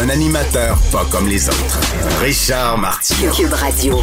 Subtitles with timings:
[0.00, 1.80] Un animateur pas comme les autres.
[2.20, 3.32] Richard Martineau.
[3.32, 4.00] Cube Radio.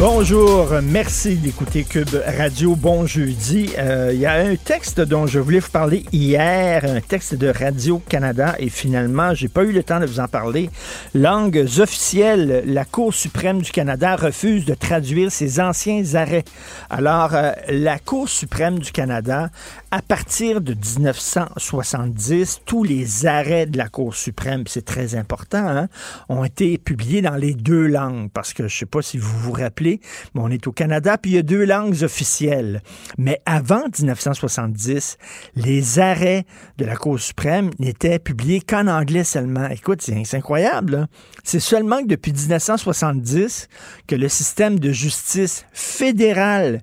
[0.00, 2.76] Bonjour, merci d'écouter Cube Radio.
[2.76, 3.70] Bon jeudi.
[3.78, 7.48] Euh, Il y a un texte dont je voulais vous parler hier, un texte de
[7.48, 10.70] Radio-Canada, et finalement, j'ai pas eu le temps de vous en parler.
[11.14, 16.44] Langues officielles, la Cour suprême du Canada refuse de traduire ses anciens arrêts.
[16.90, 19.50] Alors, euh, la Cour suprême du Canada,
[19.90, 25.88] à partir de 1970, tous les arrêts de la Cour suprême, c'est très important, hein,
[26.28, 29.52] ont été publiés dans les deux langues, parce que je sais pas si vous vous
[29.52, 30.00] rappelez,
[30.34, 32.82] mais on est au Canada, puis il y a deux langues officielles.
[33.16, 35.16] Mais avant 1970,
[35.56, 36.44] les arrêts
[36.76, 39.68] de la Cour suprême n'étaient publiés qu'en anglais seulement.
[39.68, 40.92] Écoute, c'est incroyable.
[40.92, 41.06] là.
[41.44, 43.68] C'est seulement que depuis 1970
[44.06, 46.82] que le système de justice fédéral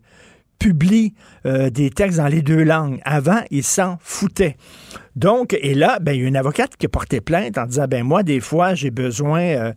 [0.58, 1.14] publie
[1.46, 3.00] euh, des textes dans les deux langues.
[3.06, 4.58] Avant, il s'en foutait.
[5.16, 7.86] Donc, et là, ben, il y a une avocate qui a porté plainte en disant,
[7.88, 9.74] ben moi, des fois, j'ai besoin, euh,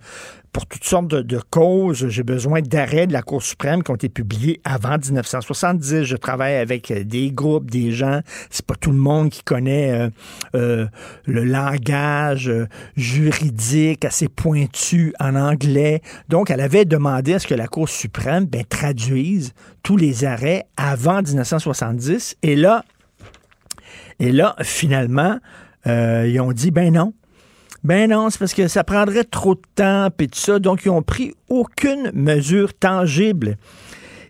[0.52, 4.08] pour toutes sortes de, causes, j'ai besoin d'arrêts de la Cour suprême qui ont été
[4.08, 6.04] publiés avant 1970.
[6.04, 8.20] Je travaille avec euh, des groupes, des gens.
[8.50, 10.10] C'est pas tout le monde qui connaît euh,
[10.54, 10.86] euh,
[11.26, 12.52] le langage
[12.96, 16.02] juridique assez pointu en anglais.
[16.28, 19.52] Donc, elle avait demandé à ce que la Cour suprême ben, traduise
[19.82, 22.36] tous les arrêts avant 1970.
[22.42, 22.84] Et là,
[24.18, 25.38] et là, finalement,
[25.86, 27.14] ils ont dit, ben non.
[27.84, 30.58] Ben non, c'est parce que ça prendrait trop de temps, puis tout ça.
[30.58, 33.56] Donc, ils ont pris aucune mesure tangible.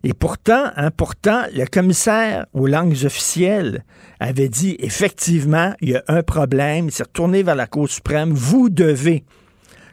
[0.05, 3.85] Et pourtant, hein, pourtant, le commissaire aux langues officielles
[4.21, 6.87] avait dit, effectivement, il y a un problème.
[6.87, 8.33] Il s'est retourné vers la Cour suprême.
[8.33, 9.25] Vous devez,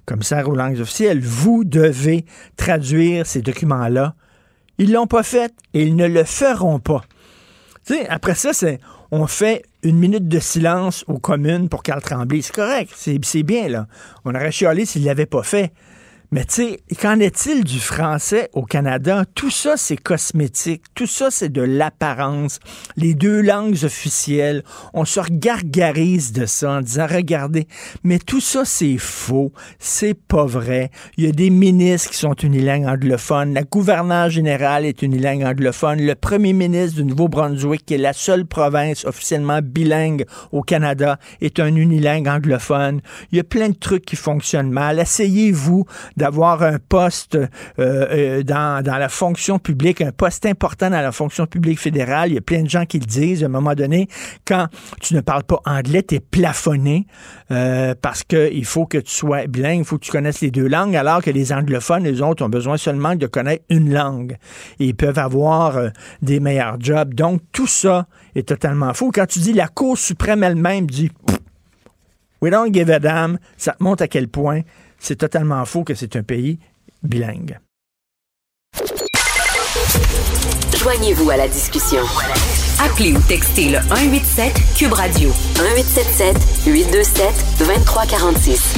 [0.06, 2.26] commissaire aux langues officielles, vous devez
[2.58, 4.16] traduire ces documents-là.
[4.78, 7.04] Ils l'ont pas fait et ils ne le feront pas.
[7.86, 8.80] Tu sais, après ça, c'est
[9.16, 12.42] on fait une minute de silence aux communes pour Carl Tremblay.
[12.42, 13.88] C'est correct, c'est bien, là.
[14.26, 15.72] On aurait chialé s'il ne l'avait pas fait.
[16.32, 19.26] Mais tu sais, qu'en est-il du français au Canada?
[19.36, 20.84] Tout ça, c'est cosmétique.
[20.96, 22.60] Tout ça, c'est de l'apparence.
[22.98, 24.64] Les deux langues officielles,
[24.94, 27.68] on se regargarise de ça en disant, regardez,
[28.04, 29.52] mais tout ça, c'est faux.
[29.80, 30.90] C'est pas vrai.
[31.18, 33.54] Il y a des ministres qui sont unilingues anglophones.
[33.54, 36.02] La gouverneure générale est unilingue anglophone.
[36.02, 41.60] Le premier ministre du Nouveau-Brunswick, qui est la seule province officiellement bilingue au Canada, est
[41.60, 43.02] un unilingue anglophone.
[43.32, 45.00] Il y a plein de trucs qui fonctionnent mal.
[45.00, 45.86] Essayez-vous
[46.26, 47.48] d'avoir un poste euh,
[47.78, 52.32] euh, dans, la fonction publique, un poste important dans la fonction publique fédérale.
[52.32, 53.44] Il y a plein de gens qui le disent.
[53.44, 54.08] À un moment donné,
[54.44, 54.68] quand
[55.02, 57.06] tu ne parles pas anglais, tu es plafonné
[57.52, 60.68] euh, parce qu'il faut que tu sois bilingue, il faut que tu connaisses les deux
[60.68, 64.38] langues, alors que les anglophones, les autres, ont besoin seulement de connaître une langue.
[64.80, 65.80] Et ils peuvent avoir
[66.24, 67.14] des meilleurs jobs.
[67.14, 69.12] Donc, tout ça est totalement faux.
[69.14, 71.12] Quand tu dis la Cour suprême elle-même dit
[72.42, 74.62] We don't give a damn, ça te montre à quel point
[75.06, 76.58] c'est totalement faux que c'est un pays
[77.04, 77.60] bilingue.
[80.80, 82.02] Joignez-vous à la discussion.
[82.80, 85.30] Appelez ou textez le 187 Cube Radio
[85.60, 88.76] 1877 827 2346.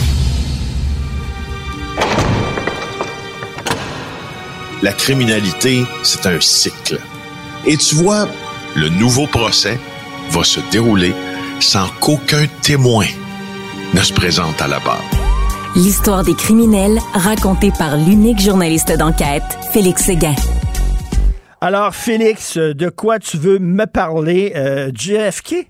[4.84, 7.00] La criminalité, c'est un cycle.
[7.66, 8.28] Et tu vois,
[8.76, 9.80] le nouveau procès
[10.32, 11.14] va se dérouler
[11.62, 13.06] sans qu'aucun témoin
[13.94, 15.27] ne se présente à la barre.
[15.78, 20.34] L'histoire des criminels racontée par l'unique journaliste d'enquête, Félix Séguin.
[21.62, 24.54] Alors, Félix, de quoi tu veux me parler?
[24.56, 25.68] Euh, JFK?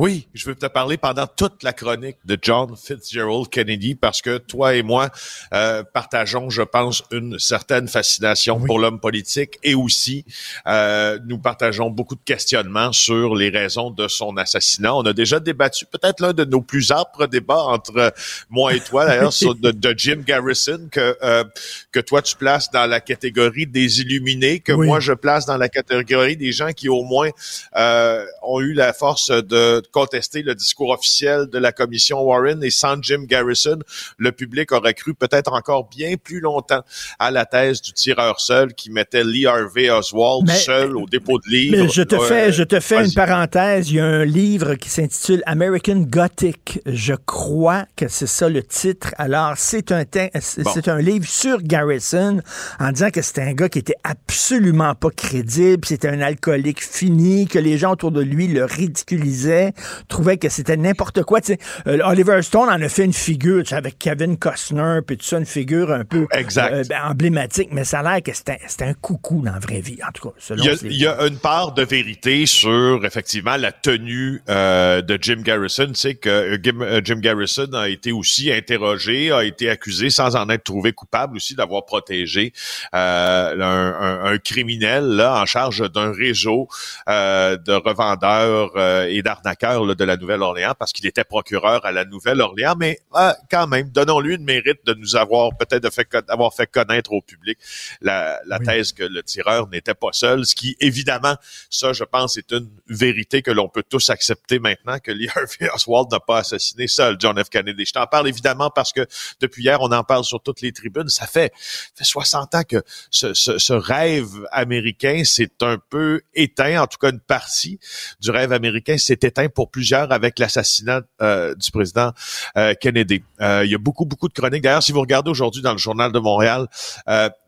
[0.00, 4.38] Oui, je veux te parler pendant toute la chronique de John Fitzgerald Kennedy parce que
[4.38, 5.10] toi et moi
[5.52, 10.24] euh, partageons, je pense, une certaine fascination pour l'homme politique et aussi
[10.68, 14.94] euh, nous partageons beaucoup de questionnements sur les raisons de son assassinat.
[14.94, 18.14] On a déjà débattu peut-être l'un de nos plus âpres débats entre
[18.50, 21.42] moi et toi d'ailleurs sur de, de Jim Garrison que euh,
[21.90, 24.86] que toi tu places dans la catégorie des illuminés, que Oui.
[24.86, 27.30] moi je place dans la catégorie des gens qui au moins
[27.74, 32.70] euh, ont eu la force de contester le discours officiel de la commission Warren et
[32.70, 33.78] sans Jim Garrison,
[34.18, 36.82] le public aurait cru peut-être encore bien plus longtemps
[37.18, 41.50] à la thèse du tireur seul qui mettait Lee Harvey Oswald seul au dépôt de
[41.50, 41.84] livres.
[41.84, 43.90] Mais je te fais, je te fais une parenthèse.
[43.90, 46.80] Il y a un livre qui s'intitule American Gothic.
[46.86, 49.14] Je crois que c'est ça le titre.
[49.18, 50.04] Alors, c'est un,
[50.40, 52.40] c'est un livre sur Garrison
[52.78, 57.46] en disant que c'était un gars qui était absolument pas crédible, c'était un alcoolique fini,
[57.46, 59.72] que les gens autour de lui le ridiculisaient,
[60.08, 61.40] trouvaient que c'était n'importe quoi.
[61.86, 65.46] Euh, Oliver Stone en a fait une figure avec Kevin Costner, puis tout ça, une
[65.46, 69.52] figure un peu euh, ben, emblématique, mais ça a l'air que c'était un coucou dans
[69.52, 70.34] la vraie vie, en tout cas.
[70.38, 75.42] Selon il, y a, une part de vérité sur, effectivement, la tenue euh, de Jim
[75.42, 75.86] Garrison.
[75.88, 80.64] Tu sais que Jim Garrison a été aussi interrogé, a été accusé sans en être
[80.64, 82.52] trouvé coupable aussi d'avoir protégé
[82.92, 86.68] un, un, criminel là en charge d'un réseau
[87.06, 88.78] de revendeurs
[89.08, 93.66] et d'arnaqueurs de la Nouvelle-Orléans parce qu'il était procureur à la Nouvelle-Orléans, mais euh, quand
[93.66, 97.58] même, donnons-lui le mérite de nous avoir peut-être fait connaître au public
[98.00, 101.36] la, la thèse que le tireur n'était pas seul, ce qui évidemment,
[101.70, 105.68] ça je pense est une vérité que l'on peut tous accepter maintenant que Lee Harvey
[105.74, 107.48] Oswald n'a pas assassiné seul John F.
[107.48, 107.84] Kennedy.
[107.84, 109.06] Je t'en parle évidemment parce que
[109.40, 111.08] depuis hier on en parle sur toutes les tribunes.
[111.08, 111.52] Ça fait,
[111.94, 116.98] fait 60 ans que ce, ce, ce rêve américain s'est un peu éteint, en tout
[116.98, 117.78] cas une partie
[118.20, 122.12] du rêve américain s'est éteint pour plusieurs avec l'assassinat euh, du président
[122.56, 123.22] euh, Kennedy.
[123.40, 124.62] Euh, il y a beaucoup, beaucoup de chroniques.
[124.62, 126.66] D'ailleurs, si vous regardez aujourd'hui dans le Journal de Montréal,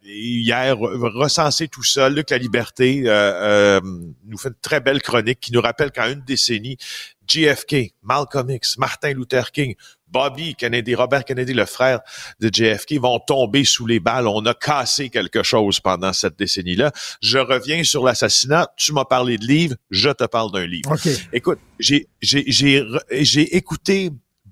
[0.04, 3.02] hier, recenser tout ça, Luc La Liberté
[4.26, 6.76] nous fait une très belle chronique qui nous rappelle qu'en une décennie,
[7.26, 9.74] JFK, Malcolm X, Martin Luther King,
[10.10, 12.00] Bobby Kennedy, Robert Kennedy, le frère
[12.40, 14.26] de JFK, vont tomber sous les balles.
[14.26, 16.92] On a cassé quelque chose pendant cette décennie-là.
[17.22, 18.68] Je reviens sur l'assassinat.
[18.76, 20.94] Tu m'as parlé de livres, je te parle d'un livre.
[21.32, 24.10] Écoute, j'ai, j'ai, j'ai, j'ai écouté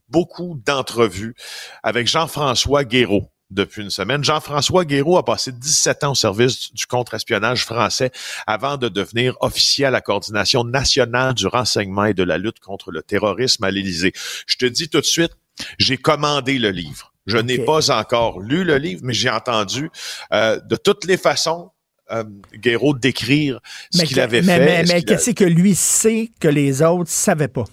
[0.08, 1.34] beaucoup d'entrevues
[1.82, 4.22] avec Jean-François Guéraud depuis une semaine.
[4.22, 8.10] Jean-François Guéraud a passé 17 ans au service du contre-espionnage français
[8.46, 12.90] avant de devenir officier à la coordination nationale du renseignement et de la lutte contre
[12.90, 14.12] le terrorisme à l'Élysée.
[14.46, 15.32] Je te dis tout de suite,
[15.78, 17.12] j'ai commandé le livre.
[17.26, 19.90] Je n'ai pas encore lu le livre, mais j'ai entendu
[20.32, 21.70] euh, de toutes les façons
[22.10, 22.25] euh,
[22.55, 23.60] Guéraud décrire
[23.93, 24.58] ce qu'il avait fait.
[24.58, 27.66] Mais, mais qu'est-ce que lui sait que les autres savaient pas?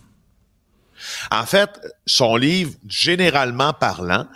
[1.32, 1.70] En fait,
[2.06, 4.28] son livre, généralement parlant,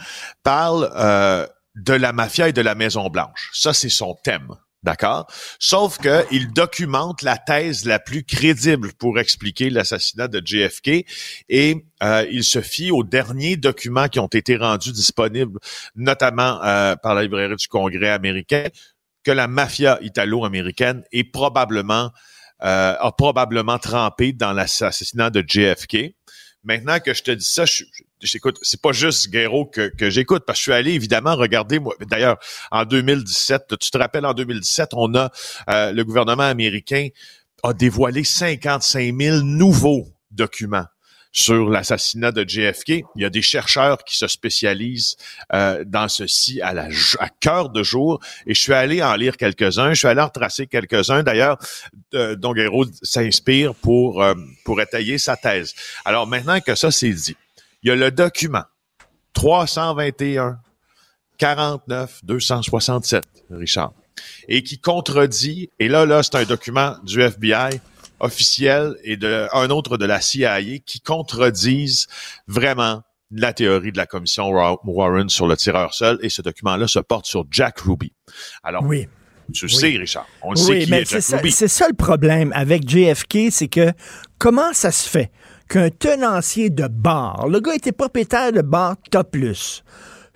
[0.43, 3.49] parle euh, de la mafia et de la Maison Blanche.
[3.53, 4.55] Ça, c'est son thème.
[4.81, 5.27] D'accord?
[5.59, 11.05] Sauf que il documente la thèse la plus crédible pour expliquer l'assassinat de JFK
[11.49, 15.59] et euh, il se fie aux derniers documents qui ont été rendus disponibles,
[15.95, 18.69] notamment euh, par la librairie du Congrès américain,
[19.25, 22.11] que la mafia italo-américaine est probablement
[22.61, 26.13] euh, a probablement trempé dans l'assassinat de JFK.
[26.63, 27.83] Maintenant que je te dis ça, je,
[28.21, 31.95] j'écoute, c'est pas juste Guéraud que, j'écoute, parce que je suis allé évidemment regarder, moi,
[32.01, 32.37] d'ailleurs,
[32.71, 35.31] en 2017, tu te rappelles, en 2017, on a,
[35.69, 37.07] euh, le gouvernement américain
[37.63, 40.85] a dévoilé 55 000 nouveaux documents
[41.31, 43.03] sur l'assassinat de JFK.
[43.15, 45.15] Il y a des chercheurs qui se spécialisent
[45.53, 46.89] euh, dans ceci à, la,
[47.39, 48.19] cœur de jour.
[48.47, 49.93] Et je suis allé en lire quelques-uns.
[49.93, 51.23] Je suis allé en tracer quelques-uns.
[51.23, 51.57] D'ailleurs,
[52.15, 52.53] euh, dont
[53.03, 54.33] s'inspire pour, euh,
[54.65, 55.73] pour étayer sa thèse.
[56.05, 57.35] Alors maintenant que ça c'est dit,
[57.83, 58.63] il y a le document
[59.33, 60.59] 321
[61.37, 63.93] 49 267, Richard,
[64.47, 67.79] et qui contredit, et là, là, c'est un document du FBI
[68.19, 72.07] officiel et de un autre de la CIA qui contredisent
[72.47, 73.01] vraiment
[73.31, 77.25] la théorie de la commission Warren sur le tireur seul et ce document-là se porte
[77.25, 78.11] sur Jack Ruby.
[78.63, 79.07] Alors, oui.
[79.53, 80.27] Tu sais, Richard.
[80.43, 83.91] On le oui, sait mais c'est ça, C'est ça le problème avec JFK, c'est que
[84.37, 85.31] comment ça se fait
[85.67, 89.83] qu'un tenancier de bar, le gars était propriétaire de bar Top Plus,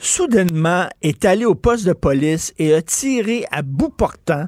[0.04, 4.46] soudainement est allé au poste de police et a tiré à bout portant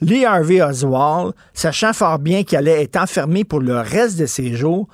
[0.00, 4.54] Lee Harvey Oswald, sachant fort bien qu'il allait être enfermé pour le reste de ses
[4.54, 4.88] jours.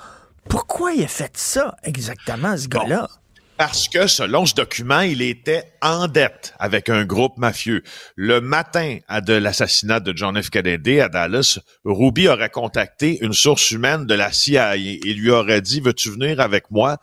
[0.49, 3.09] Pourquoi il a fait ça exactement, ce gars-là?
[3.57, 7.83] parce que selon ce document, il était en dette avec un groupe mafieux.
[8.17, 10.49] Le matin de l'assassinat de John F.
[10.49, 15.61] Kennedy à Dallas, Ruby aurait contacté une source humaine de la CIA et lui aurait
[15.61, 16.97] dit, veux-tu venir avec moi?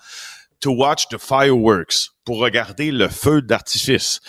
[0.62, 4.20] To watch the fireworks pour regarder le feu d'artifice.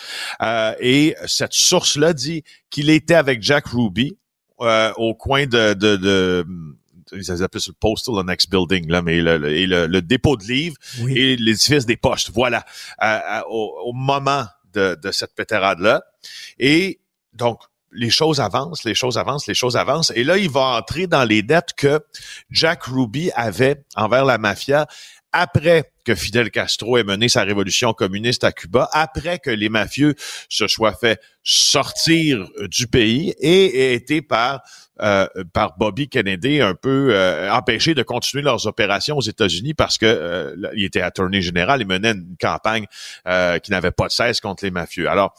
[0.41, 4.17] Euh, et cette source-là dit qu'il était avec Jack Ruby
[4.61, 6.47] euh, au coin de, de, de
[7.11, 10.45] ils appellent ça le postal the next building là, mais le, et le, dépôt de
[10.45, 10.77] livres
[11.09, 12.31] et l'édifice des postes.
[12.33, 12.63] Voilà,
[13.49, 16.01] au, moment de, de cette pétérade là.
[16.57, 17.01] Et
[17.33, 17.59] donc
[17.91, 20.13] les choses avancent, les choses avancent, les choses avancent.
[20.15, 21.99] Et là, il va entrer dans les dettes que
[22.49, 24.87] Jack Ruby avait envers la mafia
[25.31, 30.15] après que Fidel Castro ait mené sa révolution communiste à Cuba, après que les mafieux
[30.49, 34.61] se soient fait sortir du pays et aient été par
[35.01, 39.97] euh, par Bobby Kennedy un peu euh, empêchés de continuer leurs opérations aux États-Unis parce
[39.97, 42.85] que euh, il était attorney général, il menait une campagne
[43.63, 45.09] qui n'avait pas de cesse contre les mafieux.
[45.09, 45.33] Alors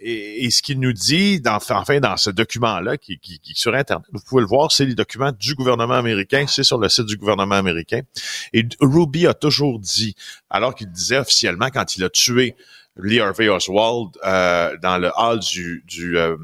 [0.00, 3.74] et, ce qu'il nous dit, dans, enfin, dans ce document-là, qui, qui, qui, est sur
[3.74, 7.06] Internet, vous pouvez le voir, c'est les documents du gouvernement américain, c'est sur le site
[7.06, 8.02] du gouvernement américain.
[8.52, 10.14] Et Ruby a toujours dit,
[10.50, 12.54] alors qu'il disait officiellement quand il a tué
[12.96, 16.36] Lee Harvey Oswald euh, dans le hall du, du, euh,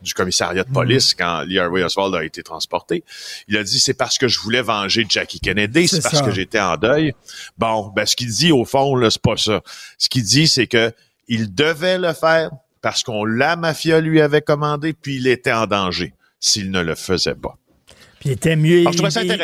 [0.00, 1.16] du commissariat de police mm.
[1.18, 3.04] quand Lee Harvey Oswald a été transporté.
[3.48, 6.60] Il a dit c'est parce que je voulais venger Jackie Kennedy, c'est parce que j'étais
[6.60, 7.14] en deuil.
[7.56, 9.62] Bon, ben ce qu'il dit au fond là, c'est pas ça.
[9.98, 10.92] Ce qu'il dit c'est que
[11.28, 12.50] il devait le faire
[12.88, 16.94] parce qu'on la mafia lui avait commandé, puis il était en danger s'il ne le
[16.94, 17.58] faisait pas.
[18.18, 18.82] Puis il était mieux.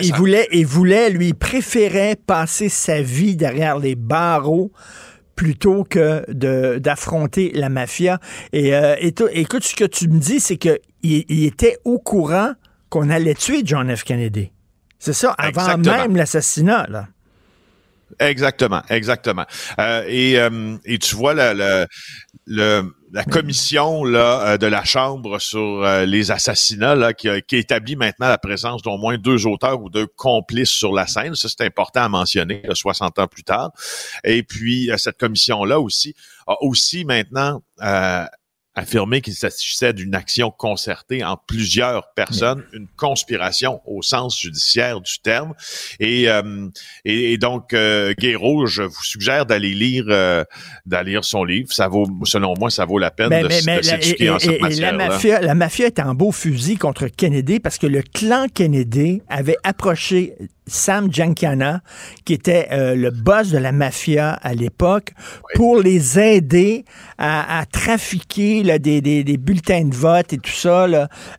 [0.00, 4.72] il, voulait, il voulait, lui, il préférait passer sa vie derrière les barreaux
[5.36, 6.24] plutôt que
[6.78, 8.18] d'affronter la mafia.
[8.54, 12.54] Et, euh, écoute, ce que tu me dis, c'est qu'il il était au courant
[12.88, 14.04] qu'on allait tuer John F.
[14.04, 14.52] Kennedy.
[14.98, 17.08] C'est ça, avant même l'assassinat, là.
[18.20, 19.44] Exactement, exactement.
[19.78, 21.86] Euh, et, euh, et tu vois le,
[22.46, 22.82] le,
[23.14, 28.28] la commission là euh, de la chambre sur les assassinats là qui, qui établit maintenant
[28.28, 31.34] la présence d'au moins deux auteurs ou deux complices sur la scène.
[31.34, 33.70] Ça c'est important à mentionner, 60 ans plus tard.
[34.24, 36.14] Et puis cette commission là aussi
[36.46, 37.62] a aussi maintenant
[38.74, 45.18] affirmé qu'il s'agissait d'une action concertée en plusieurs personnes, une conspiration au sens judiciaire du
[45.22, 45.54] terme.
[46.00, 46.68] Et, euh,
[47.04, 50.44] et, donc, euh, je vous suggère d'aller lire euh,
[50.86, 51.72] d'aller lire son livre.
[51.72, 53.48] Ça vaut, selon moi, ça vaut la peine de,
[53.82, 54.96] s'éduquer en cette matière.
[54.96, 59.22] La mafia, la mafia est en beau fusil contre Kennedy parce que le clan Kennedy
[59.28, 60.34] avait approché
[60.66, 61.80] Sam Giancana,
[62.24, 65.12] qui était euh, le boss de la mafia à l'époque,
[65.54, 66.84] pour les aider
[67.18, 70.86] à, trafiquer des, bulletins de vote et tout ça,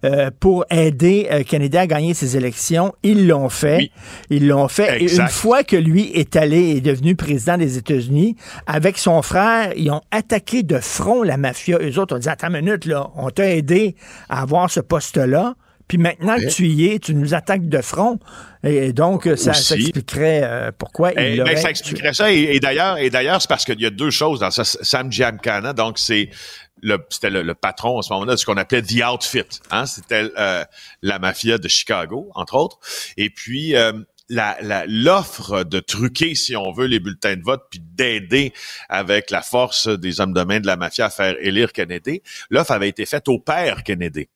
[0.04, 2.94] euh, pour aider euh, Kennedy à gagner ses élections.
[3.04, 3.92] Ils l'ont fait.
[4.30, 5.02] Ils l'ont fait.
[5.02, 8.36] Et une fois que lui est allé et est devenu président des États-Unis,
[8.68, 11.78] avec son frère, ils ont attaqué de front la mafia.
[11.82, 13.96] Eux autres ont dit, attends une minute, là, on t'a aidé
[14.30, 15.56] à avoir ce poste-là.
[15.88, 18.20] Puis maintenant que tu y es, tu nous attaques de front.
[18.64, 22.32] Et donc, ça, expliquerait euh, pourquoi il eh, ben, Ça expliquerait ça.
[22.32, 24.64] Et, d'ailleurs, et d'ailleurs, c'est parce qu'il y a deux choses dans ça.
[24.64, 26.30] Sam Giamcana, donc c'est
[26.82, 29.44] le, c'était le, patron à ce moment-là de ce qu'on appelait The Outfit.
[29.72, 29.86] Hein?
[29.86, 30.64] C'était euh,
[31.02, 32.80] la mafia de Chicago, entre autres.
[33.18, 33.94] Et puis, euh,
[34.30, 38.54] la, l'offre de truquer, si on veut, les bulletins de vote, puis d'aider
[38.90, 42.72] avec la force des hommes de main de la mafia à faire élire Kennedy, l'offre
[42.72, 44.28] avait été faite au père Kennedy.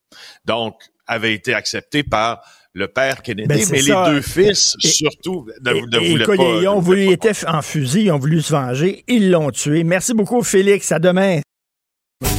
[0.44, 0.74] Donc,
[1.10, 2.40] avait été accepté par
[2.72, 5.72] le père Kennedy, ben, mais les deux fils, surtout, ne,
[6.08, 6.34] voulaient pas.
[6.36, 9.82] Ils ont voulu, ils étaient en fusil, ils ont voulu se venger, ils l'ont tué.
[9.82, 10.92] Merci beaucoup, Félix.
[10.92, 11.40] À demain.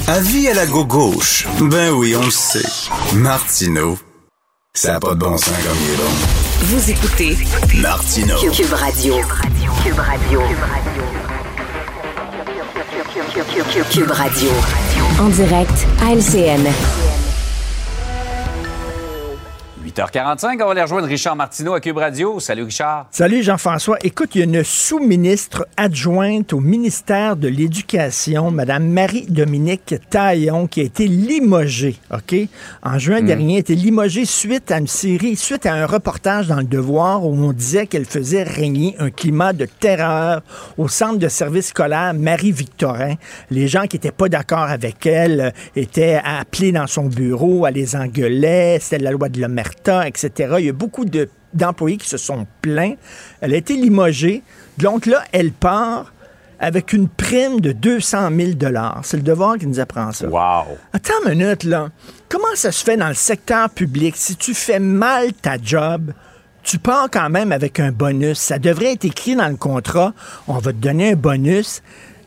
[0.07, 1.45] Avis à la gauche.
[1.59, 2.59] Ben oui, on le sait.
[3.13, 3.99] Martineau,
[4.73, 6.11] ça n'a pas de bon sens comme il est bon.
[6.61, 7.37] Vous écoutez
[7.81, 8.37] Martineau.
[8.51, 9.15] Cube Radio.
[9.83, 10.41] Cube Radio.
[13.91, 14.49] Cube Radio.
[15.19, 17.20] En direct à LCN.
[19.91, 22.39] 8h45, on va aller rejoindre Richard Martineau à Cube Radio.
[22.39, 23.07] Salut Richard.
[23.12, 23.98] Salut Jean-François.
[24.03, 30.79] Écoute, il y a une sous-ministre adjointe au ministère de l'Éducation, Mme Marie-Dominique Taillon, qui
[30.79, 32.36] a été limogée, OK?
[32.83, 33.25] En juin hmm.
[33.25, 36.63] dernier, elle a été limogée suite à une série, suite à un reportage dans Le
[36.63, 40.41] Devoir où on disait qu'elle faisait régner un climat de terreur
[40.77, 43.15] au centre de service scolaire Marie-Victorin.
[43.50, 47.71] Les gens qui n'étaient pas d'accord avec elle euh, étaient appelés dans son bureau, à
[47.71, 50.55] les engueuler, c'était la loi de l'omerta etc.
[50.59, 51.05] Il y a beaucoup
[51.53, 52.95] d'employés qui se sont plaints.
[53.41, 54.43] Elle a été limogée.
[54.77, 56.13] Donc là, elle part
[56.59, 58.51] avec une prime de 200 000
[59.01, 60.27] C'est le devoir qui nous apprend ça.
[60.27, 60.77] Wow!
[60.93, 61.89] Attends une minute, là.
[62.29, 64.15] Comment ça se fait dans le secteur public?
[64.15, 66.13] Si tu fais mal ta job,
[66.63, 68.38] tu pars quand même avec un bonus.
[68.38, 70.13] Ça devrait être écrit dans le contrat.
[70.47, 71.81] On va te donner un bonus,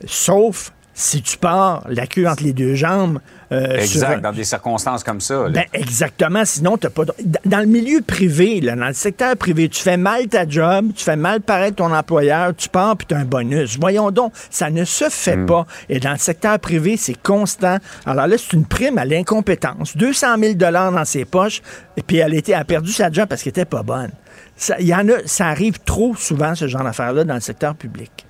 [0.05, 3.21] sauf si tu pars la queue entre les deux jambes.
[3.53, 5.49] Euh, exact, dans des circonstances comme ça.
[5.51, 7.05] Ben, exactement, sinon tu pas...
[7.45, 11.05] Dans le milieu privé, là, dans le secteur privé, tu fais mal ta job, tu
[11.05, 13.79] fais mal paraître ton employeur, tu pars puis tu as un bonus.
[13.79, 15.47] Voyons donc, ça ne se fait hmm.
[15.47, 15.67] pas.
[15.89, 17.79] Et dans le secteur privé, c'est constant.
[18.07, 19.97] Alors là, c'est une prime à l'incompétence.
[19.97, 21.63] 200 000 dans ses poches,
[21.97, 24.11] et puis elle, était, a perdu sa job parce qu'elle n'était pas bonne.
[24.57, 28.24] Ça, y en a, ça arrive trop souvent, ce genre d'affaires-là, dans le secteur public.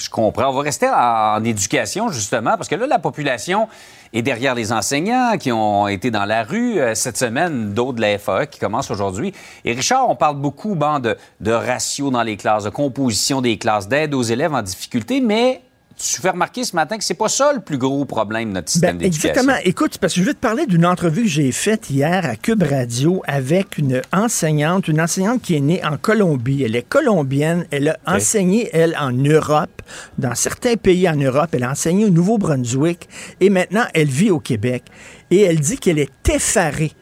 [0.00, 0.48] Je comprends.
[0.48, 3.68] On va rester en, éducation, justement, parce que là, la population
[4.12, 8.00] Et derrière les enseignants qui ont été dans la rue euh, cette semaine, d'autres de
[8.00, 9.32] la FAE qui commencent aujourd'hui.
[9.64, 13.58] Et Richard, on parle beaucoup bon, de, de ratio dans les classes, de composition des
[13.58, 15.60] classes, d'aide aux élèves en difficulté, mais
[16.00, 18.70] tu fais remarquer ce matin que c'est pas ça le plus gros problème de notre
[18.70, 19.30] système ben, d'éducation.
[19.30, 19.58] Exactement.
[19.64, 22.62] Écoute, parce que je vais te parler d'une entrevue que j'ai faite hier à Cube
[22.62, 26.62] Radio avec une enseignante, une enseignante qui est née en Colombie.
[26.62, 27.66] Elle est colombienne.
[27.70, 29.82] Elle a enseigné, elle, en Europe,
[30.16, 31.50] dans certains pays en Europe.
[31.52, 33.08] Elle a enseigné au Nouveau-Brunswick
[33.40, 34.84] et maintenant elle vit au Québec.
[35.30, 36.92] Et elle dit qu'elle est effarée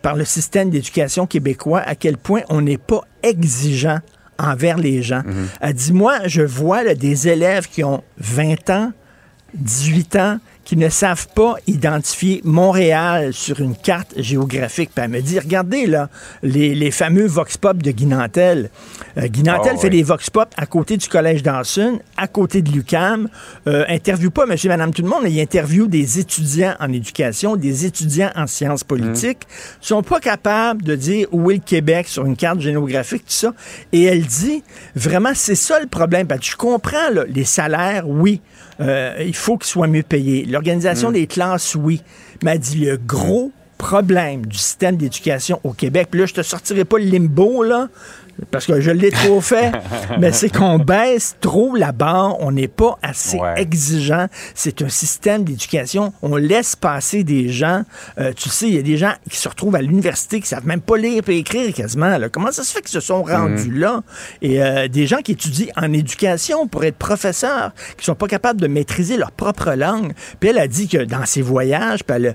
[0.00, 3.98] par le système d'éducation québécois, à quel point on n'est pas exigeant
[4.38, 5.22] envers les gens.
[5.24, 5.48] Mhm.
[5.60, 8.92] Elle dit, moi, je vois des élèves qui ont 20 ans,
[9.54, 14.90] 18 ans, qui ne savent pas identifier Montréal sur une carte géographique.
[14.92, 16.10] Puis elle me dit, regardez là,
[16.42, 18.70] les, fameux Vox Pop de Guinantel.
[19.18, 22.70] Euh, Guinantel ah fait des Vox Pop à côté du Collège d'Anson, à côté de
[22.70, 23.28] l'UCAM.
[23.66, 27.86] Euh, interview pas monsieur, madame, tout le monde, il interview des étudiants en éducation, des
[27.86, 29.42] étudiants en sciences politiques.
[29.42, 29.82] Ils mmh.
[29.82, 33.54] sont pas capables de dire où est le Québec sur une carte géographique, tout ça.
[33.92, 34.62] Et elle dit,
[34.94, 36.26] vraiment, c'est ça le problème.
[36.26, 38.40] Ben, je comprends les salaires, oui.
[38.80, 40.44] Euh, il faut qu'ils soient mieux payés.
[40.44, 41.14] L'organisation mm.
[41.14, 42.02] des classes, oui.
[42.42, 46.08] M'a dit le gros problème du système d'éducation au Québec.
[46.10, 47.88] Puis là, je te sortirai pas le limbo, là
[48.50, 49.72] parce que je l'ai trop fait,
[50.18, 54.26] mais c'est qu'on baisse trop la barre, on n'est pas assez exigeant.
[54.54, 57.82] C'est un système d'éducation, on laisse passer des gens.
[58.18, 60.66] Euh, tu sais, il y a des gens qui se retrouvent à l'université qui savent
[60.66, 62.16] même pas lire et écrire quasiment.
[62.32, 63.78] Comment ça se fait qu'ils se sont rendus mhm.
[63.78, 64.02] là?
[64.42, 68.60] Et euh, des gens qui étudient en éducation pour être professeurs, qui sont pas capables
[68.60, 70.12] de maîtriser leur propre langue.
[70.40, 72.34] Puis elle a dit que dans ses voyages, puis elle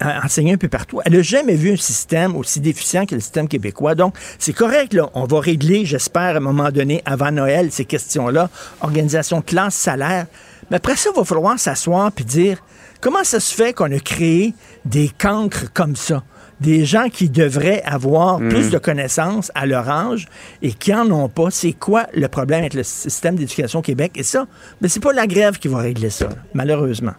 [0.00, 3.20] a enseigné un peu partout, elle a jamais vu un système aussi déficient que le
[3.20, 3.94] système québécois.
[3.94, 7.84] Donc, c'est correct, là, on va régler, j'espère, à un moment donné, avant Noël, ces
[7.84, 8.50] questions-là.
[8.80, 10.26] Organisation de classe, salaire.
[10.70, 12.62] Mais après ça, il va falloir s'asseoir puis dire
[13.00, 16.22] comment ça se fait qu'on a créé des cancres comme ça?
[16.60, 18.48] Des gens qui devraient avoir mm.
[18.48, 20.26] plus de connaissances à leur âge
[20.62, 21.50] et qui n'en ont pas.
[21.50, 24.12] C'est quoi le problème avec le système d'éducation au Québec?
[24.14, 24.46] Et ça,
[24.80, 27.14] mais c'est pas la grève qui va régler ça, malheureusement.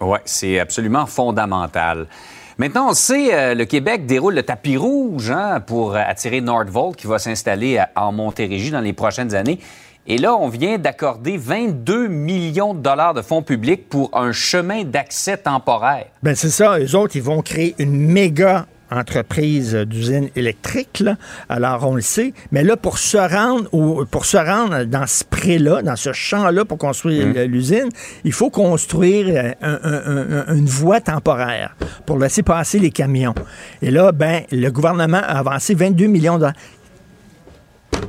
[0.00, 2.06] Oui, c'est absolument fondamental.
[2.58, 7.06] Maintenant, on sait, euh, le Québec déroule le tapis rouge hein, pour attirer Nordvolt qui
[7.06, 9.58] va s'installer en Montérégie dans les prochaines années.
[10.06, 14.84] Et là, on vient d'accorder 22 millions de dollars de fonds publics pour un chemin
[14.84, 16.06] d'accès temporaire.
[16.22, 16.78] Ben c'est ça.
[16.78, 21.02] Les autres, ils vont créer une méga entreprise d'usine électrique.
[21.48, 22.32] Alors, on le sait.
[22.52, 26.78] Mais là, pour se rendre, pour se rendre dans ce pré-là, dans ce champ-là pour
[26.78, 27.42] construire mmh.
[27.42, 27.88] l'usine,
[28.24, 31.76] il faut construire euh, une voie temporaire
[32.06, 33.34] pour laisser passer les camions.
[33.82, 36.48] Et là, ben, le gouvernement a avancé 22 millions de...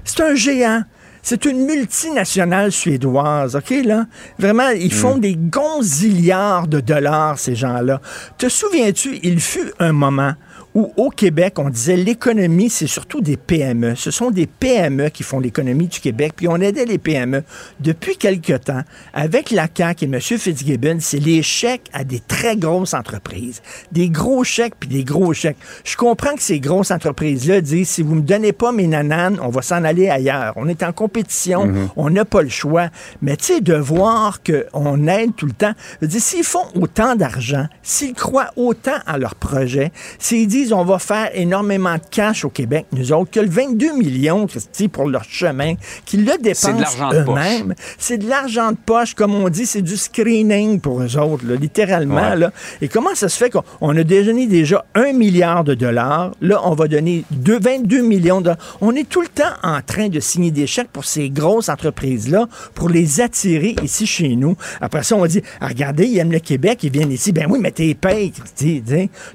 [0.04, 0.84] C'est un géant.
[1.22, 4.06] C'est une multinationale suédoise, OK, là?
[4.38, 5.22] Vraiment, ils font mmh.
[5.22, 8.00] des gonzillards de dollars, ces gens-là.
[8.38, 10.34] Te souviens-tu, il fut un moment
[10.76, 13.96] où au Québec, on disait l'économie, c'est surtout des PME.
[13.96, 17.44] Ce sont des PME qui font l'économie du Québec, puis on aidait les PME.
[17.80, 18.82] Depuis quelque temps,
[19.14, 20.20] avec la CAQ et M.
[20.20, 23.62] Fitzgibbon, c'est les chèques à des très grosses entreprises.
[23.94, 25.58] Des gros chèques, puis des gros chèques.
[25.86, 29.50] Je comprends que ces grosses entreprises-là disent, si vous me donnez pas mes nananes, on
[29.50, 30.54] va s'en aller ailleurs.
[30.58, 31.90] On est en compétition, mhm.
[31.96, 32.90] on n'a pas le choix.
[33.22, 35.74] Mais tu sais, de voir qu'on aide tout le temps,
[36.06, 41.30] s'ils font autant d'argent, s'ils croient autant à leur projet, s'ils disent on va faire
[41.34, 45.76] énormément de cash au Québec, nous autres, que le 22 millions, Christy, pour leur chemin,
[46.06, 47.76] qu'ils le dépensent eux-mêmes.
[47.98, 52.36] C'est de l'argent de poche, comme on dit, c'est du screening pour eux autres, littéralement.
[52.36, 52.52] Là.
[52.82, 56.74] Et comment ça se fait qu'on a donné déjà un milliard de dollars, là, on
[56.74, 58.78] va donner 22 millions de dollars.
[58.82, 62.48] On est tout le temps en train de signer des chèques pour ces grosses entreprises-là,
[62.74, 64.56] pour les attirer ici chez nous.
[64.82, 67.32] Après ça, on dit, ah, regardez, ils aiment le Québec, ils viennent ici.
[67.32, 68.84] Ben oui, mais t'es payé, Christy.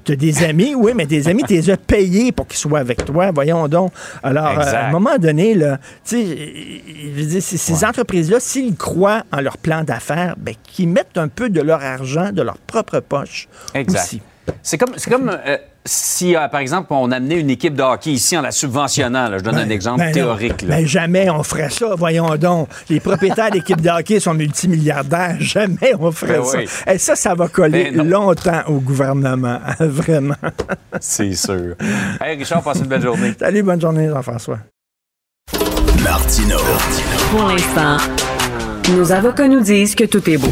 [0.03, 2.79] Tu as des amis, oui, mais des amis, tu les as payés pour qu'ils soient
[2.79, 3.31] avec toi.
[3.31, 3.91] Voyons donc.
[4.23, 6.81] Alors, euh, à un moment donné, là, ces,
[7.41, 11.81] ces entreprises-là, s'ils croient en leur plan d'affaires, ben, qu'ils mettent un peu de leur
[11.81, 14.15] argent, de leur propre poche exact.
[14.63, 18.37] C'est comme, comme euh, si, euh, par exemple, on amenait une équipe de hockey ici
[18.37, 20.65] en la subventionnant, je donne un ben, exemple ben théorique.
[20.65, 22.69] Ben jamais on ferait ça, voyons donc.
[22.89, 25.37] Les propriétaires d'équipes de hockey sont multimilliardaires.
[25.39, 26.91] Jamais on ferait ça.
[26.91, 30.35] Et ça, ça va coller longtemps au gouvernement, vraiment.
[30.99, 31.75] C'est sûr.
[32.21, 33.33] Hey, Richard, passe une belle journée.
[33.39, 34.59] Salut, bonne journée, Jean-François.
[36.03, 36.57] Martino.
[37.31, 37.97] Pour l'instant,
[38.95, 40.51] nos avocats nous disent que tout est beau.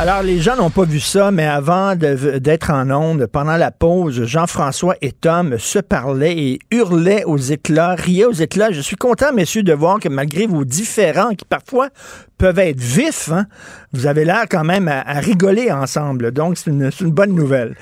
[0.00, 4.22] Alors, les gens n'ont pas vu ça, mais avant d'être en onde, pendant la pause,
[4.26, 8.70] Jean-François et Tom se parlaient et hurlaient aux éclats, riaient aux éclats.
[8.70, 11.88] Je suis content, messieurs, de voir que malgré vos différends qui parfois
[12.38, 13.46] peuvent être vifs, hein,
[13.92, 16.30] vous avez l'air quand même à, rigoler ensemble.
[16.30, 17.74] Donc, c'est une, bonne nouvelle.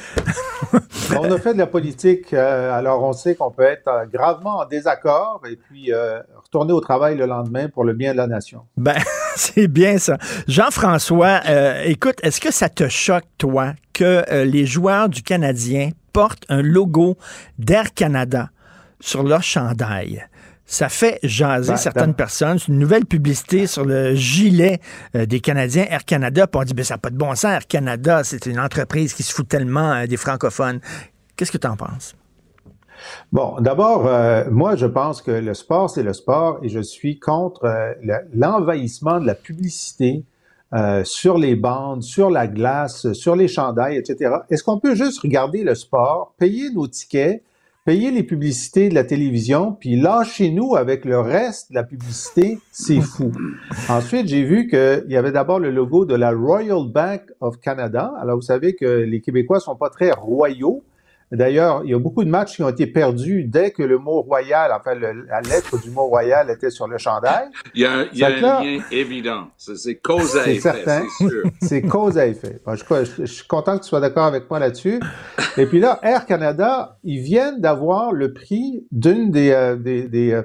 [1.19, 4.61] on a fait de la politique, euh, alors on sait qu'on peut être euh, gravement
[4.61, 8.27] en désaccord et puis euh, retourner au travail le lendemain pour le bien de la
[8.27, 8.63] nation.
[8.79, 8.95] Ben,
[9.55, 10.19] c'est bien ça.
[10.49, 11.43] Jean-François,
[11.85, 17.17] écoute, est-ce que ça te choque, toi, que les joueurs du Canadien portent un logo
[17.59, 18.51] d'Air Canada
[19.01, 20.27] sur leur chandail?
[20.67, 22.59] Ça fait jaser ben, certaines personnes.
[22.59, 24.81] C'est une nouvelle publicité sur le gilet
[25.15, 26.49] euh, des Canadiens Air Canada.
[26.49, 27.45] Puis on dit, ben, ça n'a pas de bon sens.
[27.45, 30.81] Air Canada, c'est une entreprise qui se fout tellement euh, des francophones.
[31.37, 32.17] Qu'est-ce que tu en penses?
[33.33, 37.19] Bon, d'abord, euh, moi, je pense que le sport, c'est le sport et je suis
[37.19, 37.67] contre
[38.35, 40.25] l'envahissement de la publicité
[41.05, 44.35] sur les bandes, sur la glace, sur les chandails, etc.
[44.51, 47.43] Est-ce qu'on peut juste regarder le sport, payer nos tickets,
[47.87, 53.01] payer les publicités de la télévision, puis lâchez-nous avec le reste de la publicité, c'est
[53.01, 53.31] fou.
[53.89, 58.13] Ensuite, j'ai vu qu'il y avait d'abord le logo de la Royal Bank of Canada.
[58.21, 60.83] Alors, vous savez que les Québécois sont pas très royaux.
[61.33, 64.23] D'ailleurs, il y a beaucoup de matchs qui ont été perdus dès que le mot
[64.23, 67.49] royal, enfin la lettre du mot royal était sur le chandail.
[67.75, 69.49] Il y a, il y a un lien évident.
[69.57, 71.43] C'est cause à effet, c'est sûr.
[71.61, 72.61] C'est cause à effet.
[72.67, 75.01] je, suis content que tu sois d'accord avec moi là-dessus.
[75.57, 80.33] Et puis là, Air Canada, ils viennent d'avoir le prix d'une des, euh, des, des,
[80.33, 80.43] euh,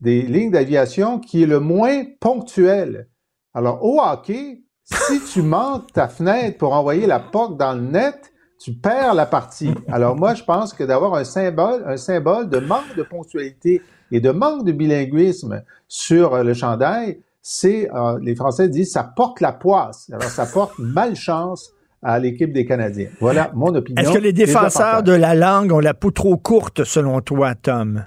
[0.00, 3.08] des lignes d'aviation qui est le moins ponctuel.
[3.52, 8.31] Alors, au hockey, si tu manques ta fenêtre pour envoyer la POC dans le net,
[8.62, 9.74] tu perds la partie.
[9.88, 14.20] Alors moi, je pense que d'avoir un symbole, un symbole de manque de ponctualité et
[14.20, 19.40] de manque de bilinguisme sur euh, le chandail, c'est, euh, les Français disent, ça porte
[19.40, 20.08] la poisse.
[20.12, 21.72] Alors ça porte malchance
[22.02, 23.08] à l'équipe des Canadiens.
[23.20, 24.00] Voilà mon opinion.
[24.00, 28.04] Est-ce que les défenseurs de la langue ont la peau trop courte, selon toi, Tom?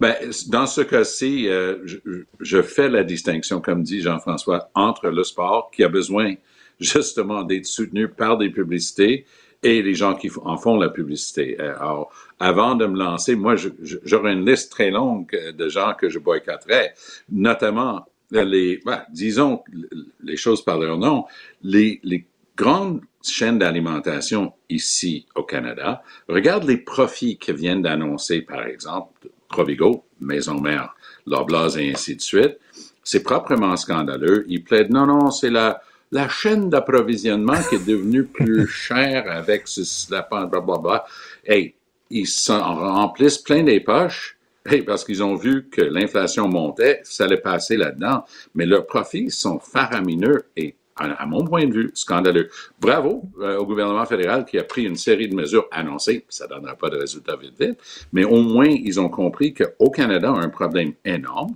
[0.00, 0.14] ben,
[0.48, 1.96] dans ce cas-ci, euh, je,
[2.40, 6.34] je, fais la distinction, comme dit Jean-François, entre le sport qui a besoin
[6.80, 9.26] justement d'être soutenu par des publicités
[9.62, 11.56] et les gens qui en font la publicité.
[11.60, 16.08] Euh, alors, avant de me lancer, moi, j'aurais une liste très longue de gens que
[16.08, 16.94] je boycotterais,
[17.30, 19.62] notamment les, ben, disons
[20.22, 21.24] les choses par leur nom,
[21.62, 28.64] les, les grandes chaînes d'alimentation ici au Canada, regarde les profits que viennent d'annoncer, par
[28.64, 30.94] exemple, Provigo, Maison Mère,
[31.26, 32.58] Loblaws et ainsi de suite.
[33.02, 34.44] C'est proprement scandaleux.
[34.48, 39.68] Ils plaident, non, non, c'est la, la chaîne d'approvisionnement qui est devenue plus chère avec
[39.68, 41.04] ce lapin, blablabla.
[41.44, 41.74] Hey,
[42.10, 44.36] ils s'en remplissent plein des poches.
[44.66, 48.24] Hey, parce qu'ils ont vu que l'inflation montait, ça allait passer là-dedans.
[48.54, 52.50] Mais leurs profits sont faramineux et, à, mon point de vue, scandaleux.
[52.80, 56.24] Bravo euh, au gouvernement fédéral qui a pris une série de mesures annoncées.
[56.28, 57.78] Ça ne donnera pas de résultats vite vite.
[58.12, 61.54] Mais au moins, ils ont compris qu'au Canada, on a un problème énorme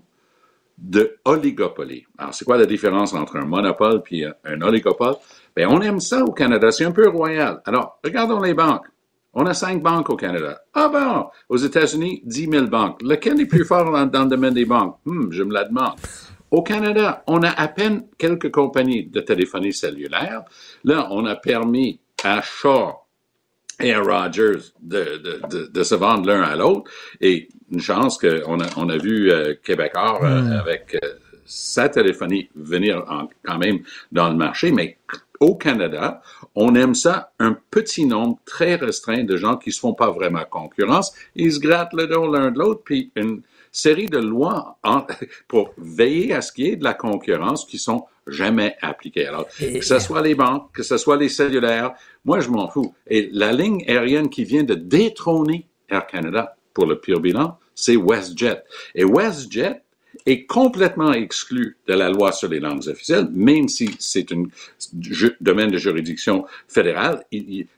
[0.82, 2.04] de oligopoly.
[2.18, 5.14] Alors, c'est quoi la différence entre un monopole puis un oligopole?
[5.54, 6.70] Ben, on aime ça au Canada.
[6.70, 7.62] C'est un peu royal.
[7.64, 8.86] Alors, regardons les banques.
[9.34, 10.60] On a cinq banques au Canada.
[10.74, 13.00] Ah bon, aux États-Unis, 10 000 banques.
[13.02, 14.98] Lequel est plus fort dans, le domaine des banques?
[15.06, 15.94] Hmm, je me la demande.
[16.50, 20.42] Au Canada, on a à peine quelques compagnies de téléphonie cellulaire.
[20.84, 22.92] Là, on a permis à Shaw
[23.82, 26.90] et à Rogers de, de, de, se vendre l'un à l'autre.
[27.20, 30.52] Et une chance qu'on a, on a vu euh, Québécois euh, hmm.
[30.52, 31.08] avec euh,
[31.44, 33.04] sa téléphonie venir
[33.44, 33.80] quand même
[34.12, 34.98] dans le marché, mais
[35.40, 36.22] au Canada,
[36.54, 40.44] on aime ça, un petit nombre très restreint de gens qui se font pas vraiment
[40.48, 41.12] concurrence.
[41.34, 43.42] Ils se grattent le dos l'un de l'autre, puis une
[43.72, 44.78] série de lois
[45.48, 49.26] pour veiller à ce qu'il y ait de la concurrence qui sont jamais appliquées.
[49.26, 52.94] Alors, que ce soit les banques, que ce soit les cellulaires, moi, je m'en fous.
[53.08, 57.96] Et la ligne aérienne qui vient de détrôner Air Canada pour le pur bilan, c'est
[57.96, 58.62] WestJet.
[58.94, 59.82] Et WestJet
[60.26, 64.44] est complètement exclu de la loi sur les langues officielles, même si c'est un
[65.40, 67.24] domaine de juridiction fédérale.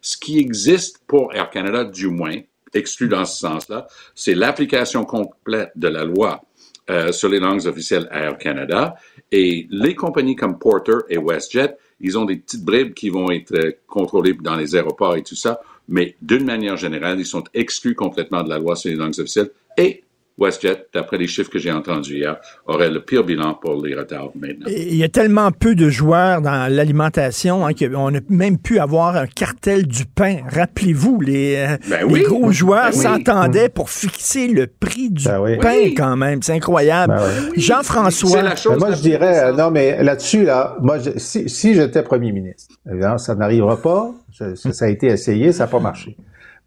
[0.00, 2.36] ce qui existe pour Air Canada, du moins,
[2.74, 6.42] exclu dans ce sens-là, c'est l'application complète de la loi
[6.90, 8.96] euh, sur les langues officielles Air Canada.
[9.32, 13.54] Et les compagnies comme Porter et WestJet, ils ont des petites bribes qui vont être
[13.54, 17.94] euh, contrôlées dans les aéroports et tout ça, mais d'une manière générale, ils sont exclus
[17.94, 20.04] complètement de la loi sur les langues officielles et
[20.36, 24.30] WestJet, d'après les chiffres que j'ai entendus hier, aurait le pire bilan pour les retards
[24.34, 24.66] maintenant.
[24.66, 29.16] Il y a tellement peu de joueurs dans l'alimentation hein, qu'on a même pu avoir
[29.16, 30.38] un cartel du pain.
[30.50, 33.02] Rappelez-vous, les, euh, Ben les gros joueurs Ben oui.
[33.02, 35.56] s'entendaient pour fixer le prix du Ben oui.
[35.58, 35.94] pain Oui.
[35.94, 36.42] quand même.
[36.42, 37.14] C'est incroyable.
[37.16, 37.52] Ben oui.
[37.54, 41.16] C'est Jean-François, la chose Ben, moi, je dirais, euh, non, mais là-dessus, là, moi, je-
[41.16, 45.70] si, si j'étais premier ministre, évidemment, ça n'arrivera pas, ça a été essayé, ça n'a
[45.70, 46.16] pas marché.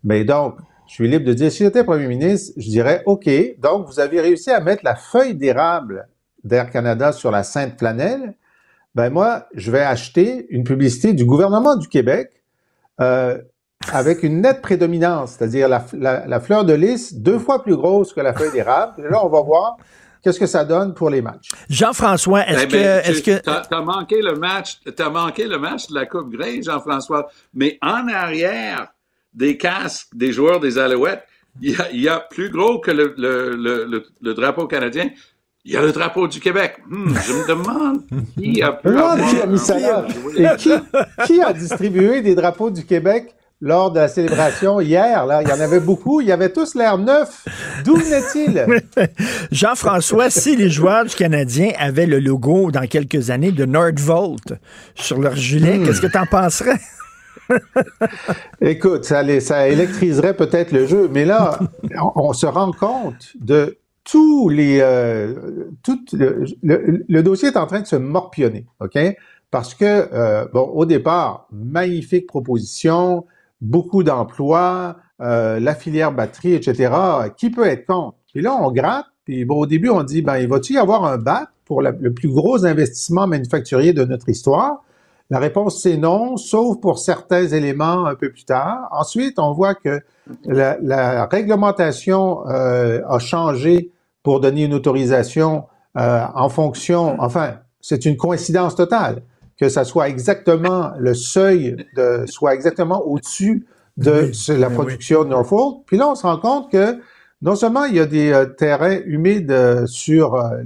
[0.06, 0.56] Mais donc,
[0.88, 4.22] je suis libre de dire, si j'étais premier ministre, je dirais, OK, donc vous avez
[4.22, 6.08] réussi à mettre la feuille d'érable
[6.44, 8.34] d'Air Canada sur la Sainte Flanelle,
[8.96, 12.32] ben moi, je vais acheter une publicité du gouvernement du Québec
[13.02, 13.38] euh,
[13.92, 18.12] avec une nette prédominance, c'est-à-dire la, la- la fleur de lys deux fois plus grosse
[18.14, 18.94] que la feuille d'érable.
[19.06, 19.78] Et Là, on va voir
[20.24, 21.50] qu'est-ce que ça donne pour les matchs.
[21.70, 22.72] Jean-François, est-ce Eh ben,
[23.04, 26.06] que, est-ce tu- que, t'as, t'as manqué le match, t'as manqué le match de la
[26.08, 27.28] Coupe Grey, Jean-François.
[27.54, 28.88] Mais en arrière
[29.38, 31.24] des casques des joueurs des Alouettes,
[31.62, 34.68] il y a, il y a plus gros que le, le, le, le, le drapeau
[34.68, 35.10] canadien.
[35.66, 36.78] Il y a le drapeau du Québec.
[36.90, 38.02] Hmm, je me demande
[38.38, 38.90] qui a pu
[39.30, 40.06] qui a mis ça là.
[40.06, 40.72] un- Et qui,
[41.26, 45.26] qui a distribué des drapeaux du Québec lors de la célébration hier?
[45.26, 45.42] Là?
[45.42, 46.22] Il y en avait beaucoup.
[46.22, 47.44] Ils avaient tous l'air neufs.
[47.84, 48.66] D'où venait-il?
[49.52, 54.54] Jean-François, si les joueurs du Canadien avaient le logo dans quelques années de Nordvolt
[54.96, 55.38] sur leur Hmm.
[55.38, 56.80] gilet, qu'est-ce que tu en penserais?
[58.62, 59.24] Écoute, ça,
[59.68, 61.60] électriserait peut-être le jeu, mais là,
[62.16, 64.80] on, se rend compte de tous les...
[64.82, 68.98] euh, tout le, dossier est en train de se morpionner, OK?
[69.52, 73.26] Parce que, euh, bon, au départ, magnifique proposition,
[73.62, 76.94] beaucoup d'emplois, euh, la filière batterie, etc.
[77.38, 78.18] Qui peut être contre?
[78.34, 81.18] Puis là, on gratte, puis au début, on dit, ben, il va-t-il y avoir un
[81.18, 84.84] BAT pour le plus gros investissement manufacturier de notre histoire?
[85.30, 88.88] La réponse, c'est non, sauf pour certains éléments un peu plus tard.
[88.92, 90.00] Ensuite, on voit que
[90.46, 93.92] la, la réglementation euh, a changé
[94.24, 95.66] pour donner une autorisation
[95.98, 99.22] euh, en fonction, enfin, c'est une coïncidence totale
[99.60, 103.66] que ça soit exactement le seuil de, soit exactement au-dessus
[103.98, 105.84] de Oui, la oui, production de Norfolk.
[105.88, 107.00] Puis là, on se rend compte que
[107.42, 110.62] non seulement il y a des euh, terrains humides euh, sur euh,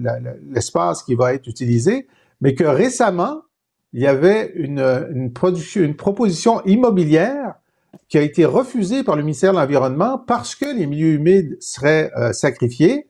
[0.50, 2.08] l'espace qui va être utilisé,
[2.42, 3.42] mais que récemment,
[3.94, 4.80] il y avait une,
[5.14, 7.56] une, production, une proposition immobilière
[8.08, 12.12] qui a été refusée par le ministère de l'Environnement parce que les milieux humides seraient
[12.18, 13.08] euh, sacrifiés.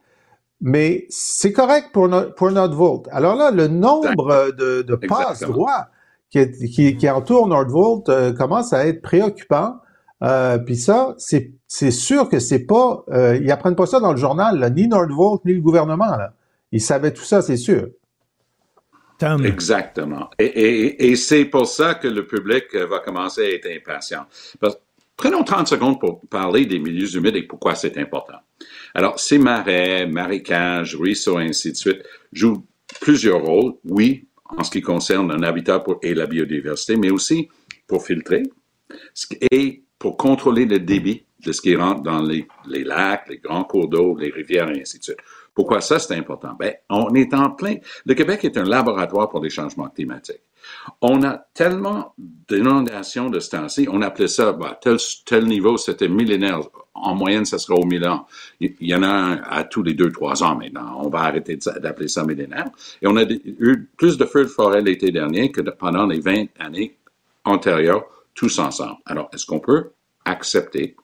[0.63, 3.08] Mais c'est correct pour, no- pour Nordvolt.
[3.12, 4.96] Alors là, le nombre de, de
[5.48, 5.88] droits
[6.30, 9.78] qui, qui, qui entourent Nordvolt euh, commence à être préoccupant.
[10.24, 13.04] Euh, Puis ça, c'est c'est sûr que c'est pas...
[13.12, 16.17] Euh, ils apprennent pas ça dans le journal, là, ni Nordvolt, ni le gouvernement.
[16.17, 16.34] Là.
[16.72, 17.88] Ils savaient tout ça, c'est sûr.
[19.46, 20.30] Exactement.
[20.40, 24.26] Et, c'est pour ça que le public euh, va commencer à être impatient.
[25.16, 28.38] Prenons 30 secondes pour parler des milieux humides et pourquoi c'est important.
[28.96, 32.04] Alors, ces marais, marécages, ruisseaux, ainsi de suite,
[32.34, 32.66] jouent
[33.00, 37.50] plusieurs rôles, oui, en ce qui concerne un habitat pour, et la biodiversité, mais aussi
[37.88, 38.44] pour filtrer
[39.52, 43.64] et pour contrôler le débit de ce qui rentre dans les, les lacs, les grands
[43.64, 45.18] cours d'eau, les rivières, et ainsi de suite.
[45.54, 46.56] Pourquoi ça, c'est important?
[46.58, 47.76] Ben, on est en plein.
[48.06, 50.42] Le Québec est un laboratoire pour les changements climatiques.
[51.02, 56.08] On a tellement d'inondations de ce temps-ci, on appelait ça, bah, tel, tel niveau, c'était
[56.08, 56.62] millénaire.
[56.94, 58.28] En moyenne, ça sera au mille ans.
[58.60, 61.02] Il y en a un à tous les deux, trois ans maintenant.
[61.04, 62.66] On va arrêter d'appeler ça millénaire.
[63.02, 66.46] Et on a eu plus de feux de forêt l'été dernier que pendant les 20
[66.60, 66.98] années
[67.44, 68.98] antérieures, tous ensemble.
[69.06, 69.92] Alors, est-ce qu'on peut
[70.26, 70.96] accepter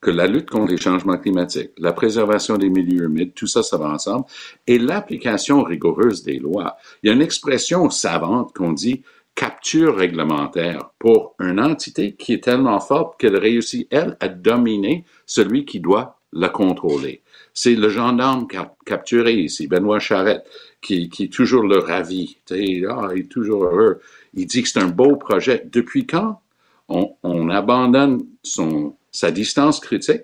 [0.00, 3.76] que la lutte contre les changements climatiques, la préservation des milieux humides, tout ça, ça
[3.76, 4.24] va ensemble,
[4.66, 6.76] et l'application rigoureuse des lois.
[7.02, 9.02] Il y a une expression savante qu'on dit
[9.34, 15.64] capture réglementaire pour une entité qui est tellement forte qu'elle réussit, elle, à dominer celui
[15.64, 17.22] qui doit la contrôler.
[17.52, 20.44] C'est le gendarme cap- capturé ici, Benoît Charette,
[20.80, 22.38] qui, qui est toujours le ravi.
[22.50, 22.84] Ah, il
[23.20, 24.00] est toujours heureux.
[24.34, 25.66] Il dit que c'est un beau projet.
[25.70, 26.40] Depuis quand
[26.88, 30.22] on, on abandonne son, sa distance critique,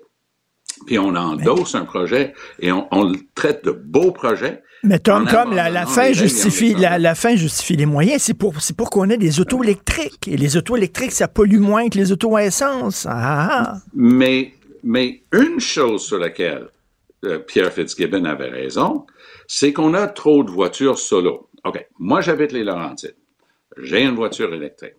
[0.85, 4.61] puis on endosse un projet et on, on le traite de beau projet.
[4.83, 8.21] Mais Tom, Tom, la, fin justifie mettant- la, la fin justifie les moyens.
[8.21, 10.27] C'est pour c'est pour qu'on ait des autos électriques.
[10.27, 13.07] Et les autos électriques, ça pollue moins que les autos à essence.
[13.09, 13.77] Ah, ah.
[13.95, 16.67] Mais, mais une chose sur laquelle
[17.25, 19.07] euh, Pierre Fitzgibbon avait raison,
[19.47, 21.49] c'est qu'on a trop de voitures solo.
[21.65, 23.15] OK, moi j'habite les Laurentides.
[23.81, 24.93] J'ai une voiture électrique.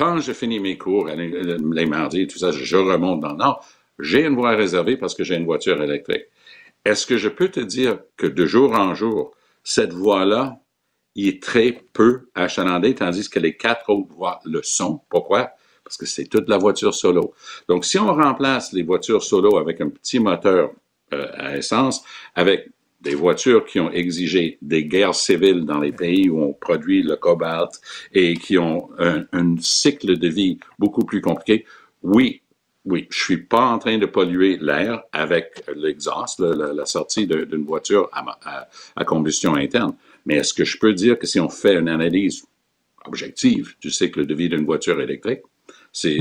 [0.00, 3.62] Quand je finis mes cours les, mardis et tout ça, je remonte dans le nord.
[3.98, 6.24] J'ai une voie réservée parce que j'ai une voiture électrique.
[6.86, 9.32] Est-ce que je peux te dire que de jour en jour,
[9.62, 10.58] cette voie-là,
[11.16, 15.02] il est très peu achalandée, tandis que les quatre autres voies le sont?
[15.10, 15.50] Pourquoi?
[15.84, 17.34] Parce que c'est toute la voiture solo.
[17.68, 20.70] Donc, si on remplace les voitures solo avec un petit moteur
[21.12, 22.02] euh, à essence
[22.34, 27.02] avec des voitures qui ont exigé des guerres civiles dans les pays où on produit
[27.02, 27.80] le cobalt
[28.12, 31.64] et qui ont un, un cycle de vie beaucoup plus compliqué,
[32.02, 32.42] oui,
[32.84, 37.64] oui, je suis pas en train de polluer l'air avec l'exhaust, la, la, sortie d'une
[37.64, 39.94] voiture à, à, combustion interne.
[40.24, 42.44] Mais est-ce que je peux dire que si on fait une analyse
[43.04, 45.42] objective du cycle de vie d'une voiture électrique,
[45.92, 46.18] c'est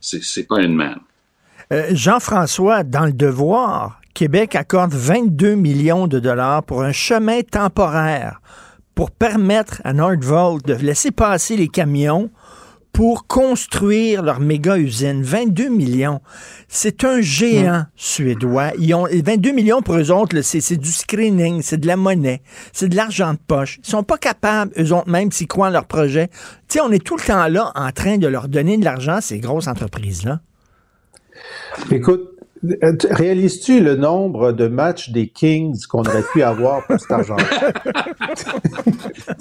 [0.00, 1.00] c'est pas une manne.
[1.72, 8.40] Euh, Jean-François, dans le devoir, Québec accorde 22 millions de dollars pour un chemin temporaire
[8.94, 12.30] pour permettre à Nordvolt de laisser passer les camions
[12.94, 15.22] pour construire leur méga usine.
[15.22, 16.22] 22 millions.
[16.66, 18.72] C'est un géant suédois.
[18.78, 22.40] Ils ont 22 millions pour eux autres, c'est du screening, c'est de la monnaie,
[22.72, 23.80] c'est de l'argent de poche.
[23.84, 26.28] Ils sont pas capables, eux autres même, s'ils croient en leur projet.
[26.68, 29.16] Tu sais, on est tout le temps là en train de leur donner de l'argent
[29.16, 30.40] à ces grosses entreprises-là.
[31.90, 37.36] Écoute, Réalises-tu le nombre de matchs des Kings qu'on aurait pu avoir pour cet argent?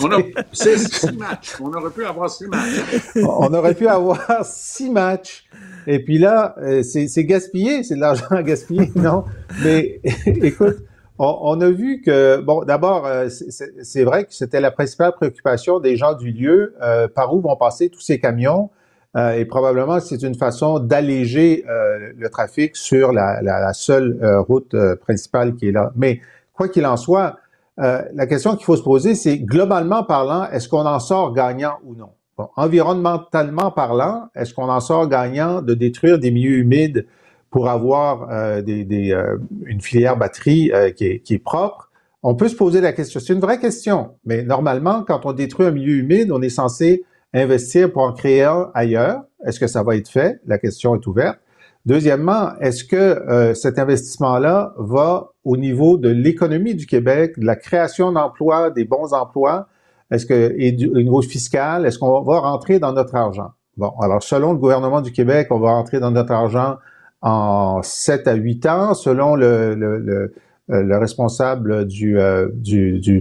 [0.01, 0.17] on a
[0.51, 1.53] six, matchs.
[1.61, 3.13] On aurait pu avoir six matchs.
[3.15, 5.45] on aurait pu avoir six matchs.
[5.87, 9.23] Et puis là, euh, c'est gaspillé, c'est de l'argent à gaspiller, non?
[9.63, 10.77] Mais écoute,
[11.17, 15.95] on, a vu que, bon, d'abord, euh, c'est vrai que c'était la principale préoccupation des
[15.95, 18.69] gens du lieu, euh, par où vont passer tous ces camions.
[19.15, 24.75] Euh, et probablement, c'est une façon d'alléger euh, le trafic sur la, seule euh, route
[25.01, 25.91] principale qui est là.
[25.95, 26.19] Mais
[26.53, 27.37] quoi qu'il en soit,
[27.77, 31.95] la question qu'il faut se poser, c'est globalement parlant, est-ce qu'on en sort gagnant ou
[31.95, 32.09] non?
[32.57, 37.05] environnementalement parlant, est-ce qu'on en sort gagnant de détruire des milieux humides
[37.49, 38.29] pour avoir
[38.65, 41.91] une filière batterie qui, est, propre?
[42.23, 43.19] On peut se poser la question.
[43.19, 44.11] C'est une vraie question.
[44.25, 47.03] Mais normalement, quand on détruit un milieu humide, on est censé
[47.35, 49.23] investir pour en créer un ailleurs?
[49.45, 50.39] Est-ce que ça va être fait?
[50.47, 51.39] La question est ouverte.
[51.85, 57.55] Deuxièmement, est-ce que euh, cet investissement-là va au niveau de l'économie du Québec, de la
[57.55, 59.67] création d'emplois, des bons emplois,
[60.09, 63.51] est-ce que et du, au niveau fiscal, est-ce qu'on va rentrer dans notre argent?
[63.77, 66.77] Bon, alors selon le gouvernement du Québec, on va rentrer dans notre argent
[67.21, 70.29] en 7 à 8 ans, selon le, euh,
[70.67, 72.47] le responsable du, euh,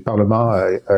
[0.04, 0.52] Parlement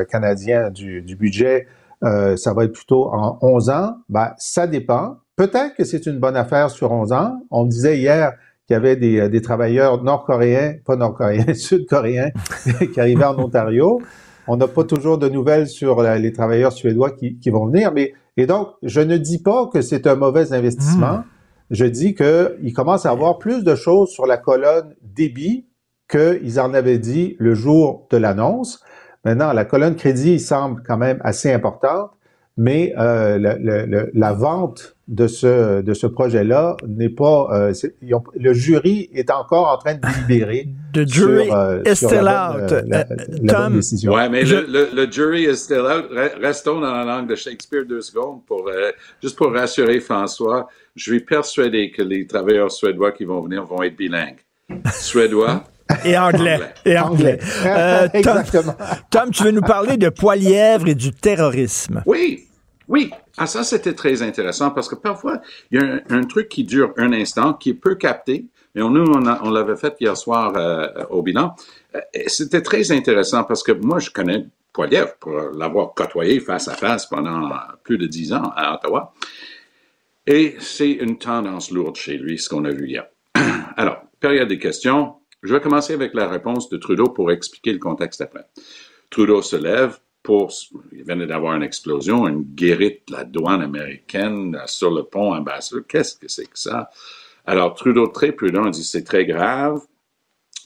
[0.08, 1.66] canadien du budget
[2.04, 3.96] euh, ça va être plutôt en 11 ans.
[4.08, 5.16] Ben, ça dépend.
[5.36, 7.40] Peut-être que c'est une bonne affaire sur 11 ans.
[7.50, 8.32] On me disait hier
[8.66, 12.30] qu'il y avait des, euh, des travailleurs nord-coréens, pas nord-coréens, sud-coréens,
[12.92, 14.00] qui arrivaient en Ontario.
[14.48, 17.92] On n'a pas toujours de nouvelles sur les travailleurs suédois qui, qui, vont venir.
[17.92, 21.18] Mais et donc, je ne dis pas que c'est un mauvais investissement.
[21.18, 21.24] Hmm.
[21.70, 25.66] Je dis qu'il commence à avoir plus de choses sur la colonne débit
[26.08, 28.80] qu'ils en avaient dit le jour de l'annonce.
[29.26, 32.12] Maintenant, la colonne crédit semble quand même assez importante,
[32.56, 37.48] mais euh, la vente de ce de ce projet-là n'est pas.
[37.50, 37.72] Euh,
[38.36, 40.68] le jury est encore en train de délibérer.
[40.94, 42.68] The jury euh, is still out.
[43.48, 46.06] Tom, Ouais, mais le, jury is still out.
[46.40, 48.70] Restons dans la langue de Shakespeare deux secondes pour
[49.20, 50.68] juste pour rassurer François.
[50.94, 54.38] Je suis persuadé que les travailleurs suédois qui vont venir vont être bilingues.
[54.92, 55.64] Suédois.
[56.04, 56.58] Et anglais.
[56.84, 57.38] Et anglais.
[57.64, 58.74] Euh, Exactement.
[59.10, 62.02] Tom, tu veux nous parler de Poilièvre et du terrorisme?
[62.06, 62.46] Oui.
[62.88, 66.62] Oui, ah, ça c'était très intéressant parce que parfois il y a un, truc qui
[66.62, 70.52] dure un instant, qui est peu capté, mais on, nous on, l'avait fait hier soir
[70.56, 71.56] euh, au bilan.
[71.96, 76.74] Euh, c'était très intéressant parce que moi je connais Poilièvre pour l'avoir côtoyé face à
[76.74, 77.50] face pendant
[77.82, 79.12] plus de dix ans à Ottawa,
[80.26, 83.06] et c'est une tendance lourde chez lui ce qu'on a vu hier.
[83.76, 87.78] Alors période des questions, je vais commencer avec la réponse de Trudeau pour expliquer le
[87.78, 88.46] contexte après.
[89.10, 90.52] Trudeau se lève pour,
[90.92, 95.84] il venait d'avoir une explosion, une guérite de la douane américaine sur le pont ambassadeur.
[95.86, 96.90] Qu'est-ce que c'est que ça?
[97.44, 99.80] Alors Trudeau, très prudent, dit c'est très grave.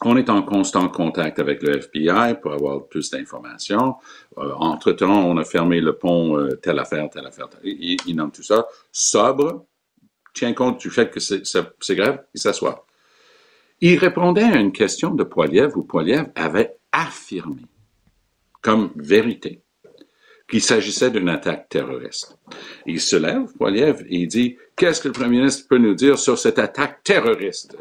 [0.03, 3.97] On est en constant contact avec le FBI pour avoir plus d'informations.
[4.39, 7.51] Euh, entre-temps, on a fermé le pont, euh, telle affaire, telle affaire.
[7.63, 8.67] Il, il, nomme tout ça.
[8.91, 9.67] Sobre,
[10.33, 12.87] tient compte du fait que c'est grave, il s'assoit.
[13.81, 17.63] Il répondait à une question de Poiliev où Poiliev avait affirmé,
[18.61, 19.63] comme vérité,
[20.49, 22.39] qu'il s'agissait d'une attaque terroriste.
[22.85, 26.19] Il se lève, Poiliev, et il dit, qu'est-ce que le Premier ministre peut nous dire
[26.19, 27.77] sur cette attaque terroriste?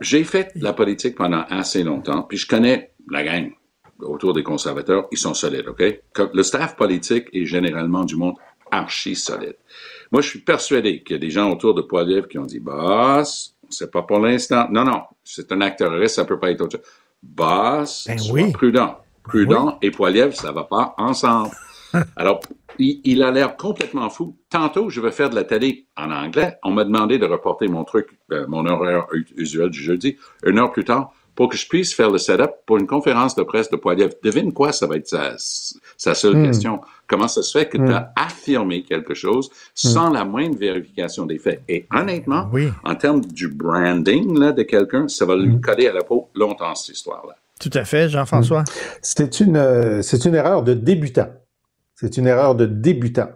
[0.00, 3.50] J'ai fait la politique pendant assez longtemps, puis je connais la gang
[3.98, 5.82] autour des conservateurs, ils sont solides, OK?
[6.32, 8.36] Le staff politique est généralement du monde
[8.70, 9.56] archi solide.
[10.12, 12.60] Moi, je suis persuadé qu'il y a des gens autour de Poiliev qui ont dit,
[12.60, 14.68] boss, c'est pas pour l'instant.
[14.70, 16.86] Non, non, c'est un acte terroriste, ça peut pas être autre chose.
[17.22, 18.98] Boss, ben prudent.
[19.22, 21.50] Prudent et Poiliev, ça va pas ensemble.
[22.16, 22.40] Alors,
[22.78, 24.38] il, a l'air complètement fou.
[24.48, 26.58] Tantôt, je vais faire de la télé en anglais.
[26.62, 30.72] On m'a demandé de reporter mon truc, euh, mon horaire usuel du jeudi, une heure
[30.72, 33.76] plus tard, pour que je puisse faire le setup pour une conférence de presse de
[33.76, 34.12] Poiliev.
[34.22, 35.36] Devine quoi, ça va être sa,
[35.96, 36.46] sa seule hmm.
[36.48, 36.82] question.
[37.06, 38.12] Comment ça se fait que tu as hmm.
[38.14, 40.12] affirmé quelque chose sans hmm.
[40.12, 41.62] la moindre vérification des faits?
[41.66, 42.50] Et honnêtement,
[42.84, 46.74] en termes du branding là, de quelqu'un, ça va lui coller à la peau longtemps,
[46.74, 47.36] cette histoire-là.
[47.58, 48.64] Tout à fait, Jean-François.
[49.00, 51.30] C'était une, euh, c'est une erreur de débutant.
[51.94, 53.30] C'est une erreur de débutant.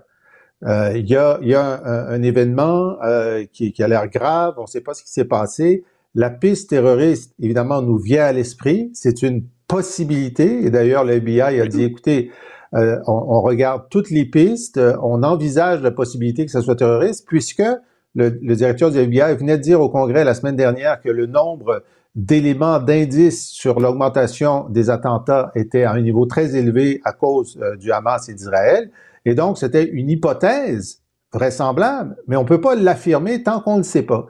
[0.65, 4.63] Euh, il y a, y a un, événement euh, qui, qui, a l'air grave, on
[4.65, 5.85] ne sait pas ce qui s'est passé.
[6.15, 8.91] La piste terroriste, évidemment, nous vient à l'esprit.
[8.95, 10.65] C'est une possibilité.
[10.65, 12.31] Et d'ailleurs, le FBI a dit, écoutez,
[12.75, 17.27] euh, on, on, regarde toutes les pistes, on envisage la possibilité que ce soit terroriste,
[17.27, 17.63] puisque
[18.15, 21.27] le, le directeur du FBI venait de dire au Congrès la semaine dernière que le
[21.27, 21.83] nombre
[22.15, 27.77] d'éléments d'indices sur l'augmentation des attentats était à un niveau très élevé à cause euh,
[27.77, 28.91] du Hamas et d'Israël.
[29.25, 31.01] Et donc, c'était une hypothèse
[31.33, 34.27] vraisemblable, mais on peut pas l'affirmer tant qu'on ne le sait pas.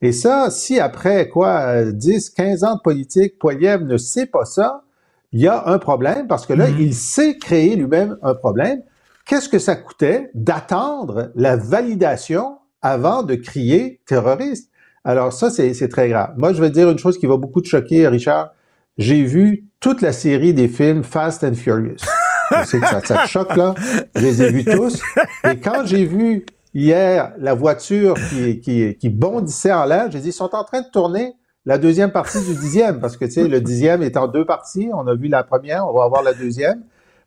[0.00, 4.84] Et ça, si après quoi, 10, 15 ans de politique, Poiliev ne sait pas ça,
[5.32, 6.80] il y a un problème parce que là, mm-hmm.
[6.80, 8.82] il sait créer lui-même un problème.
[9.26, 14.70] Qu'est-ce que ça coûtait d'attendre la validation avant de crier terroriste?
[15.04, 16.34] Alors ça, c'est très grave.
[16.38, 18.52] Moi, je vais dire une chose qui va beaucoup te choquer, Richard.
[18.96, 22.04] J'ai vu toute la série des films Fast and Furious.
[22.50, 23.74] Je sais que ça, te choque, là.
[24.14, 25.00] Je les ai vus tous.
[25.44, 30.28] Et quand j'ai vu hier la voiture qui, qui, qui bondissait en l'air, j'ai dit,
[30.28, 31.34] ils sont en train de tourner
[31.66, 34.88] la deuxième partie du dixième, parce que, tu sais, le dixième est en deux parties.
[34.94, 36.82] On a vu la première, on va avoir la deuxième.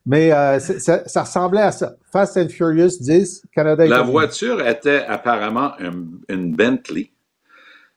[0.06, 1.94] Mais euh, ça, ça, ressemblait à ça.
[2.12, 3.86] Fast and Furious 10, Canada.
[3.86, 5.74] La voiture était apparemment
[6.28, 7.12] une Bentley.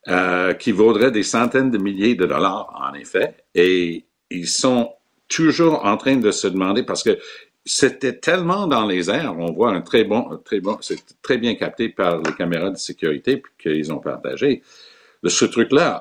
[0.07, 3.37] Euh, qui vaudrait des centaines de milliers de dollars, en effet.
[3.55, 4.93] Et ils sont
[5.29, 7.17] toujours en train de se demander, parce que
[7.65, 11.55] c'était tellement dans les airs, on voit un très bon, très bon, c'est très bien
[11.55, 14.63] capté par les caméras de sécurité qu'ils ont partagé.
[15.27, 15.95] Ce truc-là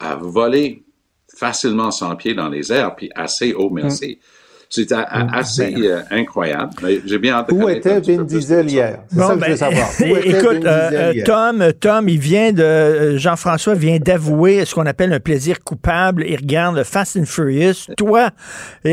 [0.00, 0.82] a, volé
[1.28, 4.18] facilement 100 pieds dans les airs, puis assez haut, merci.
[4.74, 6.72] C'est assez ben, euh, incroyable.
[7.04, 9.04] J'ai bien hâte Où était Vin Diesel hier?
[9.08, 9.88] C'est ça que je veux savoir.
[10.00, 15.20] écoute, euh, Tom, Tom, il vient de, euh, Jean-François vient d'avouer ce qu'on appelle un
[15.20, 16.24] plaisir coupable.
[16.26, 17.86] Il regarde Fast and Furious.
[17.96, 18.30] Toi,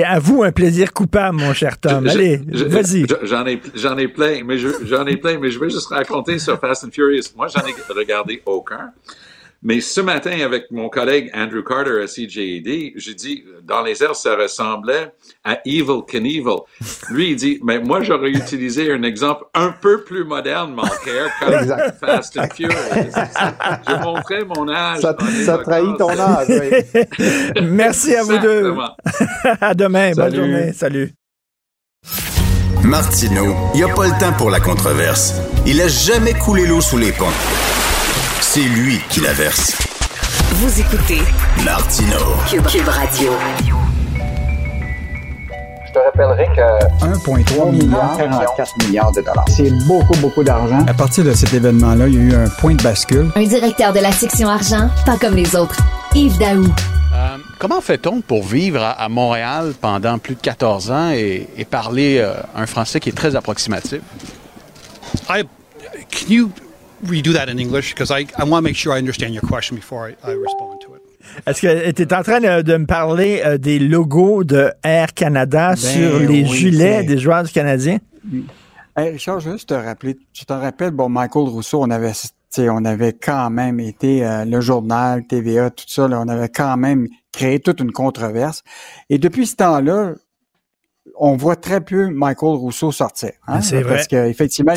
[0.05, 2.07] avoue un plaisir coupable, mon cher Tom.
[2.07, 3.07] Allez, vas-y.
[3.23, 6.59] J'en ai, j'en ai plein, mais j'en ai plein, mais je vais juste raconter sur
[6.59, 7.23] Fast and Furious.
[7.35, 8.91] Moi, j'en ai regardé aucun.
[9.63, 14.15] Mais ce matin, avec mon collègue Andrew Carter à CJD, j'ai dit, dans les airs,
[14.15, 15.11] ça ressemblait
[15.43, 16.57] à Evil Knievel.
[17.11, 21.29] Lui, il dit, mais moi, j'aurais utilisé un exemple un peu plus moderne, mon cœur,
[21.39, 21.53] comme
[21.99, 22.75] Fast and Furious.
[23.87, 25.01] Je montrais mon âge.
[25.01, 27.03] Ça, ça trahit ton âge, oui.
[27.61, 28.73] Merci à vous deux.
[29.61, 30.11] à demain.
[30.15, 30.73] Bonne journée.
[30.73, 31.13] Salut.
[32.83, 35.35] Martino, il n'y a pas le temps pour la controverse.
[35.67, 37.27] Il a jamais coulé l'eau sous les ponts.
[38.53, 39.77] C'est lui qui la verse.
[40.55, 41.21] Vous écoutez
[41.63, 42.17] Martino
[42.49, 43.31] Cube, Radio.
[45.87, 49.45] Je te rappellerai que 1,3 milliard, 44 milliards de dollars.
[49.47, 50.85] C'est beaucoup, beaucoup d'argent.
[50.85, 53.31] À partir de cet événement-là, il y a eu un point de bascule.
[53.37, 55.77] Un directeur de la section argent, pas comme les autres.
[56.13, 56.65] Yves Daou.
[56.65, 62.33] Euh, comment fait-on pour vivre à, Montréal pendant plus de 14 ans et, parler euh,
[62.53, 64.01] un français qui est très approximatif?
[65.29, 65.43] I,
[66.11, 66.51] can you
[67.03, 67.93] redo that in English?
[67.93, 70.81] Because I, I want to make sure I understand your question before I, I respond
[70.81, 71.01] to it.
[71.45, 75.69] Est-ce que tu es en train de, me parler euh, des logos de Air Canada
[75.69, 77.99] ben sur les gilets des joueurs du Canadien?
[78.97, 82.11] Hey Richard, juste te rappeler, tu te rappelles, bon, Michael Rousseau, on avait,
[82.57, 86.75] on avait quand même été, euh, le journal, TVA, tout ça, là, on avait quand
[86.75, 88.63] même créé toute une controverse.
[89.09, 90.15] Et depuis ce temps-là,
[91.15, 93.31] on voit très peu Michael Rousseau sortir.
[93.47, 93.61] Hein?
[93.61, 93.95] C'est vrai.
[93.95, 94.73] Parce qu'effectivement,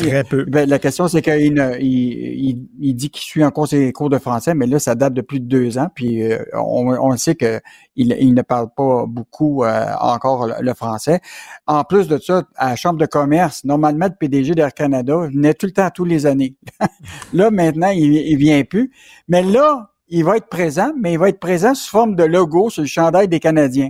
[0.47, 4.55] ben, la question, c'est qu'il il, il, dit qu'il suit encore ses cours de français,
[4.55, 5.87] mais là, ça date de plus de deux ans.
[5.93, 7.61] Puis euh, on, on, sait qu'il
[7.95, 11.19] il ne parle pas beaucoup euh, encore le, français.
[11.67, 15.53] En plus de ça, à la Chambre de commerce, normalement, le PDG d'Air Canada venait
[15.53, 16.55] tout le temps, tous les années.
[17.33, 18.91] là, maintenant, il, il vient plus.
[19.27, 22.69] Mais là, il va être présent, mais il va être présent sous forme de logo
[22.69, 23.89] sur le chandail des Canadiens.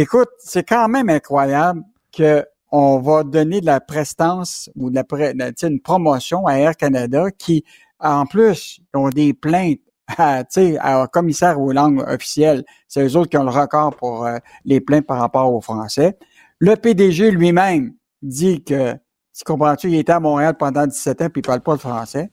[0.00, 1.82] Écoute, c'est quand même incroyable
[2.16, 7.32] que on va donner de la prestance ou de la, une promotion à Air Canada
[7.36, 7.64] qui,
[7.98, 9.80] en plus, ont des plaintes
[10.16, 10.44] à,
[10.78, 12.62] à commissaire aux langues officielles.
[12.86, 16.16] C'est eux autres qui ont le record pour euh, les plaintes par rapport aux Français.
[16.60, 21.40] Le PDG lui-même dit que, tu comprends-tu, il était à Montréal pendant 17 ans puis
[21.40, 22.30] il parle pas le français.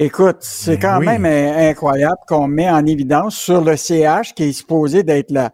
[0.00, 4.48] Écoute, c'est ben quand même euh, incroyable qu'on met en évidence sur le CH qui
[4.48, 5.52] est supposé d'être là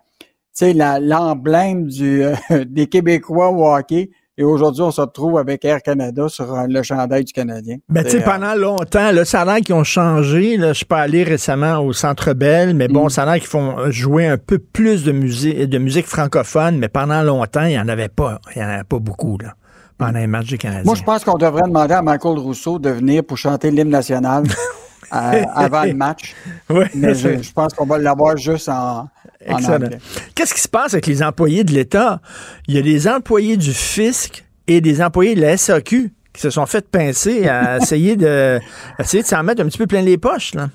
[0.59, 2.35] sais, l'emblème du euh,
[2.67, 6.83] des Québécois au hockey, Et aujourd'hui, on se retrouve avec Air Canada sur euh, le
[6.83, 7.77] chandail du Canadien.
[7.89, 10.57] Ben, tu sais, pendant longtemps, là, ça a l'air qu'ils ont changé.
[10.57, 13.11] Là, je suis pas allé récemment au Centre Bell, mais bon, mm.
[13.11, 16.89] ça a l'air qu'ils font jouer un peu plus de musique, de musique francophone, mais
[16.89, 18.41] pendant longtemps, il n'y en avait pas.
[18.55, 19.55] Il y en avait pas beaucoup, là
[19.99, 20.85] pendant les matchs du Canadien.
[20.85, 24.45] Moi, je pense qu'on devrait demander à Michael Rousseau de venir pour chanter l'hymne national
[25.13, 26.35] euh, avant le match.
[26.71, 29.09] Oui, Mais je, pense qu'on va l'avoir juste en,
[29.41, 29.89] Excellent.
[30.35, 32.21] Qu'est-ce qui se passe avec les employés de l'État?
[32.67, 36.51] Il y a des employés du fisc et des employés de la SAQ qui se
[36.51, 38.61] sont fait pincer à essayer de,
[38.99, 40.69] essayer de s'en mettre un petit peu plein les poches, là.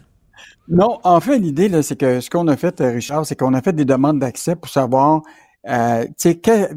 [0.69, 3.73] Non, en fait, l'idée, c'est que ce qu'on a fait, Richard, c'est qu'on a fait
[3.73, 5.21] des demandes d'accès pour savoir
[5.69, 6.05] euh,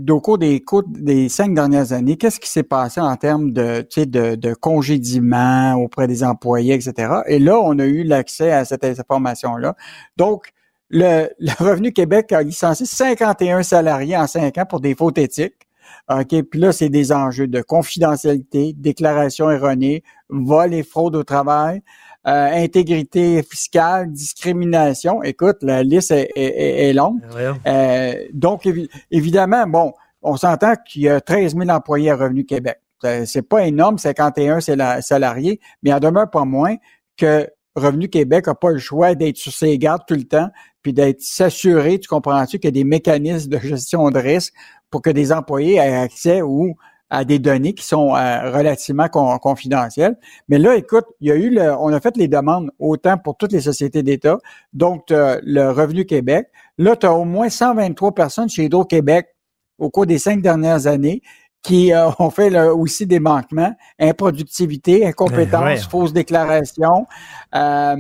[0.09, 6.07] au cours des, cinq dernières années, qu'est-ce qui s'est passé en termes de, de, auprès
[6.07, 7.23] des employés, etc.
[7.27, 9.75] Et là, on a eu l'accès à cette information-là.
[10.17, 10.53] Donc,
[10.89, 15.67] le, le, Revenu Québec a licencié 51 salariés en cinq ans pour des fautes éthiques.
[16.09, 21.83] OK, puis là, c'est des enjeux de confidentialité, déclaration erronée, vol et fraude au travail.
[22.29, 25.23] Euh, intégrité fiscale, discrimination.
[25.23, 27.21] Écoute, la liste est, longue.
[27.67, 28.69] Euh, donc,
[29.13, 32.81] évidemment, bon, on s'entend qu'il y a 13 000 employés à Revenu Québec.
[33.27, 34.59] C'est pas énorme, 51
[35.01, 36.75] salariés, mais il en demeure pas moins
[37.17, 40.49] que Revenu Québec n'a pas le choix d'être sur ses gardes tout le temps,
[40.83, 44.53] puis d'être s'assurer, tu comprends-tu, qu'il y a des mécanismes de gestion de risque
[44.91, 46.75] pour que des employés aient accès ou
[47.11, 50.17] à des données qui sont euh, relativement confidentielles.
[50.49, 53.37] Mais là, écoute, il y a eu le, on a fait les demandes autant pour
[53.37, 54.39] toutes les sociétés d'État,
[54.73, 56.49] donc le Revenu Québec.
[56.79, 59.29] Là, tu as au moins 123 personnes chez Hydro-Québec
[59.79, 61.23] au cours des cinq dernières années
[61.63, 67.07] qui euh, ont fait aussi des manquements, improductivité, incompétence, fausse déclaration.
[67.55, 67.97] Euh,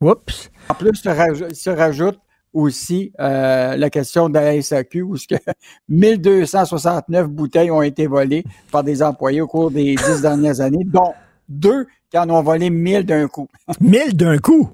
[0.00, 0.50] Oups.
[0.68, 2.20] En plus, se rajoute
[2.52, 5.16] aussi euh, la question de la SAQ où
[5.88, 11.12] 1269 bouteilles ont été volées par des employés au cours des dix dernières années, dont
[11.48, 13.48] deux qui en ont volé 1000 d'un coup.
[13.80, 14.70] 1000 d'un coup?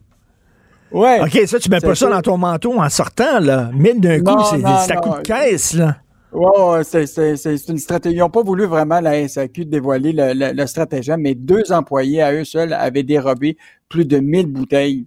[0.93, 1.21] Ouais.
[1.21, 3.71] OK, ça, tu mets pas ça dans ton manteau en sortant, là.
[3.75, 4.43] 1000 d'un coup,
[4.87, 5.97] c'est un coup de caisse, là.
[6.33, 8.17] Ouais, c'est une stratégie.
[8.17, 12.23] Ils n'ont pas voulu vraiment la SAQ dévoiler le, le, le stratagème, mais deux employés
[12.23, 13.57] à eux seuls avaient dérobé
[13.89, 15.07] plus de 1000 bouteilles.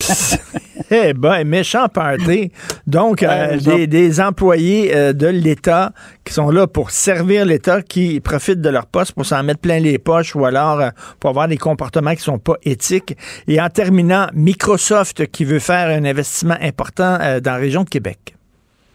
[0.90, 2.52] eh ben, méchant party.
[2.86, 3.56] Donc, euh,
[3.86, 5.92] des, employés euh, de l'État
[6.24, 9.80] qui sont là pour servir l'État, qui profitent de leur poste pour s'en mettre plein
[9.80, 13.16] les poches ou alors euh, pour avoir des comportements qui sont pas éthiques.
[13.48, 18.35] Et en terminant, Microsoft qui veut faire un investissement important dans la région de Québec.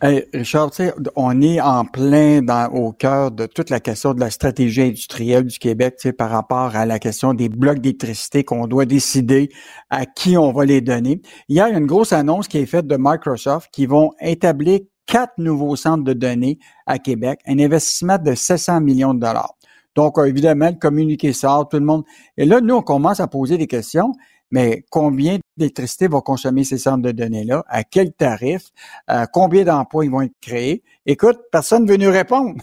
[0.03, 0.71] Richard,
[1.15, 2.41] on est en plein
[2.73, 6.87] au cœur de toute la question de la stratégie industrielle du Québec par rapport à
[6.87, 9.49] la question des blocs d'électricité qu'on doit décider
[9.91, 11.21] à qui on va les donner.
[11.49, 15.33] Il y a une grosse annonce qui est faite de Microsoft qui vont établir quatre
[15.37, 19.53] nouveaux centres de données à Québec, un investissement de 700 millions de dollars.
[19.95, 22.05] Donc, évidemment, le communiqué sort, tout le monde.
[22.37, 24.13] Et là, nous, on commence à poser des questions.
[24.49, 27.63] Mais combien d'électricité va consommer ces centres de données-là?
[27.67, 28.69] À quel tarif?
[29.09, 30.83] Euh, combien d'emplois ils vont être créés?
[31.05, 32.55] Écoute, personne ne veut nous répondre.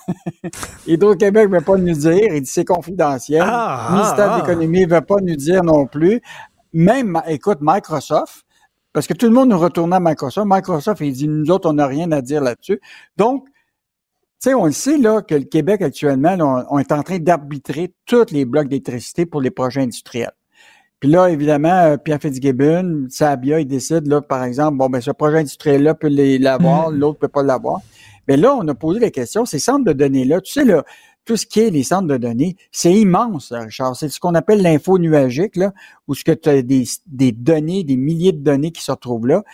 [0.87, 2.35] Hydro-Québec ne veut pas nous dire.
[2.35, 3.45] Il dit c'est confidentiel.
[3.45, 6.21] Ah, le ministère ah, de l'Économie ne veut pas nous dire non plus.
[6.73, 8.45] Même, écoute, Microsoft,
[8.93, 10.47] parce que tout le monde nous retourne à Microsoft.
[10.51, 12.81] Microsoft, il dit, nous autres, on n'a rien à dire là-dessus.
[13.17, 13.47] Donc,
[14.41, 17.93] tu sais, on le sait là que le Québec actuellement, on est en train d'arbitrer
[18.07, 20.33] tous les blocs d'électricité pour les projets industriels.
[21.01, 25.13] Puis là, évidemment, euh, Pierre Fitzgibbon, Sabia, il décide, là, par exemple, bon, ben, ce
[25.13, 26.97] projet industriel-là peut l'avoir, mm.
[26.97, 27.81] l'autre peut pas l'avoir.
[28.27, 30.85] Mais là, on a posé la question, ces centres de données-là, tu sais, là,
[31.25, 33.95] tout ce qui est les centres de données, c'est immense, Richard.
[33.95, 35.73] C'est ce qu'on appelle l'info nuagique, là,
[36.09, 39.27] où ce que tu as des, des données, des milliers de données qui se retrouvent
[39.27, 39.45] là.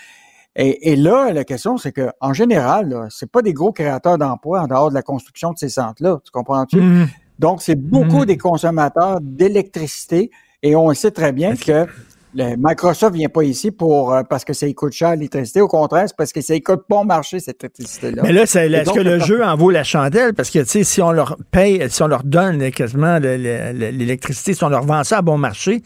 [0.56, 4.62] Et, et là, la question, c'est que en général, c'est pas des gros créateurs d'emplois
[4.62, 6.20] en dehors de la construction de ces centres-là.
[6.24, 6.80] Tu comprends-tu?
[6.80, 7.08] Mm.
[7.40, 8.26] Donc, c'est beaucoup mm.
[8.26, 10.30] des consommateurs d'électricité
[10.64, 11.86] et on sait très bien que
[12.34, 15.60] le Microsoft vient pas ici pour euh, parce que ça coûte cher l'électricité.
[15.60, 18.22] Au contraire, c'est parce que ça coûte bon marché cette électricité-là.
[18.24, 20.34] Mais là, est-ce que le jeu en vaut la chandelle?
[20.34, 24.64] Parce que tu sais, si on leur paye, si on leur donne quasiment l'électricité, si
[24.64, 25.82] on leur vend ça à bon marché,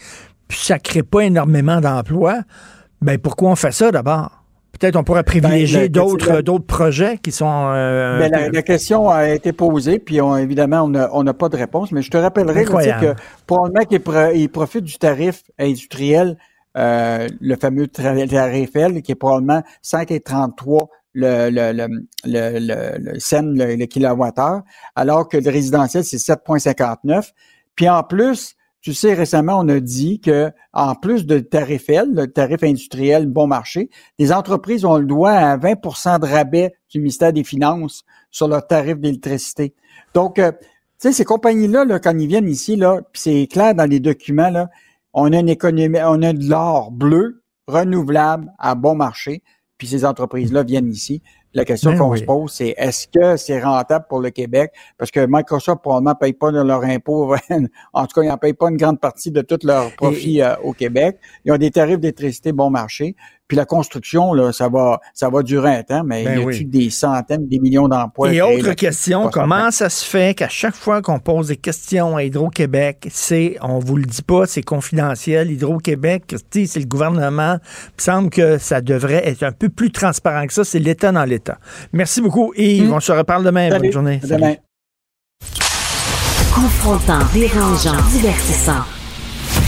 [0.46, 2.38] puis ça crée pas énormément d'emplois,
[3.02, 4.37] ben pourquoi on fait ça d'abord?
[4.78, 7.70] Peut-être on pourrait ben, privilégier d'autres d'autres projets qui sont.
[7.72, 11.92] Euh, ben, la, question a été posée, puis évidemment, on n'a pas de réponse.
[11.92, 13.14] Mais je te rappellerai que
[13.46, 16.36] probablement qu'il profite du tarif industriel,
[16.76, 21.88] euh, le fameux tarif L, qui est probablement 5,33 le, le, le,
[22.24, 24.62] le, le, le, le kilowattheure,
[24.94, 27.32] alors que le résidentiel, c'est 7,59.
[27.74, 28.54] Puis en plus,
[28.88, 33.26] tu sais, récemment, on a dit que en plus de tarif L, le tarif industriel
[33.26, 38.06] bon marché, les entreprises ont le droit à 20% de rabais du ministère des Finances
[38.30, 39.74] sur leur tarif d'électricité.
[40.14, 40.60] Donc, euh, tu
[41.00, 44.66] sais, ces compagnies-là, là, quand ils viennent ici, là, c'est clair dans les documents,
[45.12, 49.42] on a une économie, on a de l'or bleu, renouvelable, à bon marché,
[49.76, 51.22] puis ces entreprises-là viennent ici.
[51.54, 52.18] La question Ben qu'on oui.
[52.18, 54.72] se pose, c'est est-ce que c'est rentable pour le Québec?
[54.98, 57.34] Parce que Microsoft probablement paye pas de leur impôt,
[57.92, 60.56] en tout cas, ils n'en payent pas une grande partie de tout leur profit euh,
[60.62, 61.18] au Québec.
[61.44, 63.16] Ils ont des tarifs d'électricité bon marché.
[63.48, 66.42] Puis la construction, là, ça va, ça va durer un temps, mais Ben il y
[66.42, 66.64] a oui.
[66.66, 68.32] des centaines, des millions d'emplois.
[68.32, 72.24] Et autre question, comment ça se fait qu'à chaque fois qu'on pose des questions à
[72.24, 77.56] Hydro-Québec, c'est, on vous le dit pas, c'est confidentiel, Hydro-Québec, tu sais, c'est le gouvernement,
[77.62, 81.10] il me semble que ça devrait être un peu plus transparent que ça, c'est l'État
[81.10, 81.58] dans l'État.
[81.94, 84.20] Merci beaucoup Yves, on se reparle demain, bonne journée.
[84.24, 84.54] À demain.
[86.54, 88.84] Confrontant, dérangeant, divertissant.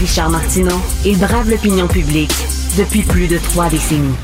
[0.00, 2.32] Richard Martineau, il brave l'opinion publique
[2.76, 4.14] depuis plus de trois décennies.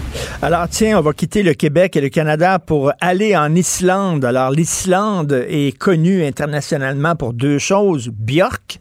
[0.41, 4.25] Alors tiens, on va quitter le Québec et le Canada pour aller en Islande.
[4.25, 8.11] Alors l'Islande est connue internationalement pour deux choses.
[8.13, 8.81] Björk,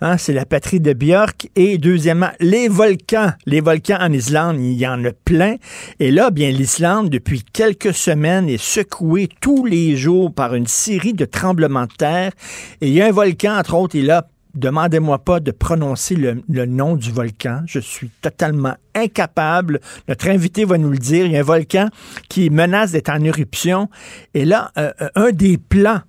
[0.00, 1.48] hein, c'est la patrie de Björk.
[1.56, 3.32] Et deuxièmement, les volcans.
[3.44, 5.56] Les volcans en Islande, il y en a plein.
[6.00, 11.14] Et là, bien, l'Islande, depuis quelques semaines, est secouée tous les jours par une série
[11.14, 12.32] de tremblements de terre.
[12.80, 16.66] Et il y a un volcan, entre autres, et là, Demandez-moi pas de prononcer le,
[16.66, 17.62] nom du volcan.
[17.66, 19.80] Je suis totalement incapable.
[20.08, 21.24] Notre invité va nous le dire.
[21.24, 21.88] Il y a un volcan
[22.28, 23.88] qui menace d'être en éruption.
[24.34, 26.00] Et là, euh, euh, un des plans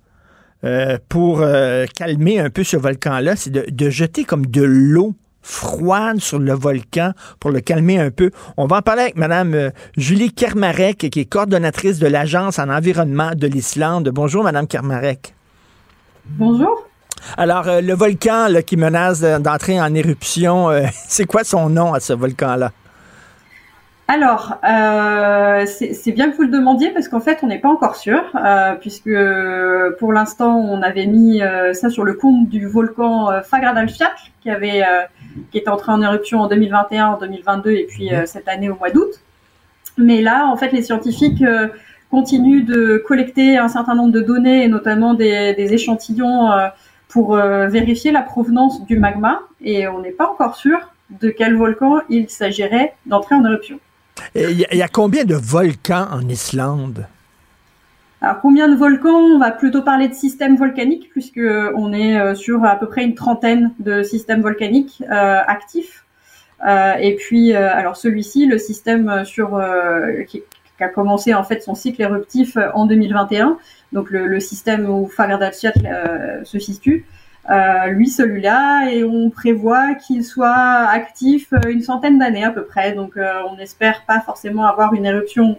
[0.64, 1.42] euh, pour
[1.94, 6.52] calmer un peu ce volcan-là, c'est de, de jeter comme de l'eau froide sur le
[6.54, 8.30] volcan pour le calmer un peu.
[8.56, 13.32] On va en parler avec Mme Julie Kermarek, qui est coordonnatrice de l'Agence en environnement
[13.34, 14.10] de l'Islande.
[14.10, 15.34] Bonjour, Mme Kermarek.
[16.26, 16.88] Bonjour.
[17.36, 21.68] Alors, euh, le volcan là, qui menace de- d'entrer en éruption, euh, c'est quoi son
[21.68, 22.72] nom à ce volcan-là?
[24.06, 27.96] Alors, euh, c'est bien que vous le demandiez parce qu'en fait, on n'est pas encore
[27.96, 29.08] sûr, euh, puisque
[29.98, 34.10] pour l'instant, on avait mis euh, ça sur le compte du volcan Fagradalfjall,
[34.42, 34.84] qui avait,
[35.50, 38.76] qui est entré en éruption en 2021, en 2022 et puis euh, cette année au
[38.76, 39.08] mois d'août.
[39.96, 41.42] Mais là, en fait, les scientifiques
[42.10, 46.50] continuent de collecter un certain nombre de données, et notamment des, des échantillons,
[47.14, 50.78] pour euh, vérifier la provenance du magma, et on n'est pas encore sûr
[51.22, 53.78] de quel volcan il s'agirait d'entrer en éruption.
[54.34, 57.06] Il y, a- il y a combien de volcans en Islande?
[58.20, 59.20] Alors combien de volcans?
[59.36, 61.46] On va plutôt parler de systèmes volcaniques puisque
[61.82, 66.04] on est euh, sur à peu près une trentaine de systèmes volcaniques euh, actifs.
[66.66, 69.48] Euh, et puis euh, alors celui-ci, le système sur
[70.28, 70.42] qui,
[70.76, 73.58] qui a commencé en fait son cycle éruptif euh, en 2021,
[73.92, 77.06] donc le, système où Fagradalfjall euh, se situe.
[77.50, 82.92] Euh, lui, celui-là, et on prévoit qu'il soit actif une centaine d'années à peu près.
[82.92, 83.18] Donc,
[83.50, 85.58] on n'espère pas forcément avoir une éruption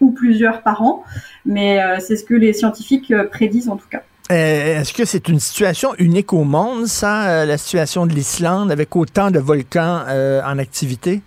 [0.00, 1.02] ou plusieurs par an,
[1.44, 4.02] mais c'est ce que les scientifiques prédisent en tout cas.
[4.30, 9.32] Est-ce que c'est une situation unique au monde, ça, la situation de l'Islande, avec autant
[9.32, 11.20] de volcans en activité?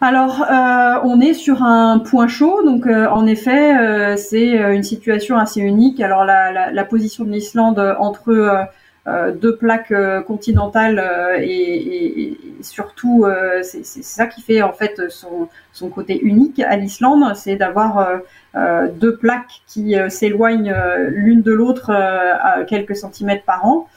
[0.00, 4.84] Alors, euh, on est sur un point chaud, donc euh, en effet, euh, c'est une
[4.84, 6.00] situation assez unique.
[6.00, 8.68] Alors, la, position de l'Islande entre
[9.34, 9.92] deux plaques
[10.26, 11.02] continentales
[11.42, 13.26] et, surtout,
[13.62, 18.08] c'est ça qui fait en fait son, côté unique à l'Islande, c'est d'avoir
[18.54, 20.74] deux plaques qui s'éloignent
[21.08, 23.88] l'une de l'autre à quelques centimètres par an.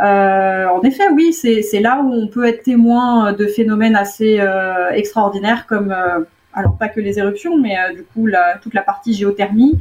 [0.00, 4.90] Euh, en effet, oui, c'est là où on peut être témoin de phénomènes assez euh,
[4.90, 6.20] extraordinaires comme, euh,
[6.54, 9.78] alors pas que les éruptions, mais du coup la, toute la partie géothermie,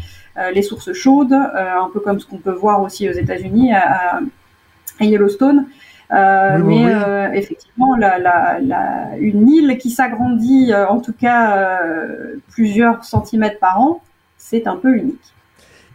[0.53, 4.19] les sources chaudes, un peu comme ce qu'on peut voir aussi aux États-Unis à,
[5.01, 5.65] Yellowstone.
[6.11, 6.17] Oui,
[6.65, 7.37] mais oui.
[7.37, 11.79] effectivement, la, la, la- une île qui s'agrandit, en tout cas
[12.51, 14.01] plusieurs centimètres par an,
[14.37, 15.33] c'est un peu unique.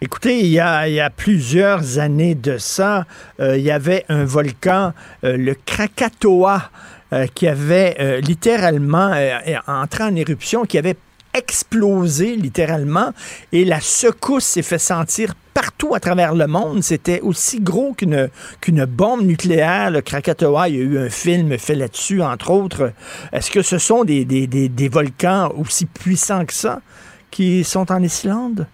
[0.01, 3.07] Écoutez, il y a, plusieurs années de ça,
[3.41, 4.93] euh, il y avait un volcan,
[5.23, 6.71] euh, le Krakatoa,
[7.13, 9.15] euh, qui avait littéralement
[9.69, 10.97] entré en éruption, qui avait
[11.33, 13.13] explosé littéralement,
[13.53, 16.83] et la secousse s'est fait sentir partout à travers le monde.
[16.83, 20.69] C'était aussi gros qu'une bombe nucléaire, le Krakatoa.
[20.69, 22.93] Il y a eu un film fait là-dessus, entre autres.
[23.33, 26.81] Est-ce que ce sont des, des volcans aussi puissants que ça
[27.31, 28.67] qui sont en Islande?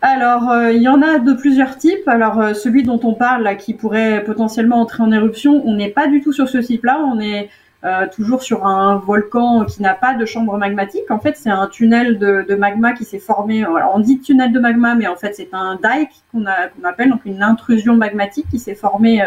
[0.00, 2.06] Alors, euh, il y en a de plusieurs types.
[2.06, 5.90] Alors, euh, celui dont on parle, là, qui pourrait potentiellement entrer en éruption, on n'est
[5.90, 7.00] pas du tout sur ce type-là.
[7.00, 7.50] On est
[7.84, 11.10] euh, toujours sur un volcan qui n'a pas de chambre magmatique.
[11.10, 13.64] En fait, c'est un tunnel de, de magma qui s'est formé.
[13.64, 17.10] Alors, on dit tunnel de magma, mais en fait, c'est un dike qu'on qu'on appelle
[17.10, 19.20] donc une intrusion magmatique qui s'est formée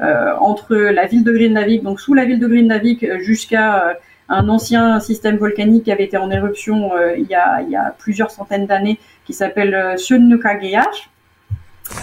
[0.00, 3.96] euh, entre la ville de Grindavik, donc sous la ville de Grindavik, jusqu'à
[4.28, 7.94] un ancien système volcanique qui avait été en éruption il, y a, il y a
[7.96, 9.96] plusieurs centaines d'années, qui s'appelle euh,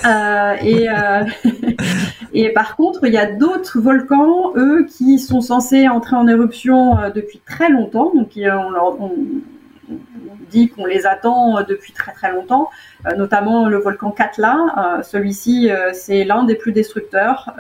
[0.06, 1.24] euh, et, euh,
[2.34, 6.98] et par contre, il y a d'autres volcans, eux, qui sont censés entrer en éruption
[7.14, 8.12] depuis très longtemps.
[8.14, 9.12] Donc, on,
[10.50, 12.70] dit qu'on les attend depuis très très longtemps,
[13.18, 15.02] notamment le volcan Katla.
[15.02, 17.54] Celui-ci, c'est l'un des plus destructeurs,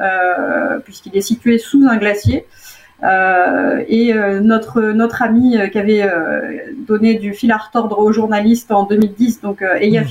[0.83, 2.45] puisqu'il est situé sous un glacier.
[3.03, 6.07] Euh, et notre notre ami qui avait
[6.87, 10.05] donné du fil à retordre aux journalistes en 2010, donc Eya mmh.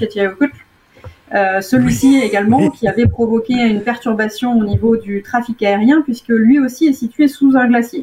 [1.32, 6.58] Euh, celui-ci également qui avait provoqué une perturbation au niveau du trafic aérien puisque lui
[6.58, 8.02] aussi est situé sous un glacier.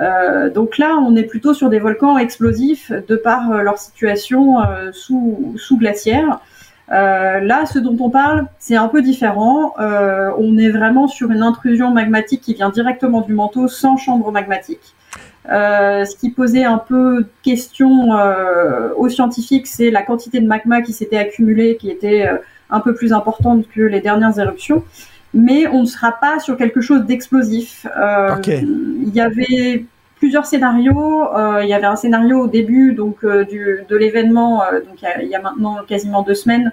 [0.00, 4.58] Euh, donc là, on est plutôt sur des volcans explosifs de par euh, leur situation
[4.92, 6.40] sous, sous glaciaire.
[6.90, 9.74] Là, ce dont on parle, c'est un peu différent.
[9.78, 14.94] on est vraiment sur une intrusion magmatique qui vient directement du manteau sans chambre magmatique.
[15.46, 18.10] ce qui posait un peu question
[18.96, 22.28] aux scientifiques, c'est la quantité de magma qui s'était accumulée, qui était
[22.70, 24.84] un peu plus importante que les dernières éruptions,
[25.34, 27.86] mais on ne sera pas sur quelque chose d'explosif.
[27.96, 29.84] Euh, il y avait
[30.20, 31.34] plusieurs scénarios.
[31.34, 35.28] Euh, il y avait un scénario au début donc euh, du, de l'événement, donc il
[35.28, 36.72] y, a, maintenant quasiment deux semaines,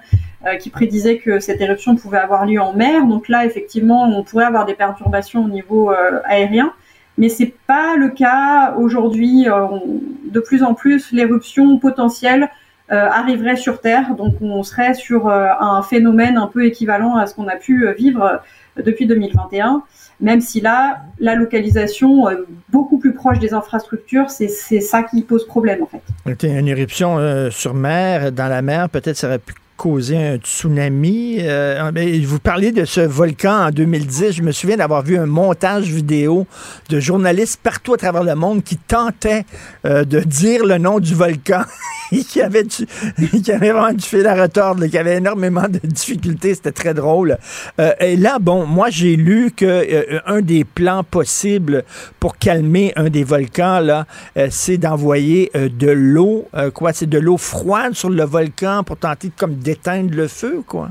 [0.62, 3.06] qui prédisait que cette éruption pouvait avoir lieu en mer.
[3.06, 5.92] Donc là, effectivement, on pourrait avoir des perturbations au niveau
[6.24, 6.72] aérien.
[7.18, 9.46] Mais c'est pas le cas aujourd'hui.
[9.46, 12.50] de plus en plus, l'éruption potentielle
[12.90, 14.16] euh, arriverait sur Terre.
[14.16, 17.86] Donc on serait sur euh, un phénomène un peu équivalent à ce qu'on a pu
[17.86, 18.42] euh, vivre
[18.78, 19.84] depuis 2021
[20.20, 22.26] même si là, la localisation
[22.70, 24.48] beaucoup plus proche des infrastructures, c'est
[24.82, 26.48] ça qui pose problème en fait.
[26.48, 31.38] Une éruption sur mer, dans la mer, peut-être ça aurait pu causer un tsunami.
[31.40, 31.92] Euh,
[32.26, 34.32] vous parliez de ce volcan en 2010.
[34.32, 36.48] Je me souviens d'avoir vu un montage vidéo
[36.90, 39.46] de journalistes partout à travers le monde qui tentaient
[39.86, 41.62] euh, de dire le nom du volcan,
[42.10, 46.56] qui avait qui avait vraiment du fil à retordre, qui avait énormément de difficultés.
[46.56, 47.38] C'était très drôle.
[47.80, 51.84] Euh, et là, bon, moi j'ai lu que un des plans possibles
[52.20, 54.08] pour calmer un des volcans là,
[54.50, 59.34] c'est d'envoyer de l'eau, quoi, c'est de l'eau froide sur le volcan pour tenter de
[59.38, 60.90] comme d'éteindre le feu, quoi.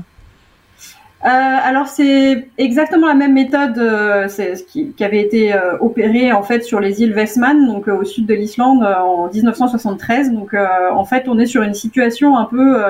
[1.25, 4.27] Euh, alors c'est exactement la même méthode euh,
[4.67, 8.35] qui, avait été euh, opérée en fait sur les îles Westman, donc au sud de
[8.35, 10.31] l'Islande en 1973.
[10.31, 12.83] Donc en fait on est sur une situation un peu,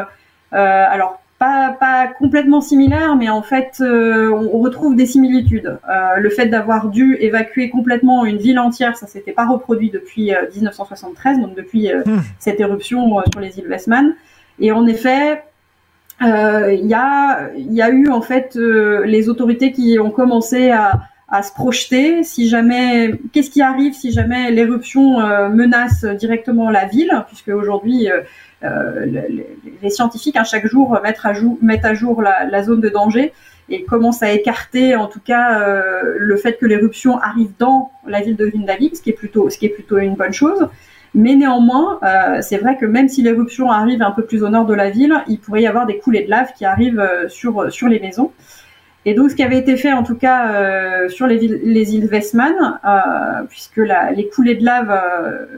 [0.51, 5.79] alors pas, pas complètement similaire, mais en fait on retrouve des similitudes.
[6.17, 11.39] le fait d'avoir dû évacuer complètement une ville entière, ça s'était pas reproduit depuis 1973,
[11.39, 12.19] donc depuis hmm.
[12.39, 14.15] cette éruption sur les îles Westman.
[14.59, 15.43] Et en effet,
[16.22, 20.72] euh, il y, a, y a eu en fait euh, les autorités qui ont commencé
[20.72, 22.24] à, à se projeter.
[22.24, 28.07] Si jamais, qu'est-ce qui arrive si jamais l'éruption euh, menace directement la ville, puisque aujourd'hui
[28.61, 32.82] les, scientifiques à hein, chaque jour mettent à jour, mettent à jour la, la, zone
[32.82, 33.34] de danger
[33.70, 35.61] et commencent à écarter en tout cas
[36.18, 39.59] le fait que l'éruption arrive dans la ville de Grindavik, ce qui est plutôt, ce
[39.59, 40.68] qui est plutôt une bonne chose.
[41.14, 44.66] Mais néanmoins, euh, c'est vrai que même si l'éruption arrive un peu plus au nord
[44.66, 47.72] de la ville, il pourrait y avoir des coulées de lave qui arrivent euh, sur,
[47.72, 48.32] sur les maisons.
[49.05, 52.10] Et donc, ce qui avait été fait, en tout cas, euh, sur les, les, îles
[52.12, 52.53] Westman,
[53.47, 54.93] puisque la, les coulées de lave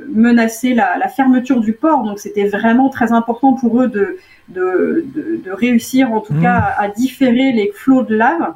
[0.08, 4.18] menaçaient la, fermeture du port, donc c'était vraiment très important pour eux de,
[4.50, 5.04] de,
[5.44, 6.44] de, réussir, en tout mmh.
[6.44, 8.54] cas, à différer les flots de lave.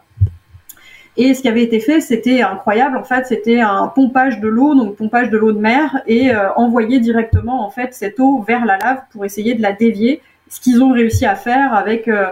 [1.15, 2.97] Et ce qui avait été fait, c'était incroyable.
[2.97, 6.51] En fait, c'était un pompage de l'eau, donc pompage de l'eau de mer, et euh,
[6.53, 10.21] envoyer directement en fait cette eau vers la lave pour essayer de la dévier.
[10.49, 12.27] Ce qu'ils ont réussi à faire avec euh,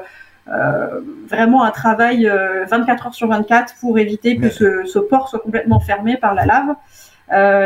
[0.47, 5.29] euh vraiment un travail 24 euh, heures sur 24 pour éviter que ce, ce, port
[5.29, 6.75] soit complètement fermé par la lave.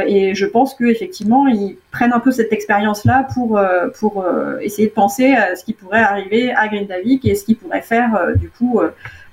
[0.07, 3.59] Et je pense qu'effectivement, ils prennent un peu cette expérience-là pour,
[3.99, 4.23] pour
[4.61, 8.27] essayer de penser à ce qui pourrait arriver à Grindavik et ce qui pourrait faire
[8.35, 8.79] du coup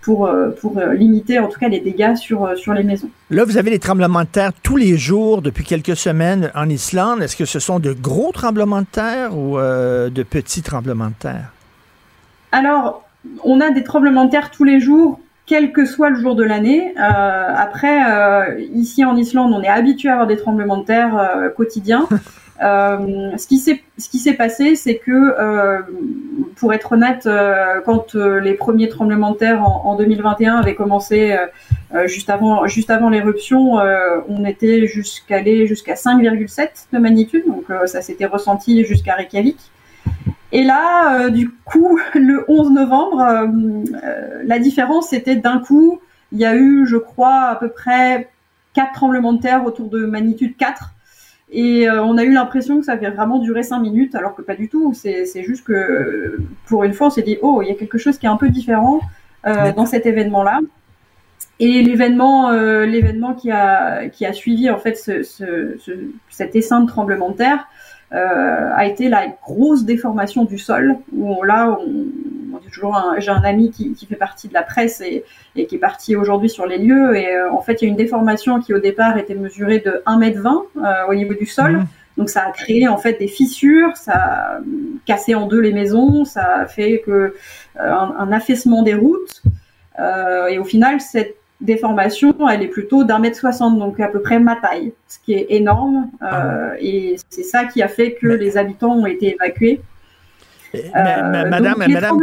[0.02, 3.08] pour, euh, pour euh, limiter en tout cas les dégâts sur, euh, sur les maisons.
[3.30, 7.22] Là, vous avez des tremblements de terre tous les jours depuis quelques semaines en Islande.
[7.22, 11.52] Est-ce que ce sont de gros tremblements de terre ou de petits tremblements de terre?
[12.50, 13.04] Alors,
[13.44, 16.44] on a des tremblements de terre tous les jours quel que soit le jour de
[16.44, 16.94] l'année.
[16.96, 22.06] après, ici en Islande, on est habitué à avoir des tremblements de terre quotidiens.
[22.62, 25.80] Euh, ce qui s'est passé, c'est que, euh,
[26.56, 31.36] pour être honnête, euh, quand les premiers tremblements de terre en, en 2021 avaient commencé
[32.06, 33.78] juste avant l'éruption,
[34.28, 39.58] on était jusqu'à 5,7 de magnitude, donc ça s'était ressenti jusqu'à Reykjavik.
[40.52, 43.48] Et là, du coup, le 11 novembre,
[44.44, 46.00] la différence c'était d'un coup
[46.32, 48.30] il y a eu, je crois, à peu près
[48.72, 50.92] quatre tremblements de terre autour de magnitude 4.
[51.54, 54.40] Et euh, on a eu l'impression que ça avait vraiment duré cinq minutes, alors que
[54.40, 54.94] pas du tout.
[54.94, 58.16] C'est juste que pour une fois, on s'est dit, oh, il y a quelque chose
[58.16, 59.00] qui est un peu différent
[59.46, 60.60] euh, dans cet événement-là.
[61.60, 65.92] Et l'événement, euh, l'événement qui a qui a suivi en fait ce, ce, ce,
[66.30, 67.68] cet essaim de tremblement de terre
[68.10, 70.96] a été la grosse déformation du sol.
[71.16, 72.06] Où là, on,
[72.58, 75.24] toujours j'ai un ami qui, qui, fait partie de la presse et,
[75.56, 77.16] et qui est parti aujourd'hui sur les lieux.
[77.16, 80.02] Et euh, en fait, il y a une déformation qui au départ était mesurée de
[80.06, 81.72] 1m20 euh, au niveau du sol.
[81.72, 81.86] Mhm.
[82.18, 84.58] Donc ça a créé en fait des fissures, ça a
[85.06, 87.32] cassé en deux les maisons, ça a fait que euh,
[87.76, 89.42] un, affaissement des routes.
[90.50, 94.38] et au final, cette déformation, elle est plutôt d'un mètre soixante, donc à peu près
[94.40, 96.10] ma taille, ce qui est énorme.
[96.20, 99.80] Ah et c'est ça qui a fait que les habitants ont été évacués.
[100.74, 102.18] Euh, madame, Madame,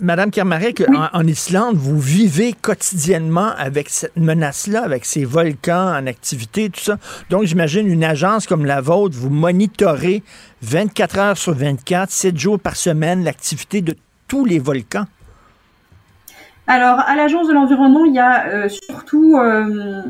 [0.00, 6.70] Madame Kermarek, en, Islande, vous vivez quotidiennement avec cette menace-là, avec ces volcans en activité,
[6.70, 6.96] tout ça.
[7.28, 10.22] Donc, j'imagine une agence comme la vôtre, vous monitorez
[10.62, 13.94] 24 heures sur 24, 7 jours par semaine, l'activité de
[14.28, 15.04] tous les volcans.
[16.66, 20.00] Alors, à l'Agence de l'environnement, il y a euh, surtout euh,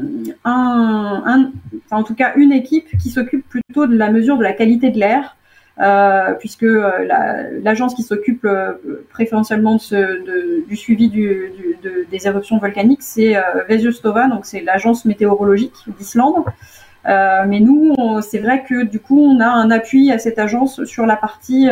[0.44, 1.50] un,
[1.90, 4.98] en tout cas une équipe qui s'occupe plutôt de la mesure de la qualité de
[5.00, 5.36] l'air.
[5.80, 8.74] Euh, puisque euh, l'agence qui s'occupe euh,
[9.10, 13.34] préférentiellement de ce, de, du suivi du, du, de, des éruptions volcaniques, c'est
[13.68, 16.44] Vesjostova, donc c'est l'agence météorologique d'Islande.
[17.04, 21.06] mais nous, c'est vrai que du coup, on a un appui à cette agence sur
[21.06, 21.68] la partie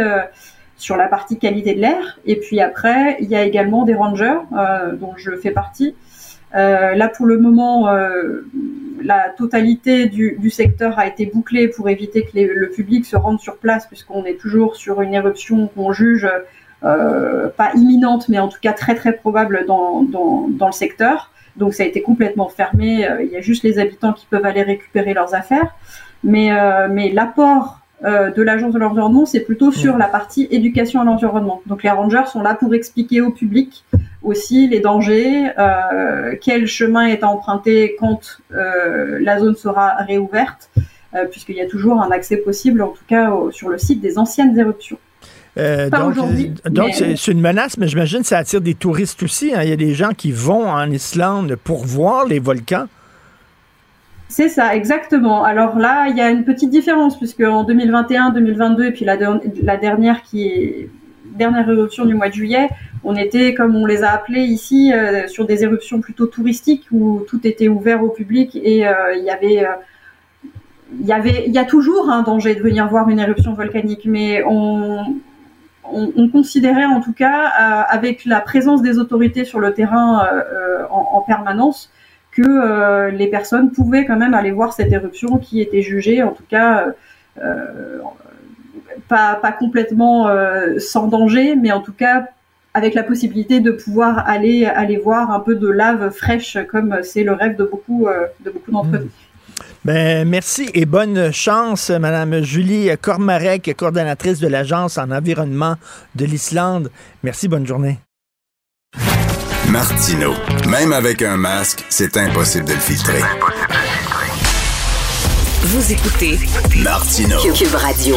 [0.77, 2.19] sur la partie qualité de l'air.
[2.27, 4.39] Et puis après, il y a également des rangers
[5.01, 5.95] dont je fais partie.
[6.53, 7.89] Là, pour le moment,
[9.03, 13.41] la totalité du, du, secteur a été bouclée pour éviter que le public se rende
[13.41, 16.29] sur place, puisqu'on est toujours sur une éruption qu'on juge
[16.85, 21.31] euh, pas imminente, mais en tout cas très très probable dans, dans, dans, le secteur.
[21.57, 23.07] Donc ça a été complètement fermé.
[23.07, 25.75] Euh, il y a juste les habitants qui peuvent aller récupérer leurs affaires.
[26.25, 31.01] Mais, euh, mais l'apport euh, de l'agence de l'environnement, c'est plutôt sur la partie éducation
[31.01, 31.63] à l'environnement.
[31.67, 33.85] Donc les rangers sont là pour expliquer au public
[34.23, 40.71] aussi les dangers, euh, quel chemin est à emprunter quand euh, la zone sera réouverte,
[41.31, 44.59] puisqu'il y a toujours un accès possible, en tout cas sur le site des anciennes
[44.59, 44.97] éruptions.
[45.57, 46.15] donc,
[46.71, 49.53] donc c'est une menace, mais j'imagine que ça attire des touristes aussi.
[49.55, 49.63] Hein.
[49.63, 52.87] Il y a des gens qui vont en Islande pour voir les volcans.
[54.33, 55.45] C'est ça, exactement.
[55.45, 59.19] Alors là, il y a une petite différence puisque en 2021, 2022 et puis la,
[59.63, 60.91] la dernière qui est
[61.37, 62.69] dernière éruption du mois de juillet,
[63.05, 67.25] on était, comme on les a appelés ici, euh, sur des éruptions plutôt touristiques où
[67.29, 69.73] tout était ouvert au public et euh, il y avait, euh,
[71.01, 74.03] il y avait, il y a toujours un danger de venir voir une éruption volcanique,
[74.05, 75.17] mais on,
[75.85, 77.47] on, considérait en tout cas,
[77.89, 80.27] avec la présence des autorités sur le terrain
[80.91, 81.91] en, en, permanence,
[82.31, 86.45] que les personnes pouvaient quand même aller voir cette éruption qui était jugée, en tout
[86.49, 86.89] cas,
[89.09, 92.27] pas, pas, complètement euh, sans danger, mais en tout cas
[92.75, 97.23] avec la possibilité de pouvoir aller aller voir un peu de lave fraîche, comme c'est
[97.23, 98.09] le rêve de beaucoup
[98.43, 99.11] de beaucoup d'entre nous.
[99.85, 105.75] Ben, merci et bonne chance, Madame Julie Cormarek, coordonnatrice de l'Agence en environnement
[106.15, 106.91] de l'Islande.
[107.23, 107.99] Merci, bonne journée.
[109.69, 110.35] Martino.
[110.69, 113.21] Même avec un masque, c'est impossible de le filtrer.
[115.63, 116.39] Vous écoutez
[116.83, 117.39] Martino.
[117.55, 118.17] Cube Radio.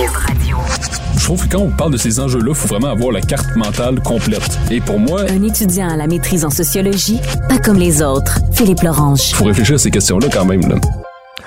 [1.17, 3.55] Je trouve que quand on parle de ces enjeux-là, il faut vraiment avoir la carte
[3.55, 4.59] mentale complète.
[4.69, 5.23] Et pour moi...
[5.27, 8.39] Un étudiant à la maîtrise en sociologie, pas comme les autres.
[8.53, 9.29] Philippe Lorange.
[9.29, 10.61] Il faut réfléchir à ces questions-là quand même.
[10.61, 10.75] Là.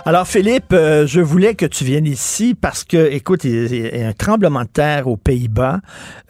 [0.09, 4.09] Alors, Philippe, euh, je voulais que tu viennes ici parce que, écoute, il y a
[4.09, 5.81] un tremblement de terre aux Pays-Bas.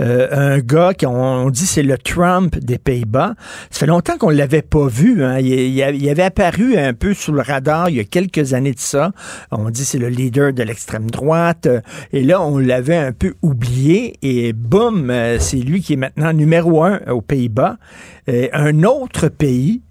[0.00, 3.36] Euh, un gars qui, on, dit, c'est le Trump des Pays-Bas.
[3.70, 5.22] Ça fait longtemps qu'on ne l'avait pas vu.
[5.22, 5.38] Hein.
[5.38, 8.80] Il, il, avait apparu un peu sous le radar il y a quelques années de
[8.80, 9.12] ça.
[9.52, 11.68] On dit c'est le leader de l'extrême droite.
[12.12, 14.14] Et là, on l'avait un peu oublié.
[14.22, 17.76] Et boum, euh, c'est lui qui est maintenant numéro un aux Pays-Bas.
[18.26, 19.82] un autre pays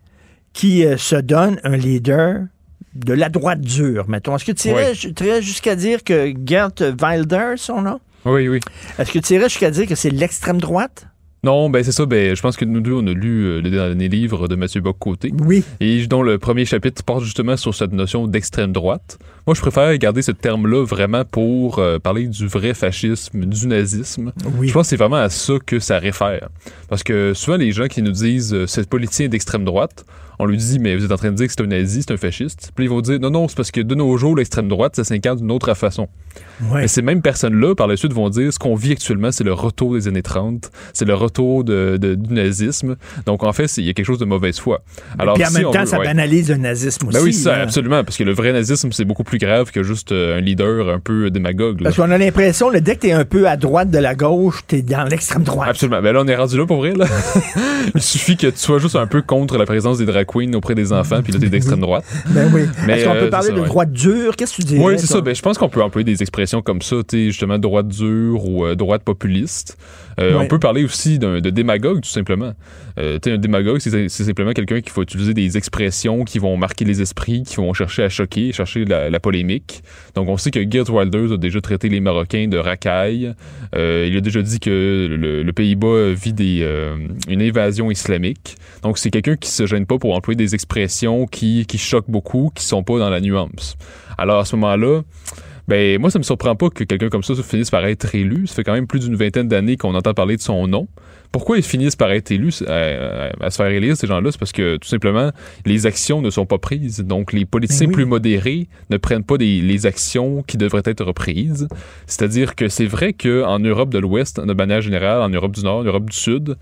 [0.52, 2.48] qui se donne un leader
[2.96, 4.36] de la droite dure, mettons.
[4.36, 6.72] Est-ce que tu irais, jusqu'à dire que Gert
[7.02, 8.00] Wilder, son nom?
[8.26, 8.60] Oui, oui.
[8.98, 11.08] Est-ce que tu irais jusqu'à dire que c'est l'extrême droite?
[11.44, 12.06] Non, ben c'est ça.
[12.06, 14.82] Ben, je pense que nous deux, on a lu euh, le dernier livre de Mathieu
[14.82, 15.32] Bock-Côté.
[15.46, 15.64] Oui.
[15.80, 19.20] Et dont le premier chapitre porte justement sur cette notion d'extrême droite.
[19.48, 24.34] Moi, je préfère garder ce terme-là vraiment pour euh, parler du vrai fascisme, du nazisme.
[24.62, 26.50] Je pense que c'est vraiment à ça que ça réfère.
[26.90, 30.04] Parce que souvent, les gens qui nous disent euh, ce politicien d'extrême droite,
[30.40, 32.14] on lui dit, mais vous êtes en train de dire que c'est un nazi, c'est
[32.14, 32.72] un fasciste.
[32.76, 35.04] Puis ils vont dire, non, non, c'est parce que de nos jours, l'extrême droite, ça
[35.04, 36.08] s'incarne d'une autre façon.
[36.74, 39.54] Mais ces mêmes personnes-là, par la suite, vont dire, ce qu'on vit actuellement, c'est le
[39.54, 42.98] retour des années 30, c'est le retour de, du nazisme.
[43.26, 44.84] Donc, en fait, il y a quelque chose de mauvaise foi.
[45.18, 47.18] Alors, puis en même temps, ça banalise le nazisme aussi.
[47.18, 50.12] Ben oui, ça, absolument, parce que le vrai nazisme, c'est beaucoup plus grave que juste
[50.12, 51.84] euh, un leader un peu démagogue.
[51.84, 54.82] Parce qu'on a l'impression, dès que t'es un peu à droite de la gauche, t'es
[54.82, 55.70] dans l'extrême droite.
[55.70, 56.02] Absolument.
[56.02, 57.06] Ben là, on est rendu là pour vrai, là.
[57.96, 60.76] il suffit que tu sois juste un peu contre la présence des drag queens auprès
[60.76, 62.06] des enfants, puis là, t'es d'extrême droite.
[62.30, 62.64] Ben oui.
[62.88, 64.36] Est-ce qu'on peut euh, parler de droite dure?
[64.36, 64.78] Qu'est-ce que tu dis?
[64.78, 65.22] Oui, c'est ça.
[65.22, 68.76] Ben, je pense qu'on peut employer des expressions comme ça, justement, droite dure ou euh,
[68.76, 69.78] droite populiste.
[70.20, 72.54] Euh, on peut parler aussi de démagogue, tout simplement.
[73.00, 77.02] Euh, un démagogue, c'est simplement quelqu'un qui va utiliser des expressions qui vont marquer les
[77.02, 79.84] esprits, qui vont chercher à choquer, chercher la, polémique.
[80.16, 83.34] Donc, on sait que Geert Wilders a déjà traité les Marocains de racailles.
[83.76, 86.96] Euh, il a déjà dit que le, Pays-Bas vit euh,
[87.28, 88.56] une invasion islamique.
[88.84, 92.52] Donc, c'est quelqu'un qui se gêne pas pour employer des expressions qui, qui choquent beaucoup,
[92.56, 93.76] qui sont pas dans la nuance.
[94.18, 95.02] Alors, à ce moment-là,
[95.68, 98.48] ben moi, ça me surprend pas que quelqu'un comme ça finisse par être élu.
[98.48, 100.88] Ça fait quand même plus d'une vingtaine d'années qu'on entend parler de son nom.
[101.38, 104.32] Pourquoi ils finissent par être élus, euh, euh, à, se faire élire, ces gens-là?
[104.32, 105.30] C'est parce que, tout simplement,
[105.68, 107.02] les actions ne sont pas prises.
[107.06, 111.68] Donc, les politiciens ben plus modérés ne prennent pas les actions qui devraient être prises.
[112.08, 115.78] C'est-à-dire que c'est vrai qu'en Europe de l'Ouest, de manière générale, en Europe du Nord,
[115.78, 116.56] en Europe du Sud,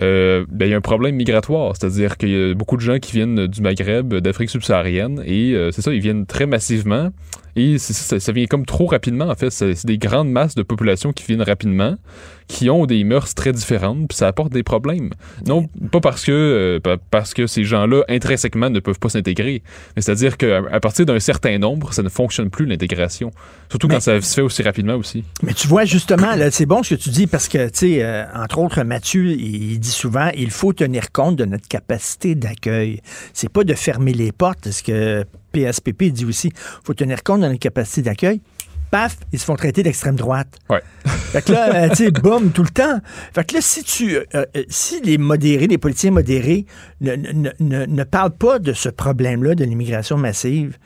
[0.00, 1.74] euh, ben, il y a un problème migratoire.
[1.76, 5.82] C'est-à-dire qu'il y a beaucoup de gens qui viennent du Maghreb, d'Afrique subsaharienne, et c'est
[5.82, 7.10] ça, ils viennent très massivement.
[7.56, 9.50] Et ça, ça, vient comme trop rapidement, en fait.
[9.50, 11.96] C'est des grandes masses de population qui viennent rapidement,
[12.48, 15.10] qui ont des mœurs très différentes, puis ça apporte des problèmes.
[15.46, 16.32] Non, pas parce que,
[16.84, 19.62] euh, parce que ces gens-là, intrinsèquement, ne peuvent pas s'intégrer,
[19.94, 23.30] mais c'est-à-dire qu'à à partir d'un certain nombre, ça ne fonctionne plus, l'intégration.
[23.70, 25.24] Surtout quand ça se fait aussi rapidement aussi.
[25.42, 28.24] Mais tu vois, justement, c'est bon ce que tu dis, parce que, tu sais, euh,
[28.34, 33.00] entre autres, Mathieu, il dit souvent, il faut tenir compte de notre capacité d'accueil.
[33.32, 35.24] C'est pas de fermer les portes, ce que
[35.54, 36.52] PSPP dit aussi,
[36.84, 38.40] faut tenir compte de notre capacité d'accueil
[38.94, 40.56] paf, ils se font traiter d'extrême droite.
[40.70, 40.80] Ouais.
[41.06, 43.00] Fait que là, euh, tu sais, boum, tout le temps.
[43.34, 46.64] Fait que là, si tu, euh, euh, si les modérés, les politiciens modérés
[47.00, 50.78] ne, ne, ne, ne parlent pas de ce problème-là de l'immigration massive,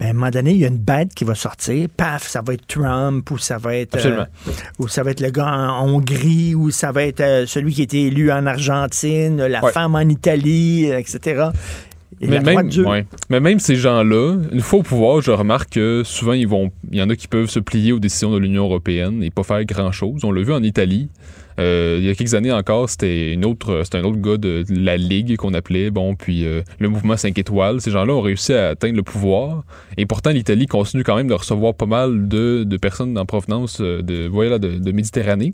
[0.00, 2.42] ben, à un moment donné, il y a une bête qui va sortir, paf, ça
[2.44, 3.96] va être Trump, ou ça va être
[4.80, 7.84] ou ça va être le gars en Hongrie, ou ça va être celui qui a
[7.84, 11.50] été élu en Argentine, la femme en Italie, etc
[12.22, 12.70] mais, même,
[13.30, 16.98] mais même ces gens-là, une fois au pouvoir, je remarque que souvent, ils vont, il
[16.98, 19.64] y en a qui peuvent se plier aux décisions de l'Union européenne et pas faire
[19.64, 20.24] grand-chose.
[20.24, 21.08] On l'a vu en Italie.
[21.58, 24.64] Euh, il y a quelques années encore, c'était une autre, c'était un autre gars de
[24.70, 27.80] la Ligue qu'on appelait, bon, puis euh, le mouvement 5 étoiles.
[27.80, 29.64] Ces gens-là ont réussi à atteindre le pouvoir.
[29.96, 33.78] Et pourtant, l'Italie continue quand même de recevoir pas mal de, de personnes en provenance
[33.80, 35.52] euh, de, voilà, de, de Méditerranée.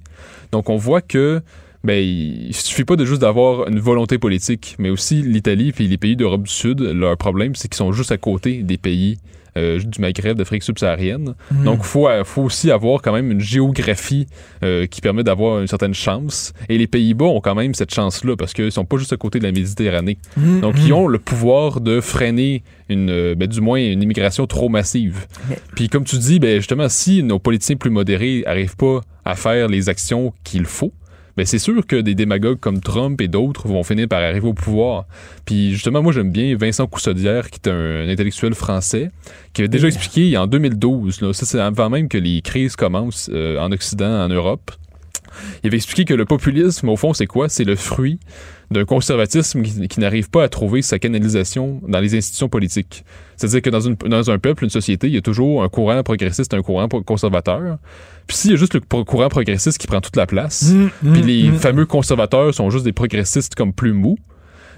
[0.52, 1.42] Donc, on voit que
[1.84, 5.98] ben, il suffit pas de juste d'avoir une volonté politique, mais aussi l'Italie et les
[5.98, 9.18] pays d'Europe du Sud, leur problème, c'est qu'ils sont juste à côté des pays
[9.58, 11.34] euh, du Maghreb, d'Afrique subsaharienne.
[11.50, 11.64] Hmm.
[11.64, 14.26] Donc, il faut, euh, faut aussi avoir quand même une géographie
[14.62, 16.52] euh, qui permet d'avoir une certaine chance.
[16.68, 19.38] Et les Pays-Bas ont quand même cette chance-là parce qu'ils sont pas juste à côté
[19.38, 20.18] de la Méditerranée.
[20.36, 24.68] Hmm, Donc, ils ont le pouvoir de freiner une, ben, du moins une immigration trop
[24.68, 25.26] massive.
[25.74, 29.68] Puis, comme tu dis, ben, justement, si nos politiciens plus modérés n'arrivent pas à faire
[29.68, 30.92] les actions qu'il faut,
[31.39, 34.55] mais c'est sûr que des démagogues comme Trump et d'autres vont finir par arriver au
[34.55, 35.07] pouvoir.
[35.45, 39.12] Puis justement, moi j'aime bien Vincent Coussaudière, qui est un, intellectuel français,
[39.53, 43.30] qui avait déjà expliqué en 2012, là, ça c'est avant même que les crises commencent
[43.32, 44.72] euh, en Occident, en Europe,
[45.62, 47.49] il avait expliqué que le populisme, au fond, c'est quoi?
[47.49, 48.18] C'est le fruit
[48.70, 53.04] d'un conservatisme qui, n'arrive pas à trouver sa canalisation dans les institutions politiques.
[53.36, 56.02] C'est-à-dire que dans, une, dans un peuple, une société, il y a toujours un courant
[56.02, 57.78] progressiste, un courant conservateur.
[58.26, 61.12] Puis s'il y a juste le courant progressiste qui prend toute la place, mmh, mmh,
[61.12, 61.56] puis les mmh.
[61.56, 64.18] fameux conservateurs sont juste des progressistes comme plus mous,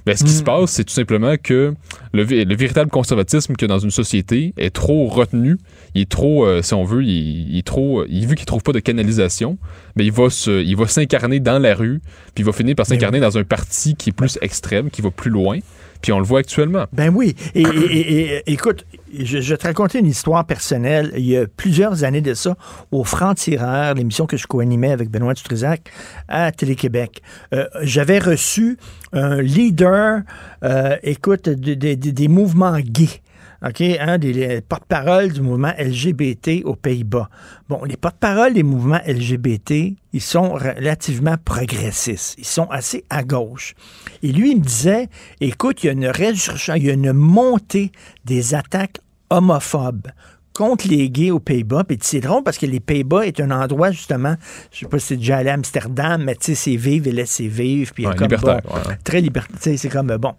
[0.06, 1.74] ben, ce qui se passe, c'est tout simplement que
[2.12, 5.58] le, véritable conservatisme qu'il y a dans une société est trop retenu.
[5.94, 8.04] Il est trop, euh, si on veut, il, est trop.
[8.06, 9.58] Il, vu qu'il trouve pas de canalisation,
[9.96, 12.00] mais ben, il va se, il va s'incarner dans la rue,
[12.34, 15.02] puis il va finir par ben s'incarner dans un parti qui est plus extrême, qui
[15.02, 15.58] va plus loin.
[16.02, 16.86] Puis on le voit actuellement.
[16.92, 17.34] Ben oui.
[17.54, 18.86] Et, écoute,
[19.18, 21.12] je, vais te raconter une histoire personnelle.
[21.16, 22.56] Il y a plusieurs années de ça,
[22.90, 25.82] au Franc-Tireur, l'émission que je co-animais avec Benoît Dutrisac
[26.28, 27.22] à Télé-Québec.
[27.52, 28.78] Euh, j'avais reçu
[29.12, 30.22] un leader,
[30.64, 33.20] euh, écoute, des mouvements gays.
[33.66, 37.28] OK, un des porte-parole du mouvement LGBT aux Pays-Bas.
[37.68, 42.36] Bon, les porte-parole des mouvements LGBT, ils sont relativement progressistes.
[42.38, 43.74] Ils sont assez à gauche.
[44.22, 45.08] Et lui, il me disait,
[45.42, 47.92] écoute, il y a une résurrection, il y a une montée
[48.24, 50.08] des attaques homophobes
[50.54, 51.84] contre les gays aux Pays-Bas.
[51.84, 54.36] Puis c'est drôle parce que les Pays-Bas est un endroit, justement,
[54.72, 57.12] je sais pas si c'est déjà allé à Amsterdam, mais tu sais, c'est vivre et
[57.12, 57.92] laisser vivre.
[57.94, 58.96] Puis Ouais, comme, libertaire, bon, ouais.
[59.04, 59.78] Très libertaire.
[59.78, 60.34] C'est comme, euh, bon,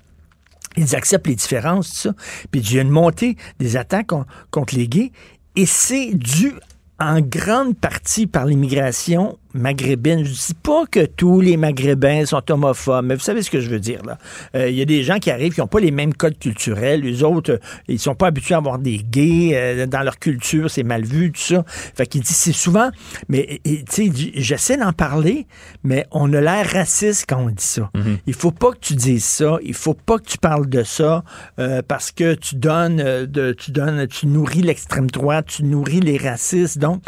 [0.78, 2.14] ils acceptent les différences, tout ça.
[2.52, 5.12] Puis il y a une montée des attaques con- contre les gays.
[5.56, 6.54] Et c'est dû
[7.00, 10.24] en grande partie par l'immigration maghrébine.
[10.24, 13.70] Je dis pas que tous les Maghrébins sont homophobes, mais vous savez ce que je
[13.70, 14.18] veux dire là.
[14.56, 17.02] Euh, Il y a des gens qui arrivent qui n'ont pas les mêmes codes culturels.
[17.02, 20.70] Les autres, euh, ils sont pas habitués à avoir des gays euh, dans leur culture,
[20.70, 21.64] c'est mal vu, tout ça.
[21.68, 22.89] Fait qu'il dit c'est souvent,
[23.30, 25.47] mais tu sais, j'essaie d'en parler,
[25.84, 27.89] mais on a l'air raciste quand on dit ça.
[28.28, 29.58] Il faut pas que tu dises ça.
[29.64, 31.24] Il faut pas que tu parles de ça
[31.60, 36.18] euh, parce que tu donnes, de, tu donnes, tu nourris l'extrême droite, tu nourris les
[36.18, 36.78] racistes.
[36.78, 37.04] Donc,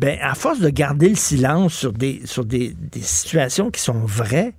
[0.00, 4.00] ben, à force de garder le silence sur des, sur des, des situations qui sont
[4.06, 4.54] vraies,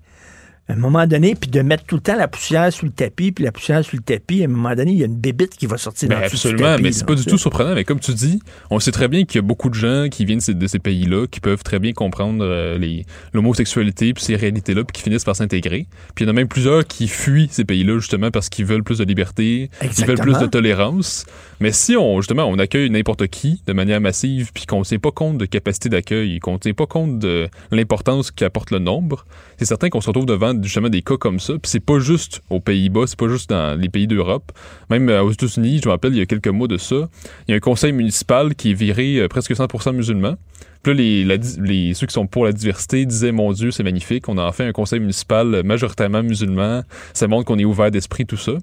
[0.71, 3.31] à un moment donné, puis de mettre tout le temps la poussière sous le tapis,
[3.31, 5.55] puis la poussière sous le tapis, à un moment donné, il y a une bébite
[5.57, 7.75] qui va sortir Ben dans le absolument, tapis, mais c'est pas du tout surprenant.
[7.75, 10.25] Mais comme tu dis, on sait très bien qu'il y a beaucoup de gens qui
[10.25, 14.83] viennent de ces, pays-là qui peuvent très bien comprendre euh, les- l'homosexualité puis ces réalités-là
[14.83, 15.87] puis qui finissent par s'intégrer.
[16.15, 18.83] Puis il y en a même plusieurs qui fuient ces pays-là justement parce qu'ils veulent
[18.83, 21.25] plus de liberté, ils veulent plus de tolérance.
[21.59, 24.99] Mais si on justement on accueille n'importe qui de manière massive puis qu'on ne tient
[24.99, 29.25] pas compte de capacité d'accueil, qu'on ne tient pas compte de l'importance qu'apporte le nombre,
[29.57, 31.53] c'est certain qu'on se retrouve devant justement des cas comme ça.
[31.53, 34.51] Puis c'est pas juste aux Pays-Bas, c'est pas juste dans les pays d'Europe.
[34.89, 37.07] Même euh, aux États-Unis, je me rappelle, il y a quelques mois de ça,
[37.47, 40.35] il y a un conseil municipal qui est viré euh, presque 100% musulman.
[40.83, 44.27] Puis là, les, les- ceux qui sont pour la diversité disaient Mon Dieu, c'est magnifique.
[44.29, 46.81] On a enfin un conseil municipal euh, majoritairement musulman.
[47.13, 48.53] Ça montre qu'on est ouvert d'esprit, tout ça.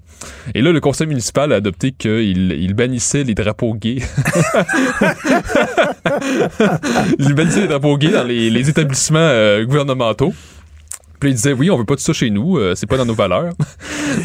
[0.53, 3.99] Et là, le conseil municipal a adopté qu'il il bannissait les drapeaux gays.
[7.19, 10.33] il bannissait les drapeaux gays dans les, établissements gouvernementaux.
[11.19, 13.05] Puis il disait oui, on veut pas de ça chez nous, euh, c'est pas dans
[13.05, 13.53] nos valeurs.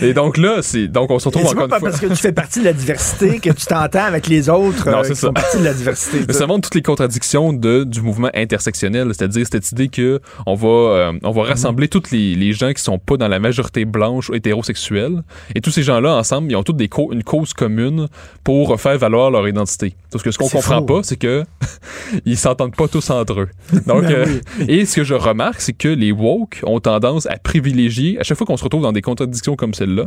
[0.03, 1.91] Et donc là, c'est donc on se Et retrouve c'est encore pas une fois.
[1.91, 4.99] parce que tu fais partie de la diversité que tu t'entends avec les autres Non,
[4.99, 5.27] euh, c'est qui ça.
[5.29, 6.19] font partie de la diversité.
[6.27, 10.55] Mais ça montre toutes les contradictions de, du mouvement intersectionnel, c'est-à-dire cette idée que on
[10.55, 13.85] va, euh, on va rassembler tous les, les gens qui sont pas dans la majorité
[13.85, 15.23] blanche ou hétérosexuelle,
[15.55, 18.09] et tous ces gens-là ensemble, ils ont toutes des co- une cause commune
[18.45, 19.95] pour faire valoir leur identité.
[20.11, 20.85] Parce que ce qu'on comprend faux.
[20.87, 21.45] pas, c'est que
[22.25, 23.49] ils s'entendent pas tous entre eux.
[23.87, 24.27] Donc, Ben euh,
[24.61, 24.65] oui.
[24.69, 28.39] et ce que je remarque, c'est que les woke ont tendance à privilégier, à chaque
[28.39, 30.07] fois qu'on se retrouve dans des contradictions comme celle-là,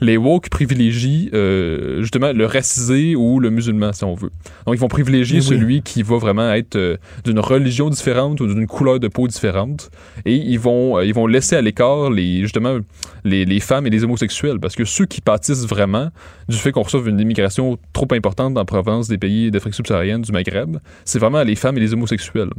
[0.00, 4.30] les woke privilégient euh, justement le racisé ou le musulman, si on veut.
[4.66, 5.44] Donc, ils vont privilégier oui.
[5.44, 9.90] celui qui va vraiment être euh, d'une religion différente ou d'une couleur de peau différente.
[10.24, 12.78] Et ils vont, euh, ils vont laisser à l'écart les, justement
[13.24, 14.60] les, les femmes et les homosexuels.
[14.60, 16.10] Parce que ceux qui pâtissent vraiment
[16.48, 20.32] du fait qu'on reçoive une immigration trop importante en provenance des pays d'Afrique subsaharienne, du
[20.32, 22.50] Maghreb, c'est vraiment les femmes et les homosexuels.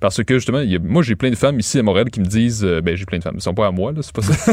[0.00, 2.20] Parce que justement, il y a- moi j'ai plein de femmes ici à Montréal qui
[2.20, 4.22] me disent, ben j'ai plein de femmes, ils sont pas à moi, là, c'est pas
[4.22, 4.52] ça.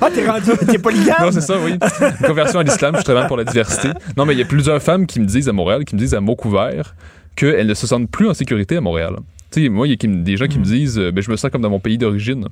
[0.00, 1.16] Ah, t'es rendu, t'es polygame?
[1.20, 1.72] Non, c'est ça, oui.
[1.72, 3.88] Une conversion à l'islam, je bien pour la diversité.
[4.16, 6.14] Non, mais il y a plusieurs femmes qui me disent à Montréal, qui me disent
[6.14, 6.94] à mots couverts,
[7.36, 9.16] qu'elles ne se sentent plus en sécurité à Montréal.
[9.50, 11.36] Tu sais, moi, il y a des gens qui me disent, euh, ben, je me
[11.36, 12.46] sens comme dans mon pays d'origine.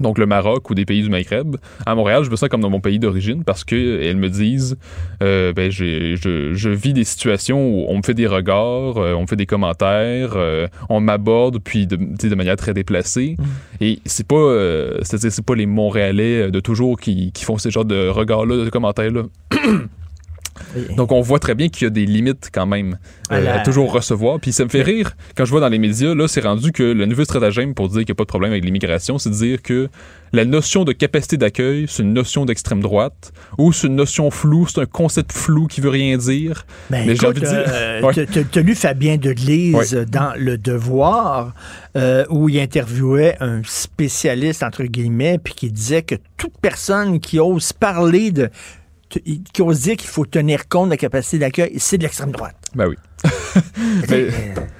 [0.00, 1.56] Donc le Maroc ou des pays du Maghreb.
[1.86, 4.28] À Montréal, je me sens comme dans mon pays d'origine parce que euh, elles me
[4.28, 4.76] disent,
[5.22, 9.22] euh, ben je, je vis des situations où on me fait des regards, euh, on
[9.22, 13.36] me fait des commentaires, euh, on m'aborde puis de, de manière très déplacée.
[13.80, 14.34] Et c'est pas,
[15.02, 18.70] c'est-à-dire c'est pas les Montréalais de toujours qui, qui font ces genres de regards-là, de
[18.70, 19.22] commentaires-là.
[20.96, 22.98] Donc on voit très bien qu'il y a des limites quand même
[23.32, 24.40] euh, à toujours recevoir.
[24.40, 26.82] Puis ça me fait rire quand je vois dans les médias, là, c'est rendu que
[26.82, 29.34] le nouveau stratagème pour dire qu'il n'y a pas de problème avec l'immigration, c'est de
[29.34, 29.88] dire que
[30.32, 34.66] la notion de capacité d'accueil, c'est une notion d'extrême droite, ou c'est une notion floue,
[34.66, 36.66] c'est un concept flou qui veut rien dire.
[36.90, 37.64] Ben, Mais j'ai envie de dire.
[37.68, 38.26] euh, Ouais.
[38.26, 40.04] t'as- t'as lu Fabien Delise Ouais.
[40.06, 41.54] dans Le Devoir,
[41.96, 47.38] euh, où il interviewait un spécialiste, entre guillemets, puis qui disait que toute personne qui
[47.38, 48.50] ose parler de.
[49.20, 52.30] T- qui ose dire qu'il faut tenir compte de la capacité d'accueil, c'est de l'extrême
[52.32, 52.56] droite.
[52.74, 52.96] Ben oui.
[54.10, 54.26] Mais-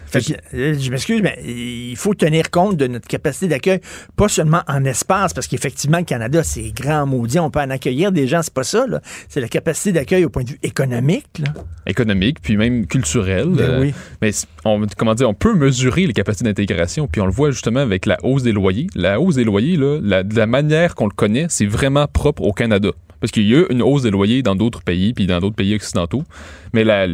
[0.07, 3.81] Fait que, je m'excuse, mais il faut tenir compte de notre capacité d'accueil,
[4.15, 8.13] pas seulement en espace, parce qu'effectivement, le Canada, c'est grand, maudit, on peut en accueillir
[8.13, 9.01] des gens, c'est pas ça, là.
[9.29, 11.53] C'est la capacité d'accueil au point de vue économique, là.
[11.89, 13.49] économique, puis même culturel.
[13.49, 13.95] Ben Euh, oui.
[14.23, 14.31] Mais
[14.65, 18.07] on, comment dire, on peut mesurer les capacités d'intégration, puis on le voit justement avec
[18.07, 18.87] la hausse des loyers.
[18.95, 22.43] La hausse des loyers, là, la, de la manière qu'on le connaît, c'est vraiment propre
[22.43, 22.91] au Canada.
[23.25, 25.57] Parce qu'il y a eu une hausse des loyers dans d'autres pays, puis dans d'autres
[25.57, 26.25] pays occidentaux.
[26.75, 27.07] Mais la,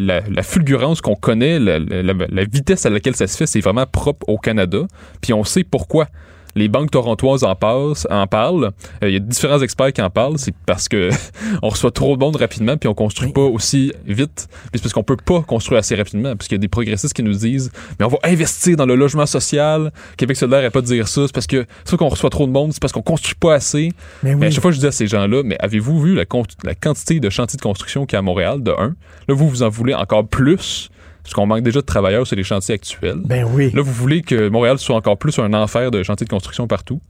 [0.43, 4.29] fulgurance qu'on connaît, la, la- la vitesse à laquelle ça se fait, c'est vraiment propre
[4.29, 4.89] au Canada.
[5.21, 6.09] Puis on sait pourquoi.
[6.55, 8.71] Les banques torontoises en, passent, en parlent.
[9.03, 10.39] Euh, Il y a différents experts qui en parlent.
[10.39, 11.11] C'est parce que
[11.63, 14.49] on reçoit trop de monde rapidement puis on construit pas aussi vite.
[14.49, 16.37] Puis c'est parce qu'on peut pas construire assez rapidement.
[16.37, 18.95] Parce qu'il y a des progressistes qui nous disent mais on va investir dans le
[18.95, 19.93] logement social.
[20.17, 21.27] Québec solidaire n'a pas de dire ça.
[21.27, 22.73] C'est parce que c'est qu'on reçoit trop de monde.
[22.73, 23.93] C'est parce qu'on construit pas assez.
[24.23, 27.21] Mais Mais à chaque fois, je dis à ces gens-là, mais avez-vous vu la, quantité
[27.21, 28.95] de chantiers de construction qu'il y a à Montréal, de un?
[29.29, 30.91] Là, vous, vous en voulez encore plus?
[31.31, 33.21] Parce qu'on manque déjà de travailleurs sur les chantiers actuels.
[33.25, 33.71] Ben oui.
[33.73, 37.01] Là, vous voulez que Montréal soit encore plus un enfer de chantiers de construction partout.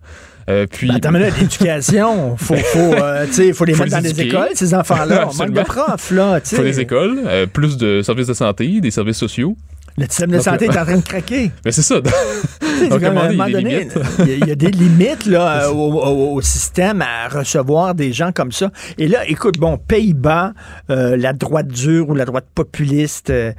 [0.51, 0.89] Euh, puis...
[0.89, 5.27] Ben, attends, l'éducation, faut, faut, euh, faut les mettre dans des écoles, ces enfants-là.
[5.31, 6.39] On manque de profs, là.
[6.39, 9.57] Il faut des écoles, euh, plus de services de santé, des services sociaux.
[10.01, 11.51] Le système de santé est en train de craquer.
[11.65, 12.01] Mais c'est ça.
[12.89, 13.89] Donc, à un moment donné,
[14.21, 18.71] il y, a des limites là, euh, au, système à recevoir des gens comme ça.
[18.97, 20.55] Et là, écoute, bon, Pays-Bas,
[20.89, 23.53] euh, la droite dure ou la droite populiste euh,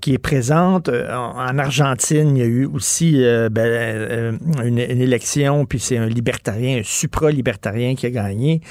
[0.00, 0.88] qui est présente.
[0.88, 6.82] En, Argentine, il y a eu aussi ben, une, élection, puis c'est un libertarien, un
[6.82, 8.62] supra-libertarien qui a gagné.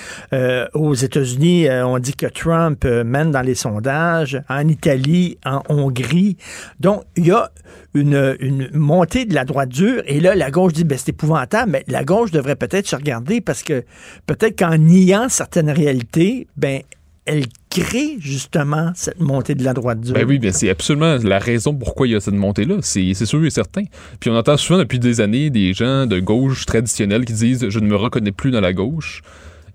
[0.73, 4.41] aux États-Unis, on dit que Trump mène dans les sondages.
[4.49, 6.38] En Italie, en Hongrie.
[6.80, 7.51] Donc, il y a
[7.93, 10.01] une, montée de la droite dure.
[10.05, 13.41] Et là, la gauche dit, ben, c'est épouvantable, mais la gauche devrait peut-être se regarder
[13.41, 13.84] parce que
[14.25, 16.81] peut-être qu'en niant certaines réalités, ben,
[17.25, 20.13] elle crée justement cette montée de la droite dure.
[20.13, 22.77] Ben oui, ben c'est absolument la raison pourquoi il y a cette montée-là.
[22.81, 23.84] C'est sûr et certain.
[24.19, 27.80] Puis on entend souvent depuis des années des gens de gauche traditionnelle qui disent je
[27.80, 29.21] ne me reconnais plus dans la gauche.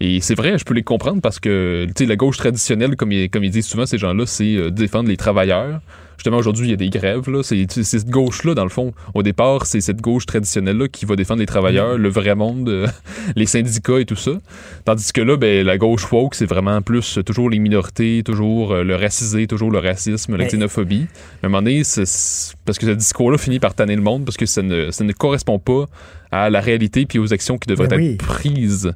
[0.00, 3.50] Et c'est vrai, je peux les comprendre parce que la gauche traditionnelle, comme, comme ils
[3.50, 5.80] disent souvent, ces gens-là, c'est euh, défendre les travailleurs
[6.18, 7.30] justement, aujourd'hui, il y a des grèves.
[7.30, 7.42] Là.
[7.42, 8.92] C'est, cette gauche-là, dans le fond.
[9.14, 12.02] Au départ, c'est cette gauche traditionnelle-là qui va défendre les travailleurs, mm.
[12.02, 12.86] le vrai monde, euh,
[13.36, 14.32] les syndicats et tout ça.
[14.84, 18.82] Tandis que là, ben, la gauche woke, c'est vraiment plus toujours les minorités, toujours euh,
[18.82, 21.06] le racisé, toujours le racisme, la xénophobie.
[21.42, 22.04] Mais à un moment donné, c'est,
[22.64, 25.12] parce que ce discours-là finit par tanner le monde parce que ça ne, ça ne
[25.12, 25.86] correspond pas
[26.30, 28.92] à la réalité puis aux actions qui devraient ben être prises.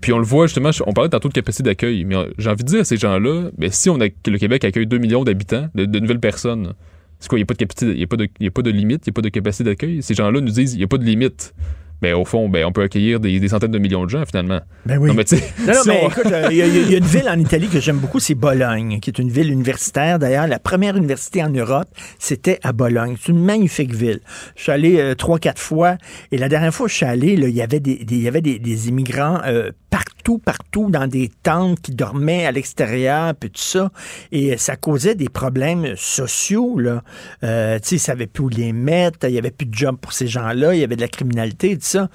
[0.00, 2.68] Puis on le voit justement, on parlait tantôt de capacité d'accueil, mais j'ai envie de
[2.68, 5.98] dire à ces gens-là, ben, si on a, le Québec accueille 2 millions d'habitants, de,
[5.98, 6.74] nouvelles personnes,
[7.18, 8.48] c'est quoi, il n'y a pas de capacité, il y a pas de, il y
[8.48, 10.02] a pas de limite, il n'y a pas de capacité d'accueil?
[10.02, 11.54] Ces gens-là nous disent, il n'y a pas de limite
[12.02, 14.60] ben, au fond, ben, on peut accueillir des, centaines de millions de gens, finalement.
[14.84, 15.08] Ben oui.
[15.08, 15.24] Non, mais,
[15.66, 16.62] non, mais écoute, euh, il y,
[16.94, 20.18] a une ville en Italie que j'aime beaucoup, c'est Bologne, qui est une ville universitaire.
[20.18, 23.16] D'ailleurs, la première université en Europe, c'était à Bologne.
[23.20, 24.20] C'est une magnifique ville.
[24.56, 25.96] Je suis allé euh, trois, quatre fois,
[26.32, 28.42] et la dernière fois où je suis allé, il y avait des, il y avait
[28.42, 33.90] des, immigrants euh, partout, partout, dans des tentes qui dormaient à l'extérieur, puis tout ça.
[34.32, 37.02] Et ça causait des problèmes sociaux, là.
[37.40, 39.96] tu sais, ils ne savaient plus où les mettre, il n'y avait plus de job
[40.00, 42.08] pour ces gens-là, il y avait de la criminalité, ça.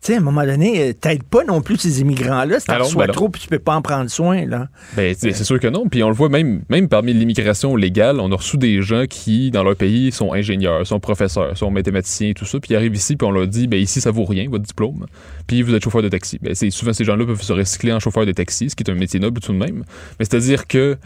[0.00, 2.78] Tu sais, à un moment donné, euh, t'aides pas non plus ces immigrants-là, si t'en
[2.78, 4.68] reçois trop, puis tu peux pas en prendre soin, là.
[4.96, 5.88] Ben, c'est sûr que non.
[5.88, 9.50] Puis on le voit même, même parmi l'immigration légale, on a reçu des gens qui,
[9.50, 13.16] dans leur pays, sont ingénieurs, sont professeurs, sont mathématiciens, tout ça, puis ils arrivent ici,
[13.16, 15.06] puis on leur dit, ben ici, ça vaut rien, votre diplôme,
[15.46, 16.38] puis vous êtes chauffeur de taxi.
[16.40, 18.94] Ben, souvent, ces gens-là peuvent se recycler en chauffeur de taxi, ce qui est un
[18.94, 19.84] métier noble tout de même.
[20.18, 20.96] Mais c'est-à-dire que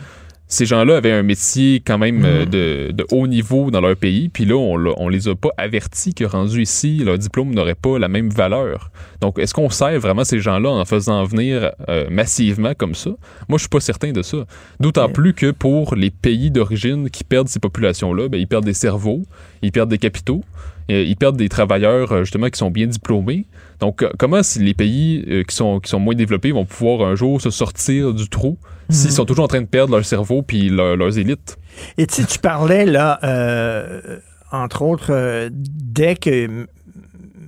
[0.51, 2.93] ces gens-là avaient un métier quand même euh, mm.
[2.93, 6.25] de, haut niveau dans leur pays, puis là, on, on les a pas avertis que
[6.25, 8.91] rendu ici, leur diplôme n'aurait pas la même valeur.
[9.21, 13.11] Donc, est-ce qu'on sert vraiment ces gens-là en faisant venir euh, massivement comme ça?
[13.49, 14.39] Moi, je suis pas certain de ça.
[14.81, 18.75] D'autant plus que pour les pays d'origine qui perdent ces populations-là, ben, ils perdent des
[18.75, 19.23] cerveaux,
[19.63, 20.43] ils perdent des capitaux,
[20.91, 23.47] euh, ils perdent des travailleurs, justement, qui sont bien diplômés.
[23.79, 27.41] Donc, comment si les pays qui, sont, qui sont moins développés vont pouvoir un jour
[27.41, 28.59] se sortir du trou?
[28.91, 31.57] S'ils sont toujours en train de perdre leur cerveau puis leurs élites.
[31.99, 34.19] Et tu tu parlais là, euh,
[34.53, 36.67] entre autres, euh, dès que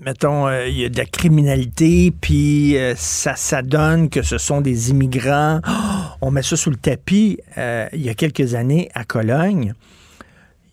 [0.05, 4.61] mettons, euh, il y a de la criminalité, puis ça, ça donne que ce sont
[4.61, 5.61] des immigrants.
[6.21, 7.39] on met ça sous le tapis.
[7.57, 9.75] il y a quelques années, à Cologne,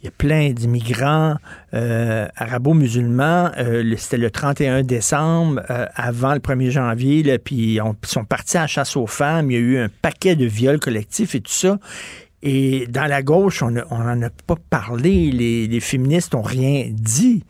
[0.01, 1.35] il y a plein d'immigrants
[1.73, 3.51] euh, arabo-musulmans.
[3.57, 8.61] Euh, c'était le 31 décembre, euh, avant le 1er janvier, puis ils sont partis à
[8.61, 9.51] la chasse aux femmes.
[9.51, 11.79] Il y a eu un paquet de viols collectifs et tout ça.
[12.41, 15.31] Et dans la gauche, on n'en a pas parlé.
[15.31, 17.43] Les, féministes n'ont rien dit.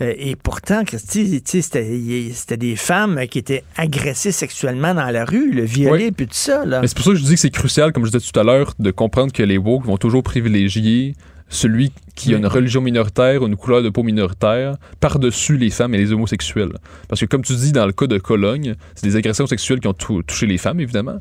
[0.00, 6.10] Et pourtant, Christy, c'était des femmes qui étaient agressées sexuellement dans la rue, le violées,
[6.10, 6.64] puis tout ça.
[6.84, 8.74] C'est pour ça que je dis que c'est crucial, comme je disais tout à l'heure,
[8.80, 11.14] de comprendre que les woke vont toujours privilégier
[11.52, 15.94] celui qui a une religion minoritaire ou une couleur de peau minoritaire par-dessus les femmes
[15.94, 16.72] et les homosexuels.
[17.08, 19.86] Parce que comme tu dis dans le cas de Cologne, c'est des agressions sexuelles qui
[19.86, 21.20] ont touché les femmes, évidemment.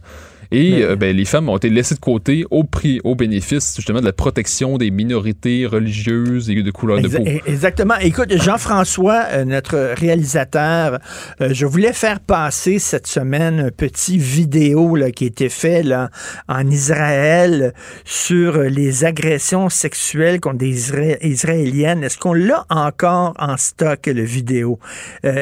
[0.51, 4.01] Et euh, ben, les femmes ont été laissées de côté au prix, au bénéfice justement
[4.01, 7.23] de la protection des minorités religieuses et de couleur de peau.
[7.45, 7.95] Exactement.
[8.01, 10.99] Écoute, Jean-François, euh, notre réalisateur,
[11.39, 15.83] euh, je voulais faire passer cette semaine un petit vidéo là, qui a été fait
[15.83, 16.09] là,
[16.49, 17.73] en Israël
[18.03, 20.91] sur les agressions sexuelles contre des
[21.21, 22.03] Israéliennes.
[22.03, 24.79] Est-ce qu'on l'a encore en stock, le vidéo?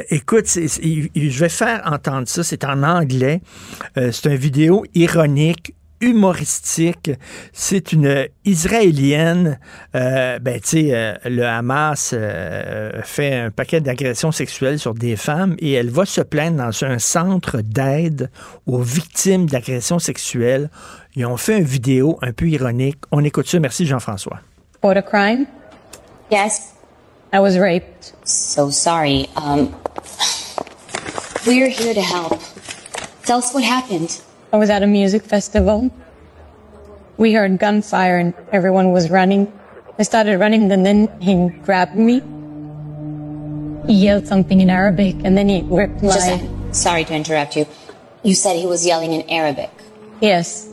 [0.10, 2.44] écoute, je vais faire entendre ça.
[2.44, 3.42] C'est en anglais.
[3.96, 7.12] c'est un vidéo ironique, humoristique.
[7.54, 9.60] C'est une Israélienne.
[9.96, 15.16] Euh, ben, tu sais, euh, le Hamas euh, fait un paquet d'agressions sexuelles sur des
[15.16, 18.30] femmes et elle va se plaindre dans un centre d'aide
[18.66, 20.70] aux victimes d'agressions sexuelles.
[21.16, 23.00] Ils ont fait une vidéo un peu ironique.
[23.12, 23.60] On écoute ça.
[23.60, 24.40] Merci, Jean-François.
[24.84, 25.46] What a crime?
[26.32, 26.74] Yes.
[27.34, 28.14] I was raped.
[28.24, 29.28] So sorry.
[29.36, 29.74] Um,
[31.46, 32.40] we're here to help.
[33.24, 34.22] Tell us what happened.
[34.52, 35.92] I was at a music festival.
[37.18, 39.52] We heard gunfire and everyone was running.
[40.00, 42.22] I started running and then he grabbed me.
[43.86, 46.14] He yelled something in Arabic and then he ripped my...
[46.14, 47.68] Just, sorry to interrupt you.
[48.24, 49.70] You said he was yelling in Arabic.
[50.20, 50.68] Yes.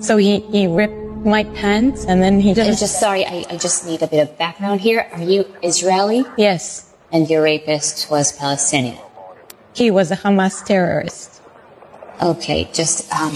[0.00, 2.60] So he, he ripped my pants and then he just...
[2.60, 2.80] I'm just...
[2.80, 5.08] just sorry, I, I just need a bit of background here.
[5.12, 6.24] Are you Israeli?
[6.38, 6.90] Yes.
[7.12, 8.98] And your rapist was Palestinian?
[9.74, 11.29] He was a Hamas terrorist.
[12.22, 13.30] Okay, just, um,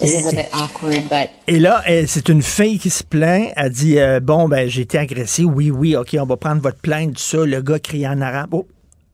[0.00, 3.52] this is a bit awkward, but Et là, elle- c'est une fille qui se plaint.
[3.56, 5.44] Elle dit euh, Bon, ben, j'ai été agressée.
[5.44, 7.44] Oui, oui, OK, on va prendre votre plainte, ça.
[7.44, 8.50] Le gars crie en arabe.
[8.52, 8.66] Oh,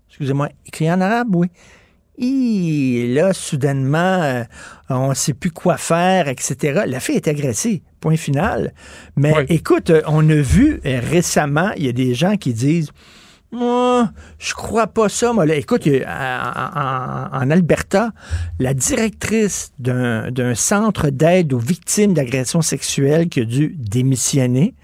[0.09, 1.49] excusez-moi, il crie en arabe, oui.
[2.17, 4.45] Et là, soudainement, euh,
[4.89, 6.83] on ne sait plus quoi faire, etc.
[6.87, 8.73] La fille est agressée, point final.
[9.17, 12.91] Mais écoute, euh, on a vu euh, récemment, il y a des gens qui disent
[13.55, 15.33] moi, je crois pas ça.
[15.33, 18.13] Moi, écoute, a- en, Alberta,
[18.59, 24.75] la directrice d'un d'un centre d'aide aux victimes d'agressions sexuelles qui a dû démissionner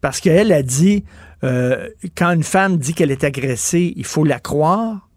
[0.00, 1.04] parce qu'elle a dit
[1.44, 5.08] euh, quand une femme dit qu'elle est agressée, il faut la croire,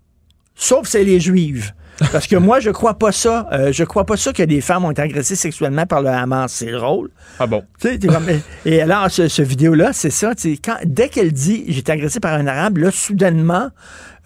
[0.56, 1.74] sauf si elle est juive.
[2.12, 3.48] Parce que moi, je crois pas ça.
[3.52, 6.52] Euh, je crois pas ça que des femmes ont été agressées sexuellement par le Hamas.
[6.52, 7.10] C'est drôle.
[7.40, 7.64] Ah bon?
[7.80, 8.28] T'es comme-
[8.66, 10.34] et alors, ce, ce vidéo-là, c'est ça.
[10.64, 13.70] Quand, dès qu'elle dit j'ai été agressée par un arabe, là, soudainement,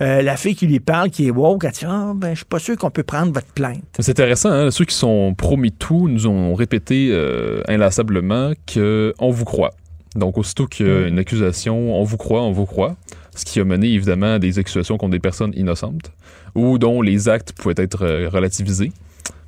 [0.02, 2.45] euh, la fille qui lui parle, qui est woke, elle dit Ah, ben, je suis
[2.45, 3.84] pas sûr qu'on peut prendre votre plainte.
[3.99, 4.72] C'est intéressant, hein?
[4.72, 9.72] ceux qui sont pro-MeToo nous ont répété euh, inlassablement qu'on vous croit.
[10.15, 12.98] Donc, aussitôt qu'il y a une accusation, on vous croit, on vous croit.
[13.35, 16.11] Ce qui a mené évidemment à des accusations contre des personnes innocentes
[16.55, 18.91] ou dont les actes pouvaient être euh, relativisés.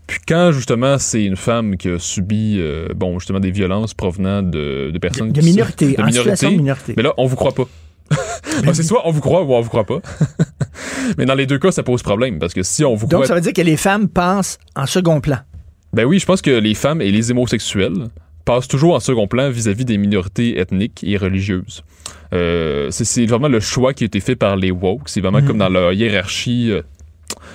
[0.07, 4.41] Puis quand justement c'est une femme qui a subi euh, bon justement des violences provenant
[4.41, 6.93] de, de personnes De qui sont- minorités, en situation de minorité.
[6.97, 7.64] mais là on vous croit pas.
[8.68, 9.99] Ah, c'est soit on vous croit ou on vous croit pas.
[11.18, 13.27] mais dans les deux cas ça pose problème parce que si on vous Donc, croit
[13.27, 15.38] ça veut dire que les femmes pensent en second plan.
[15.93, 18.10] ben oui, je pense que les femmes et les homosexuels
[18.45, 21.84] passent toujours en second plan vis-à-vis des minorités ethniques et religieuses.
[22.34, 25.07] Euh, c'est- vraiment le choix qui a été fait par les woke.
[25.07, 25.48] C'est vraiment Mhm.
[25.48, 26.82] comme dans leur hiérarchie, euh,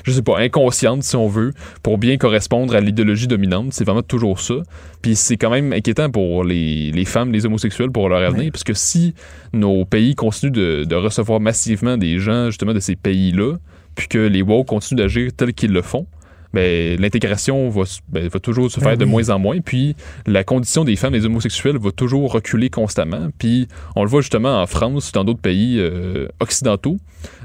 [0.04, 1.52] je sais pas, inconsciente si on veut,
[1.82, 3.72] pour bien correspondre à l'idéologie dominante.
[3.72, 4.54] C'est vraiment toujours ça.
[5.02, 8.64] Puis c'est quand même inquiétant pour les, les femmes, les homosexuels, pour leur avenir, parce
[8.64, 9.14] que si
[9.52, 13.56] nos pays continuent de, de recevoir massivement des gens justement de ces pays-là,
[13.94, 16.06] puis que les woke continuent d'agir tels qu'ils le font,
[16.54, 19.10] l'intégration va, s- ben, va toujours se Ben faire de oui.
[19.10, 19.94] moins en moins, puis
[20.26, 23.28] la condition des femmes et des homosexuels va toujours reculer constamment.
[23.38, 26.96] Puis on le voit justement en France, dans d'autres pays euh, occidentaux,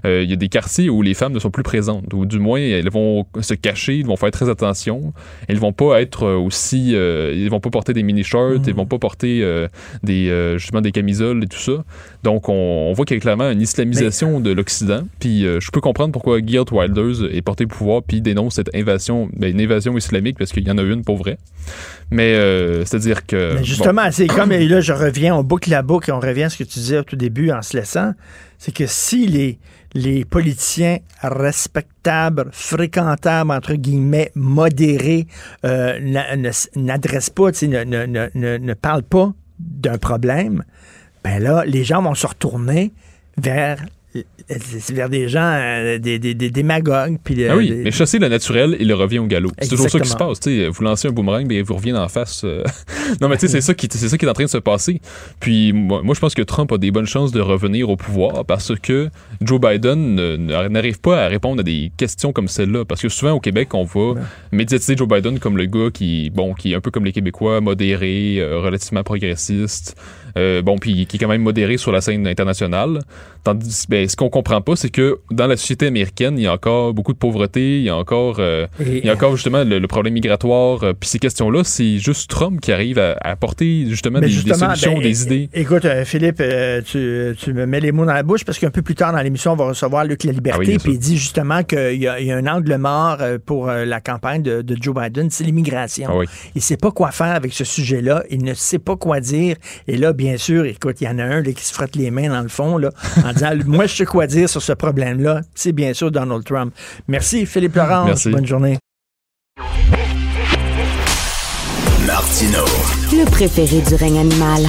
[0.05, 2.39] euh, il y a des quartiers où les femmes ne sont plus présentes, ou du
[2.39, 5.13] moins elles vont se cacher, ils vont faire très attention,
[5.47, 8.63] elles vont pas être euh, aussi, euh, ils vont pas porter des mini-shirts, Mhm.
[8.67, 9.23] ils vont pas porter
[10.03, 11.83] des justement des camisoles et tout ça.
[12.23, 15.03] Donc on, on voit qu'il y a clairement une islamisation de l'Occident.
[15.19, 18.92] Puis je peux comprendre pourquoi Geert Wilders est porté au pouvoir puis dénonce cette invasion,
[19.33, 21.37] ben, une invasion islamique parce qu'il y en a une pour vrai.
[22.11, 23.63] Mais euh, c'est-à-dire que Mais bon.
[23.63, 26.49] justement, c'est comme, et là, je reviens, on boucle la boucle et on revient à
[26.49, 28.13] ce que tu disais au tout début en se laissant,
[28.57, 29.59] c'est que si les,
[29.93, 35.27] les politiciens respectables, fréquentables, entre guillemets, modérés,
[35.65, 35.99] euh,
[36.75, 40.63] n'adressent pas, ne, ne, ne, ne parlent pas d'un problème,
[41.23, 42.93] ben là, les gens vont se retourner
[43.37, 43.77] vers,
[44.91, 47.17] vers des gens, euh, des, des, des démagogues.
[47.23, 49.51] Puis, Ah oui, des- mais chasser le naturel, il revient au galop.
[49.61, 50.39] C'est toujours ça qui se passe.
[50.39, 50.67] tu sais.
[50.67, 52.43] Vous lancez un boomerang, mais il vous revient en face.
[52.43, 52.63] euh.
[53.21, 54.57] non, mais tu sais, c'est ça, qui, c'est ça qui est en train de se
[54.57, 55.01] passer.
[55.39, 58.45] Puis moi, moi, je pense que Trump a des bonnes chances de revenir au pouvoir
[58.45, 59.09] parce que
[59.41, 60.15] Joe Biden
[60.69, 62.85] n'arrive pas à répondre à des questions comme celle-là.
[62.85, 64.21] Parce que souvent au Québec, on va
[64.51, 67.61] médiatiser Joe Biden comme le gars qui, bon, qui est un peu comme les Québécois,
[67.61, 69.95] modéré, euh, relativement progressiste.
[70.37, 72.99] Euh, bon, puis qui est quand même modéré sur la scène internationale.
[73.43, 76.53] Tandis, ben, ce qu'on comprend pas, c'est que dans la société américaine, il y a
[76.53, 79.63] encore beaucoup de pauvreté, il y a encore, euh, Et- il y a encore justement
[79.65, 80.81] le, le problème migratoire.
[80.83, 84.93] euh, puis ces questions-là, c'est juste Trump qui arrive à, à apporter justement des, solutions,
[84.93, 85.49] ben, des idées.
[85.53, 86.41] Écoute, Philippe,
[86.85, 89.21] tu, tu me mets les mots dans la bouche parce qu'un peu plus tard dans
[89.21, 91.93] l'émission, on va recevoir Luc La Ah oui, Liberté, bien puis il dit justement qu'il
[91.95, 96.07] y, y a un angle mort pour la campagne de, de Joe Biden, c'est l'immigration.
[96.09, 96.25] Ah oui.
[96.55, 99.57] Il sait pas quoi faire avec ce sujet-là, il ne sait pas quoi dire.
[99.87, 102.11] Et là, bien sûr, écoute, il y en a un là, qui se frotte les
[102.11, 102.89] mains dans le fond là,
[103.25, 105.41] en disant Moi, je sais quoi dire sur ce problème-là.
[105.55, 106.73] C'est bien sûr Donald Trump.
[107.07, 108.05] Merci, Philippe Laurent.
[108.05, 108.29] Merci.
[108.29, 108.77] Bonne journée.
[112.05, 112.65] Martino.
[113.11, 114.63] Le préféré du règne animal.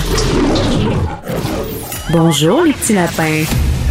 [2.11, 3.45] Bonjour, les petits lapins.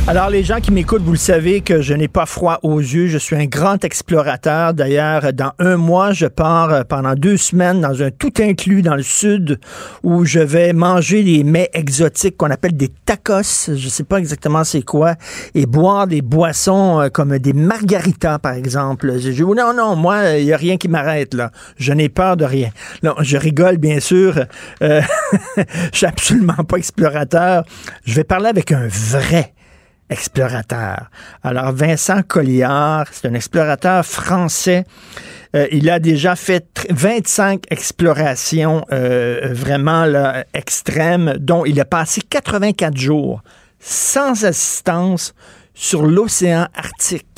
[0.05, 3.07] Alors, les gens qui m'écoutent, vous le savez que je n'ai pas froid aux yeux.
[3.07, 4.73] Je suis un grand explorateur.
[4.73, 8.95] D'ailleurs, dans un mois, je pars euh, pendant deux semaines dans un tout inclus dans
[8.95, 9.61] le sud
[10.03, 13.71] où je vais manger des mets exotiques qu'on appelle des tacos.
[13.73, 15.15] Je sais pas exactement c'est quoi.
[15.55, 19.17] Et boire des boissons euh, comme des margaritas, par exemple.
[19.19, 21.51] Je dis, non, non, moi, il n'y a rien qui m'arrête, là.
[21.77, 22.71] Je n'ai peur de rien.
[23.03, 24.37] Non, je rigole, bien sûr.
[24.81, 25.01] Euh,
[25.93, 27.63] je suis absolument pas explorateur.
[28.05, 29.53] Je vais parler avec un vrai
[30.09, 31.09] explorateur.
[31.43, 34.85] Alors, Vincent Colliard, c'est un explorateur français.
[35.55, 40.05] Euh, il a déjà fait 25 explorations euh, vraiment
[40.53, 43.41] extrêmes, dont il a passé 84 jours
[43.79, 45.33] sans assistance
[45.73, 47.32] sur l'océan Arctique.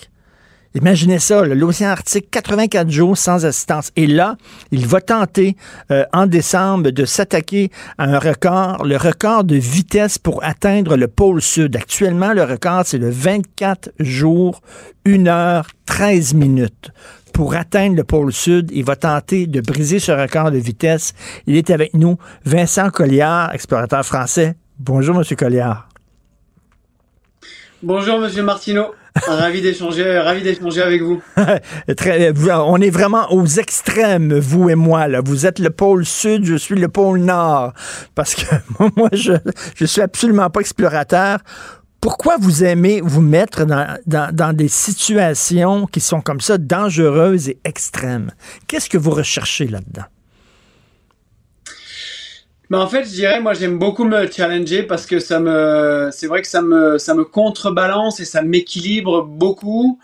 [0.75, 3.91] Imaginez ça, l'océan Arctique, 84 jours sans assistance.
[3.95, 4.35] Et là,
[4.71, 5.55] il va tenter
[5.89, 11.07] euh, en décembre de s'attaquer à un record, le record de vitesse pour atteindre le
[11.07, 11.77] pôle sud.
[11.77, 14.61] Actuellement, le record, c'est le 24 jours,
[15.05, 16.91] 1 heure, 13 minutes.
[17.31, 21.13] Pour atteindre le pôle sud, il va tenter de briser ce record de vitesse.
[21.47, 24.57] Il est avec nous, Vincent Colliard, explorateur français.
[24.77, 25.87] Bonjour, Monsieur Colliard.
[27.81, 28.87] Bonjour, Monsieur Martineau.
[29.23, 31.21] Ravi d'échanger, ravi d'échanger avec vous.
[31.37, 35.07] On est vraiment aux extrêmes, vous et moi.
[35.07, 35.21] Là.
[35.23, 37.73] Vous êtes le pôle sud, je suis le pôle nord.
[38.13, 38.55] Parce que
[38.95, 39.33] moi, je,
[39.75, 41.39] je suis absolument pas explorateur.
[42.01, 47.49] Pourquoi vous aimez vous mettre dans, dans, dans, des situations qui sont comme ça, dangereuses
[47.49, 48.31] et extrêmes?
[48.67, 50.03] Qu'est-ce que vous recherchez là-dedans?
[52.69, 56.27] Mais en fait, je dirais, moi, j'aime beaucoup me challenger parce que ça me, c'est
[56.27, 59.99] vrai que ça me, ça me contrebalance et ça m'équilibre beaucoup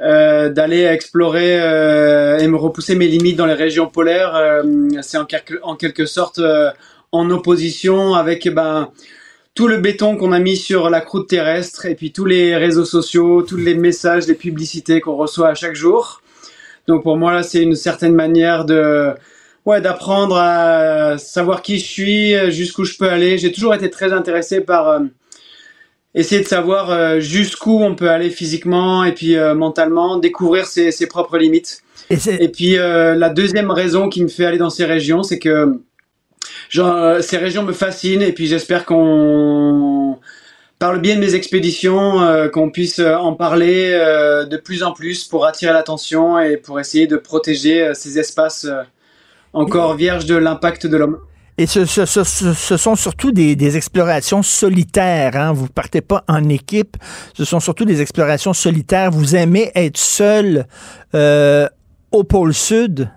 [0.00, 4.34] euh, d'aller explorer euh, et me repousser mes limites dans les régions polaires.
[4.34, 4.62] Euh,
[5.02, 6.70] c'est en, quelque, en quelque sorte euh,
[7.12, 8.90] en opposition avec ben
[9.54, 12.84] tout le béton qu'on a mis sur la croûte terrestre et puis tous les réseaux
[12.84, 16.22] sociaux, tous les messages, les publicités qu'on reçoit à chaque jour.
[16.86, 19.12] Donc pour moi, là, c'est une certaine manière de
[19.66, 23.38] ouais, d'apprendre à savoir qui je suis, jusqu'où je peux aller.
[23.38, 25.00] J'ai toujours été très intéressé par euh,
[26.14, 30.90] essayer de savoir euh, jusqu'où on peut aller physiquement et puis euh, mentalement, découvrir ses,
[30.90, 31.82] ses propres limites.
[32.10, 35.80] Et, et puis la deuxième raison qui me fait aller dans ces régions, c'est que
[36.68, 40.18] genre, ces régions me fascinent et puis j'espère qu'on
[40.80, 45.46] par le biais de mes expéditions, qu'on puisse en parler de plus en plus pour
[45.46, 48.66] attirer l'attention et pour essayer de protéger ces espaces
[49.52, 51.18] encore vierge de l'impact de l'homme.
[51.58, 55.36] Et ce, ce, ce, ce, sont surtout des, des explorations solitaires.
[55.36, 55.52] Hein?
[55.52, 56.96] Vous partez pas en équipe.
[57.34, 59.10] Ce sont surtout des explorations solitaires.
[59.10, 60.66] Vous aimez être seul
[61.14, 61.68] euh,
[62.12, 63.10] au pôle sud.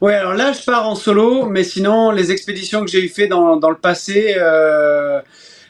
[0.00, 3.26] Oui, alors là, je pars en solo, mais sinon, les expéditions que j'ai eu fait
[3.26, 5.20] dans, dans le passé, euh,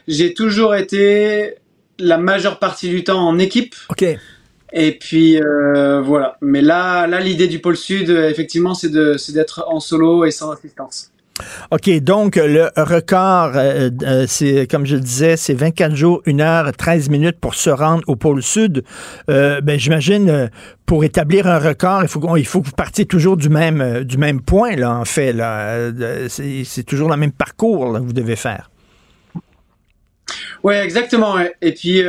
[0.07, 1.57] j'ai toujours été
[1.99, 3.75] la majeure partie du temps en équipe.
[3.91, 4.05] OK.
[4.73, 6.37] Et puis euh, voilà.
[6.41, 10.31] Mais là, là, l'idée du pôle sud, effectivement, c'est de, c'est d'être en solo et
[10.31, 11.13] sans assistance.
[11.71, 16.41] OK, donc le record, euh, euh, c'est comme je le disais, c'est 24 jours, 1
[16.41, 18.85] heure, 13 minutes pour se rendre au pôle sud.
[19.31, 20.51] Euh, ben, j'imagine,
[20.87, 24.19] pour établir un record, il faut, il faut que vous partiez toujours du même, du
[24.19, 25.33] même point, là, en fait.
[25.33, 25.91] Là.
[26.29, 28.71] C'est, toujours le même parcours là, que vous devez faire.
[30.63, 31.37] Oui, exactement.
[31.63, 32.03] Et puis,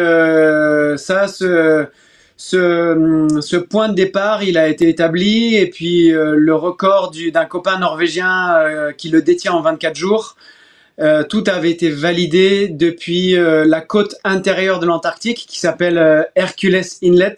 [0.97, 1.87] ça, ce
[2.39, 7.77] ce, point de départ, il a été établi et puis euh, le record d'un copain
[7.77, 10.37] norvégien euh, qui le détient en 24 jours,
[11.01, 17.35] euh, tout avait été validé depuis la côte intérieure de l'Antarctique qui s'appelle Hercules Inlet.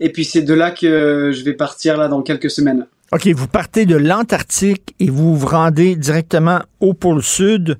[0.00, 2.86] Et puis c'est de là que je vais partir là dans quelques semaines.
[3.12, 7.78] OK, vous partez de l'Antarctique et vous vous rendez directement au pôle sud,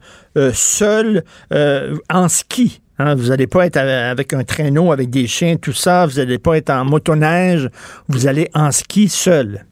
[0.52, 2.80] seul, en ski.
[3.00, 6.04] Hein, vous n'allez pas être avec un traîneau, avec des chiens, tout ça.
[6.04, 7.70] Vous n'allez pas être en motoneige.
[8.08, 9.64] Vous allez en ski seul.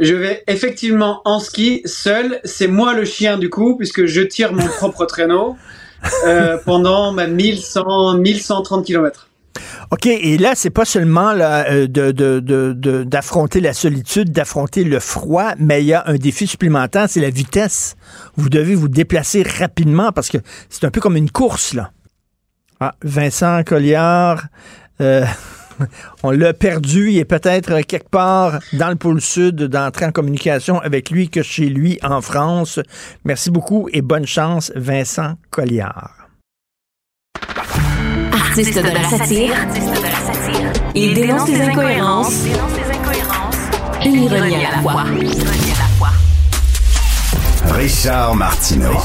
[0.00, 2.40] Je vais effectivement en ski seul.
[2.44, 5.58] C'est moi le chien du coup, puisque je tire mon propre traîneau
[6.24, 9.28] euh, pendant ma 1100, 1130 km.
[9.90, 11.86] OK, et là, c'est pas seulement euh,
[13.04, 17.30] d'affronter la solitude, d'affronter le froid, mais il y a un défi supplémentaire, c'est la
[17.30, 17.96] vitesse.
[18.36, 20.38] Vous devez vous déplacer rapidement parce que
[20.68, 21.90] c'est un peu comme une course, là.
[22.80, 24.44] Ah, Vincent Colliard,
[25.00, 25.24] euh,
[26.22, 27.10] on l'a perdu.
[27.10, 31.42] Il est peut-être quelque part dans le pôle sud d'entrer en communication avec lui que
[31.42, 32.78] chez lui en France.
[33.24, 36.17] Merci beaucoup et bonne chance, Vincent Colliard.
[38.58, 39.54] Artiste de la satire,
[40.92, 42.42] il dénonce les incohérences
[44.02, 45.04] et l'ironie à la fois.
[47.70, 48.98] Richard Martineau.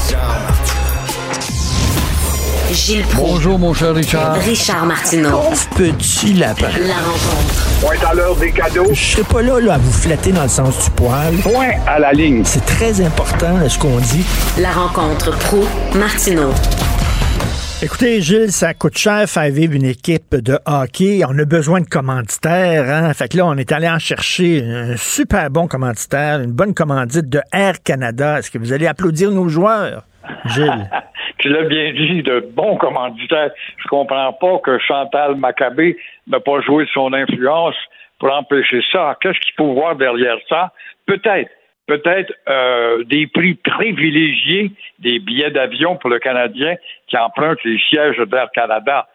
[2.72, 3.30] Gilles Proulx.
[3.30, 4.34] Bonjour, mon cher Richard.
[4.40, 5.30] Richard Martineau.
[5.30, 6.66] Pauvre petit lapin.
[6.80, 7.64] La rencontre.
[7.80, 8.88] Point à l'heure des cadeaux.
[8.92, 11.32] Je serai pas là, là à vous flatter dans le sens du poil.
[11.44, 12.42] Point à la ligne.
[12.44, 14.24] C'est très important ce qu'on dit.
[14.58, 15.64] La rencontre pro
[15.94, 16.50] martineau
[17.84, 21.20] Écoutez, Gilles, ça coûte cher faire vivre une équipe de hockey.
[21.28, 22.88] On a besoin de commanditaires.
[22.88, 23.12] Hein?
[23.12, 27.28] Fait que là, on est allé en chercher un super bon commanditaire, une bonne commandite
[27.28, 28.38] de Air Canada.
[28.38, 30.04] Est-ce que vous allez applaudir nos joueurs,
[30.46, 30.88] Gilles?
[31.40, 33.50] tu l'as bien dit, de bons commanditaires.
[33.76, 37.76] Je comprends pas que Chantal Maccabé n'a pas joué son influence
[38.18, 39.18] pour empêcher ça.
[39.20, 40.72] Qu'est-ce qu'il faut voir derrière ça?
[41.04, 41.50] Peut-être
[41.86, 46.76] peut-être euh, des prix privilégiés des billets d'avion pour le Canadien
[47.08, 49.08] qui emprunte les sièges d'Air Canada.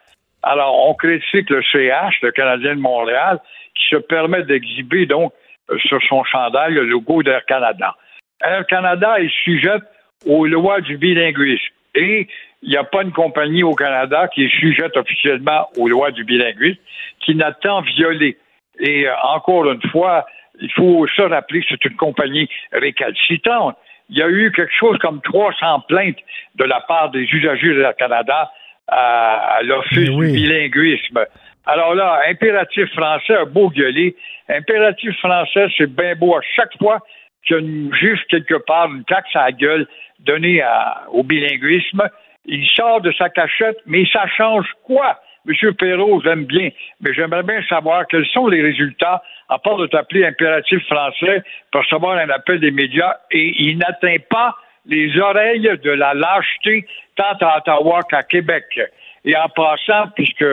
[0.44, 3.40] Alors, on critique le CH, le Canadien de Montréal,
[3.76, 5.34] qui se permet d'exhiber donc
[5.70, 7.96] euh, sur son chandail le logo d'Air Canada.
[8.44, 9.84] Air Canada est sujette
[10.26, 11.74] aux lois du bilinguisme.
[11.96, 12.28] Et
[12.62, 16.24] il n'y a pas une compagnie au Canada qui est sujette officiellement aux lois du
[16.24, 16.80] bilinguisme
[17.20, 18.38] qui n'a tant violé.
[18.80, 20.26] Et euh, encore une fois,
[20.62, 23.76] il faut se rappeler que c'est une compagnie récalcitrante.
[24.10, 26.18] Il y a eu quelque chose comme 300 plaintes
[26.56, 28.52] de la part des usagers de la Canada
[28.88, 31.26] à, l'Office du bilinguisme.
[31.66, 34.16] Alors là, impératif français a beau gueuler.
[34.50, 37.00] Impératif français, c'est bien beau à chaque fois
[37.46, 39.88] qu'il y a une, juste quelque part une taxe à la gueule
[40.20, 40.64] donnée
[41.12, 42.10] au bilinguisme.
[42.46, 45.20] Il sort de sa cachette, mais ça change quoi?
[45.46, 46.70] Monsieur Perrault, j'aime bien,
[47.02, 51.86] mais j'aimerais bien savoir quels sont les résultats, à part de t'appeler impératif français pour
[51.88, 54.56] savoir un appel des médias, et il n'atteint pas
[54.86, 56.86] les oreilles de la lâcheté
[57.16, 58.80] tant à Ottawa qu'à Québec.
[59.26, 60.46] Et en passant, puisque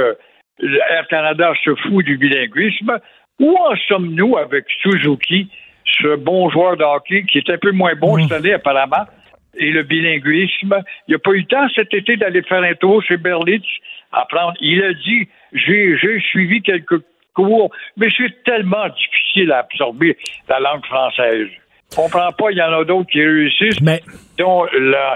[0.60, 2.98] Air Canada se fout du bilinguisme,
[3.38, 5.48] où en sommes-nous avec Suzuki,
[5.84, 9.06] ce bon joueur de hockey qui est un peu moins bon cette année apparemment,
[9.58, 10.82] et le bilinguisme?
[11.06, 13.64] Il n'a pas eu le temps cet été d'aller faire un tour chez Berlitz
[14.12, 14.54] apprendre.
[14.60, 17.02] Il a dit j'ai suivi quelques
[17.96, 20.16] mais c'est tellement difficile à absorber
[20.48, 21.48] la langue française.
[21.90, 24.00] Je comprends pas, il y en a d'autres qui réussissent, mais...
[24.38, 24.66] dont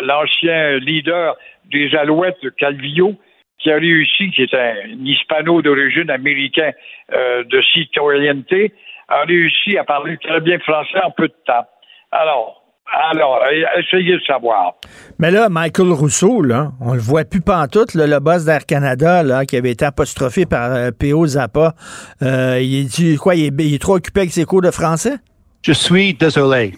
[0.02, 1.36] l'ancien leader
[1.70, 3.14] des Alouettes, Calvillo,
[3.58, 6.72] qui a réussi, qui est un hispano d'origine américain
[7.12, 8.72] euh, de citoyenneté,
[9.08, 11.66] a réussi à parler très bien français en peu de temps.
[12.12, 12.59] Alors,
[12.92, 13.40] alors,
[13.78, 14.74] essayez de savoir.
[15.18, 19.22] Mais là, Michael Rousseau, là, on le voit plus pantoute, là, le boss d'Air Canada,
[19.22, 21.26] là, qui avait été apostrophé par euh, P.O.
[21.26, 21.74] Zappa.
[22.22, 25.16] Euh, il, est, quoi, il est, trop occupé avec ses cours de français?
[25.62, 26.72] Je suis désolé.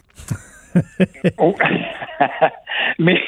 [1.36, 1.54] Oh.
[2.98, 3.20] Mais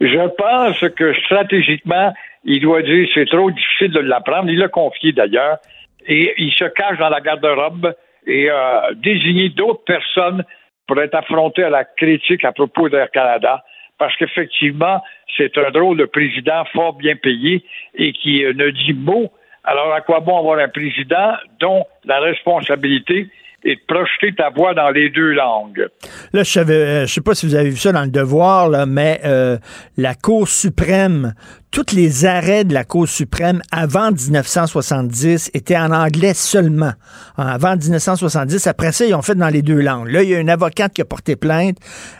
[0.00, 2.14] je pense que stratégiquement,
[2.44, 4.48] il doit dire c'est trop difficile de l'apprendre.
[4.48, 5.58] Il l'a confié d'ailleurs.
[6.06, 7.92] Et il se cache dans la garde-robe
[8.28, 10.44] et euh, désigner d'autres personnes
[10.88, 13.62] pour être affronté à la critique à propos d'Air Canada,
[13.98, 15.02] parce qu'effectivement,
[15.36, 17.62] c'est un drôle de président fort bien payé
[17.94, 19.30] et qui euh, ne dit mot.
[19.64, 23.28] Alors, à quoi bon avoir un président dont la responsabilité
[23.64, 25.88] est de projeter ta voix dans les deux langues?
[26.32, 29.20] Là, je ne euh, sais pas si vous avez vu ça dans le devoir, mais
[29.24, 29.58] euh,
[29.96, 31.34] la Cour suprême
[31.70, 36.92] tous les arrêts de la Cour suprême avant 1970 étaient en anglais seulement.
[37.36, 40.08] Avant 1970, après ça, ils ont fait dans les deux langues.
[40.08, 41.76] Là, il y a une avocate qui a porté plainte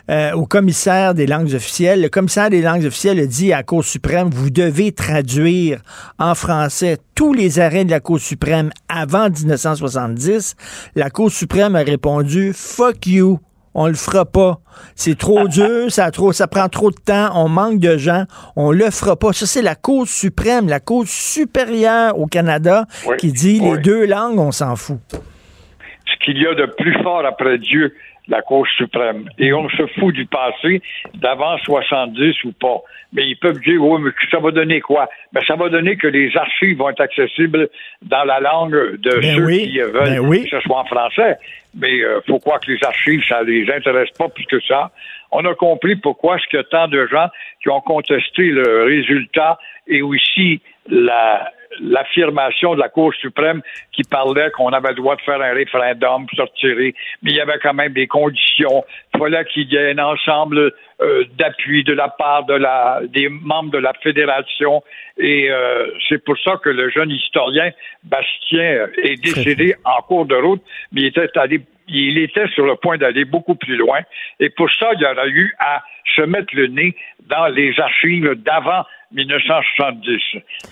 [0.09, 2.01] euh, au commissaire des langues officielles.
[2.01, 5.81] Le commissaire des langues officielles a dit à la Cour suprême, vous devez traduire
[6.19, 10.55] en français tous les arrêts de la Cour suprême avant 1970.
[10.95, 13.39] La Cour suprême a répondu, fuck you
[13.73, 14.59] on le fera pas.
[14.95, 18.23] C'est trop dur, ça, trop, ça prend trop de temps, on manque de gens,
[18.55, 19.33] on le fera pas.
[19.33, 22.85] Ça, c'est la cause suprême, la cause supérieure au Canada
[23.17, 24.99] qui dit les deux langues, on s'en fout.
[25.11, 27.93] Ce qu'il y a de plus fort après Dieu,
[28.29, 29.27] la Cour suprême.
[29.37, 30.81] Et on se fout du passé,
[31.15, 32.81] d'avant 70 ou pas.
[33.11, 35.09] Mais ils peuvent dire, oui, mais ça va donner quoi?
[35.33, 37.69] Ben, ça va donner que les archives vont être accessibles
[38.03, 41.37] dans la langue de ben ceux qui veulent ben que ce soit en français.
[41.75, 44.91] Mais euh, faut croire que les archives, ça les intéresse pas plus que ça.
[45.31, 47.27] On a compris pourquoi est-ce qu'il y a tant de gens
[47.61, 51.51] qui ont contesté le résultat et aussi la,
[51.81, 53.61] l'affirmation de la Cour suprême
[53.91, 57.37] qui parlait qu'on avait le droit de faire un référendum pour se retirer, mais il
[57.37, 58.83] y avait quand même des conditions.
[59.13, 63.29] Il fallait qu'il y ait un ensemble euh, d'appui de la part de la, des
[63.29, 64.83] membres de la fédération.
[65.17, 67.71] Et euh, c'est pour ça que le jeune historien
[68.03, 70.61] Bastien est décédé en cours de route,
[70.91, 71.61] mais il était allé
[71.91, 73.99] il était sur le point d'aller beaucoup plus loin.
[74.39, 75.81] Et pour ça, il y aurait eu à
[76.15, 76.95] se mettre le nez
[77.27, 80.21] dans les archives d'avant 1970.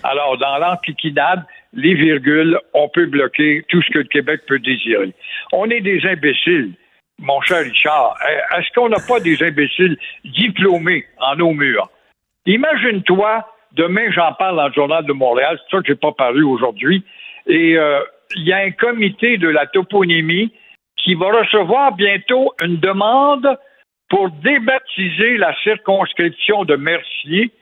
[0.02, 5.12] Alors, dans l'antiquinade, les virgules, on peut bloquer tout ce que le Québec peut désirer.
[5.52, 6.72] On est des imbéciles,
[7.18, 8.16] mon cher Richard.
[8.56, 11.90] Est-ce qu'on n'a pas des imbéciles diplômés en nos murs?
[12.46, 15.58] Imagine-toi Demain, j'en parle dans le Journal de Montréal.
[15.58, 17.04] C'est ça que j'ai pas paru aujourd'hui.
[17.46, 18.00] Et euh,
[18.34, 20.52] il y a un comité de la toponymie
[20.96, 23.58] qui va recevoir bientôt une demande
[24.08, 27.52] pour débaptiser la circonscription de Mercier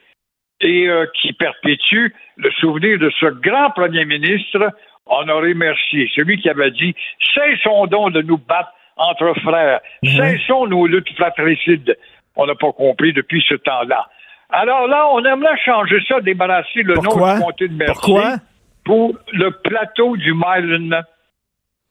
[0.61, 4.73] et euh, qui perpétue le souvenir de ce grand premier ministre,
[5.07, 6.95] Honoré Mercier, celui qui avait dit
[7.35, 10.11] Cessons donc de nous battre entre frères, mhm.
[10.11, 11.97] cessons nos luttes fratricides.
[12.35, 14.07] On n'a pas compris depuis ce temps-là.
[14.51, 18.37] Alors là, on aimerait changer ça, débarrasser le nom du comté de Mercier Pourquoi?
[18.85, 21.03] pour le plateau du Mylan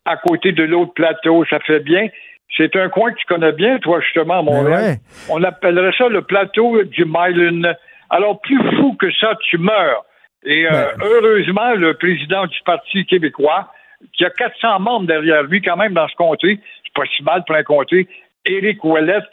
[0.06, 1.46] à côté de l'autre plateau.
[1.50, 2.08] Ça fait bien.
[2.56, 4.98] C'est un coin que tu connais bien, toi, justement, à ben Montréal.
[5.30, 7.74] On appellerait ça le plateau du Mylan.
[8.10, 10.06] Alors, plus fou que ça, tu meurs.
[10.44, 11.04] Et euh, ben.
[11.04, 13.72] heureusement, le président du Parti québécois,
[14.14, 17.44] qui a 400 membres derrière lui quand même dans ce comté, c'est pas si mal
[17.46, 18.08] pour un comté,
[18.46, 19.24] Éric Ouellette,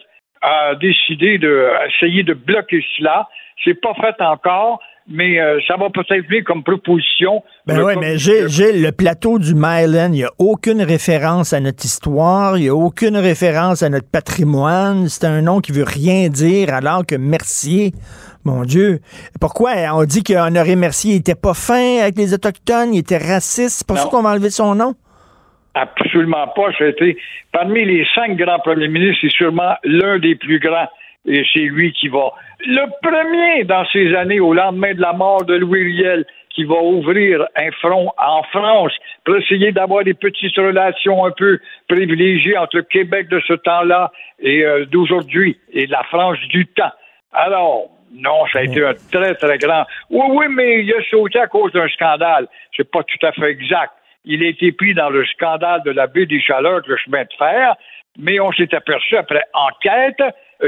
[0.40, 3.28] a décidé d'essayer de, de bloquer cela.
[3.65, 7.43] C'est pas fait encore, mais euh, ça va peut-être venir comme proposition.
[7.66, 11.85] Ben oui, mais j'ai le plateau du Myland, il n'y a aucune référence à notre
[11.85, 15.09] histoire, il n'y a aucune référence à notre patrimoine.
[15.09, 17.93] C'est un nom qui veut rien dire, alors que Mercier,
[18.44, 19.01] mon Dieu.
[19.40, 23.78] Pourquoi on dit qu'Honoré Mercier n'était pas fin avec les Autochtones, il était raciste?
[23.78, 24.94] C'est pour ça qu'on va enlever son nom?
[25.74, 26.70] Absolument pas.
[26.77, 27.16] C'était
[27.52, 30.89] parmi les cinq grands premiers ministres, c'est sûrement l'un des plus grands.
[31.24, 32.32] Et c'est lui qui va.
[32.66, 36.82] Le premier dans ces années, au lendemain de la mort de Louis Riel, qui va
[36.82, 38.93] ouvrir un front en France
[39.24, 41.59] pour essayer d'avoir des petites relations un peu
[41.89, 46.93] privilégiées entre le Québec de ce temps-là et euh, d'aujourd'hui et la France du temps.
[47.32, 49.84] Alors, non, ça a été un très, très grand.
[50.10, 52.47] Oui, oui, mais il a sauté à cause d'un scandale.
[52.76, 53.93] C'est pas tout à fait exact.
[54.24, 57.32] Il a été pris dans le scandale de la baie des Chaleurs, le chemin de
[57.39, 57.74] fer,
[58.18, 60.22] mais on s'est aperçu après enquête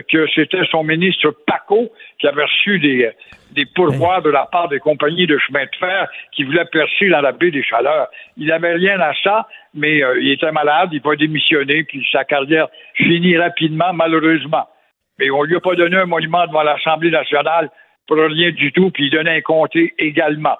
[0.08, 3.10] que c'était son ministre Paco qui avait reçu des,
[3.52, 7.20] des pourvoirs de la part des compagnies de chemin de fer qui voulaient percer dans
[7.20, 8.08] la baie des Chaleurs.
[8.36, 12.24] Il n'avait rien à ça, mais euh, il était malade, il va démissionner, puis sa
[12.24, 14.66] carrière finit rapidement, malheureusement.
[15.18, 17.70] Mais on lui a pas donné un monument devant l'Assemblée nationale
[18.06, 20.56] pour rien du tout, puis il donnait un comté également.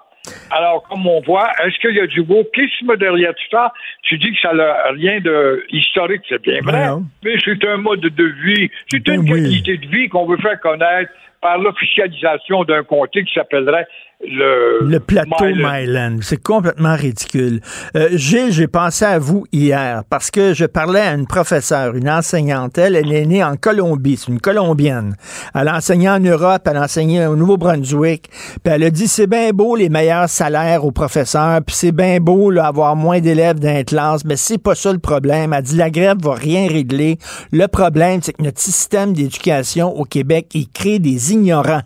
[0.50, 3.72] Alors, comme on voit, est-ce qu'il y a du wokisme derrière tout ça?
[4.02, 6.88] Tu dis que ça n'a rien de historique, c'est bien vrai,
[7.22, 10.58] mais c'est un mode de vie, c'est une ben qualité de vie qu'on veut faire
[10.60, 11.12] connaître
[11.44, 13.86] par l'officialisation d'un comté qui s'appellerait
[14.26, 16.18] le, plateau Myland.
[16.22, 17.60] C'est complètement ridicule.
[17.96, 22.08] Euh, Gilles, j'ai pensé à vous hier parce que je parlais à une professeure, une
[22.08, 22.78] enseignante.
[22.78, 24.16] Elle, elle est née en Colombie.
[24.16, 25.16] C'est une Colombienne.
[25.54, 28.28] Elle a enseigné en Europe, elle a enseigné au Nouveau-Brunswick.
[28.30, 32.18] Puis elle a dit, c'est bien beau les meilleurs salaires aux professeurs, puis c'est bien
[32.18, 35.52] beau là, avoir moins d'élèves dans les classes, mais c'est pas ça le problème.
[35.52, 37.18] Elle dit, la grève va rien régler.
[37.52, 41.82] Le problème, c'est que notre système d'éducation au Québec, il crée des ignorants.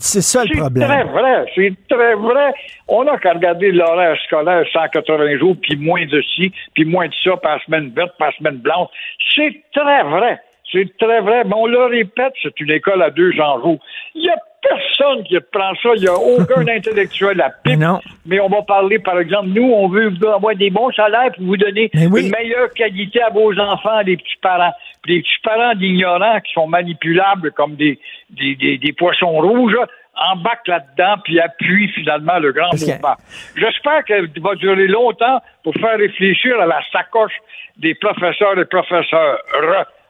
[0.00, 0.88] C'est ça le problème.
[0.88, 2.52] C'est très vrai, c'est très vrai.
[2.88, 7.14] On n'a qu'à regarder l'horaire scolaire 180 jours, puis moins de ci, puis moins de
[7.22, 8.88] ça, par semaine verte, par semaine blanche.
[9.34, 10.40] C'est très vrai.
[10.72, 11.44] C'est très vrai.
[11.44, 13.78] Mais on le répète, c'est une école à deux jours.
[14.16, 14.36] Il y a
[14.68, 15.90] personne qui prend ça.
[15.96, 17.78] Il n'y a aucun intellectuel à pipe.
[17.78, 17.86] Mais,
[18.24, 21.56] mais on va parler, par exemple, nous, on veut avoir des bons salaires pour vous
[21.56, 24.72] donner une meilleure qualité à vos enfants, les petits-parents.
[25.06, 27.98] Les petits-parents d'ignorants qui sont manipulables comme des,
[28.30, 29.76] des, des, poissons rouges
[30.16, 33.14] embarquent là-dedans puis appuient finalement le grand mouvement.
[33.56, 37.34] J'espère qu'elle va durer longtemps pour faire réfléchir à la sacoche
[37.76, 39.38] des professeurs et professeurs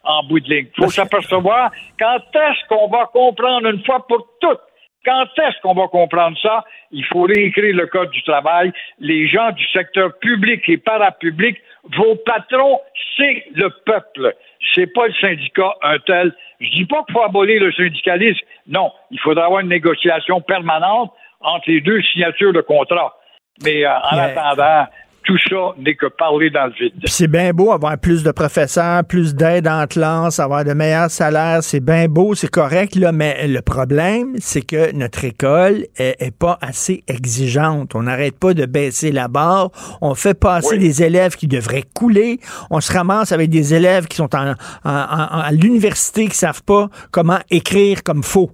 [0.06, 0.66] en bout de ligne.
[0.78, 4.60] Il faut s'apercevoir quand est-ce qu'on va comprendre une fois pour toutes
[5.06, 6.64] quand est-ce qu'on va comprendre ça?
[6.90, 8.72] Il faut réécrire le Code du travail.
[8.98, 11.58] Les gens du secteur public et parapublic,
[11.96, 12.80] vos patrons,
[13.16, 14.34] c'est le peuple.
[14.74, 16.34] C'est pas le syndicat, un tel.
[16.60, 18.44] Je dis pas qu'il faut abolir le syndicalisme.
[18.66, 18.90] Non.
[19.12, 23.14] Il faudra avoir une négociation permanente entre les deux signatures de contrat.
[23.62, 24.86] Mais euh, en attendant,
[25.26, 26.94] tout ça n'est que parler dans le vide.
[27.04, 31.62] C'est bien beau avoir plus de professeurs, plus d'aide en classe, avoir de meilleurs salaires.
[31.62, 36.58] C'est bien beau, c'est correct, là, mais le problème, c'est que notre école est, pas
[36.60, 37.94] assez exigeante.
[37.94, 39.70] On n'arrête pas de baisser la barre.
[40.00, 42.38] On fait passer des élèves qui devraient couler.
[42.70, 44.54] On se ramasse avec des élèves qui sont en,
[44.84, 48.50] à l'université qui savent pas comment écrire comme faux.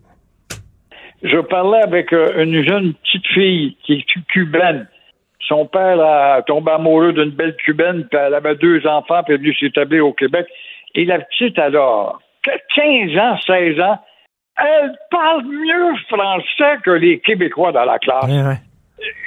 [1.22, 4.88] Je parlais avec euh, une jeune petite fille qui est cubaine
[5.48, 9.40] son père a tombé amoureux d'une belle cubaine, puis elle avait deux enfants, puis elle
[9.40, 10.46] est venue s'établir au Québec.
[10.94, 12.20] Et la petite, alors,
[12.74, 13.98] 15 ans, 16 ans,
[14.58, 18.30] elle parle mieux français que les Québécois dans la classe.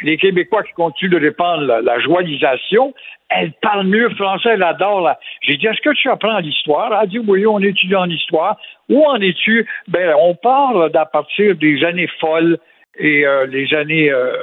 [0.03, 2.93] Les Québécois qui continuent de répandre la, joyelisation,
[3.29, 5.11] elle parle mieux français, elle adore.
[5.41, 6.87] J'ai dit, est-ce que tu apprends l'histoire?
[6.93, 8.57] Elle a dit, oui, on étudie en histoire.
[8.87, 9.67] Où en es-tu?
[9.87, 12.59] Ben, on parle d'à partir des années folles
[12.97, 14.33] et euh, les années, euh,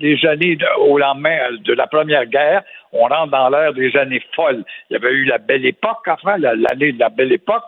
[0.00, 2.62] les années au lendemain de la Première Guerre,
[2.92, 4.64] on rentre dans l'ère des années folles.
[4.90, 7.64] Il y avait eu la belle époque, enfin, l'année de la belle époque,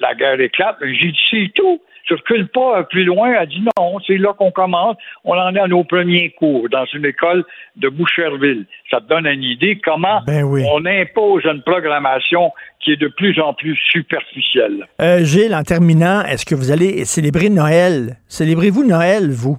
[0.00, 1.80] la guerre éclate, j'ai dit c'est tout.
[2.08, 4.96] Je recule pas plus loin, elle dit non, c'est là qu'on commence.
[5.24, 7.44] On en est à nos premiers cours dans une école
[7.76, 8.64] de Boucherville.
[8.90, 12.50] Ça te donne une idée comment ben on impose une programmation
[12.80, 14.86] qui est de plus en plus superficielle.
[15.02, 18.16] Euh, Gilles, en terminant, est-ce que vous allez célébrer Noël?
[18.28, 19.58] Célébrez-vous Noël, vous?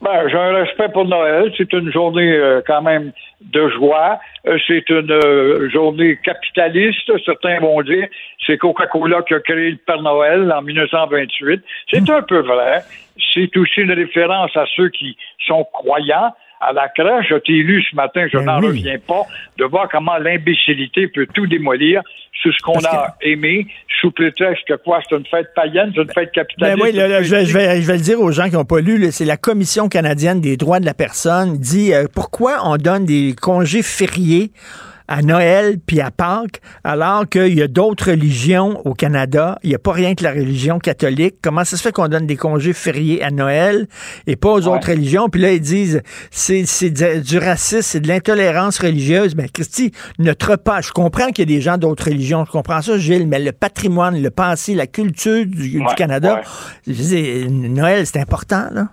[0.00, 1.52] Ben, j'ai un respect pour Noël.
[1.58, 3.12] C'est une journée euh, quand même
[3.42, 4.18] de joie.
[4.46, 8.08] Euh, c'est une euh, journée capitaliste, certains vont dire.
[8.46, 11.62] C'est Coca-Cola qui a créé le Père Noël en 1928.
[11.90, 12.82] C'est un peu vrai.
[13.34, 17.26] C'est aussi une référence à ceux qui sont croyants à la crèche.
[17.30, 19.22] Je t'ai lu ce matin, je ben n'en reviens pas,
[19.58, 22.02] de voir comment l'imbécilité peut tout démolir
[22.40, 23.66] sur ce qu'on a aimé,
[24.00, 26.78] sous prétexte que quoi, c'est une fête païenne, c'est une fête capitaliste.
[26.78, 29.26] Ben oui, je, vais, je, vais, le dire aux gens qui n'ont pas lu, c'est
[29.26, 33.82] la Commission canadienne des droits de la personne dit euh, pourquoi on donne des congés
[33.82, 34.52] fériés
[35.10, 39.58] à Noël puis à Pâques, alors qu'il y a d'autres religions au Canada.
[39.64, 41.34] Il n'y a pas rien que la religion catholique.
[41.42, 43.88] Comment ça se fait qu'on donne des congés fériés à Noël
[44.28, 45.28] et pas aux autres religions?
[45.28, 46.00] Puis là, ils disent
[46.30, 49.34] c'est, c'est du racisme, c'est de l'intolérance religieuse.
[49.34, 52.52] Mais ben, Christy, notre pas, je comprends qu'il y a des gens d'autres religions, je
[52.52, 56.40] comprends ça, Gilles, mais le patrimoine, le passé, la culture du, Canada,
[56.86, 58.88] Noël, c'est important, là.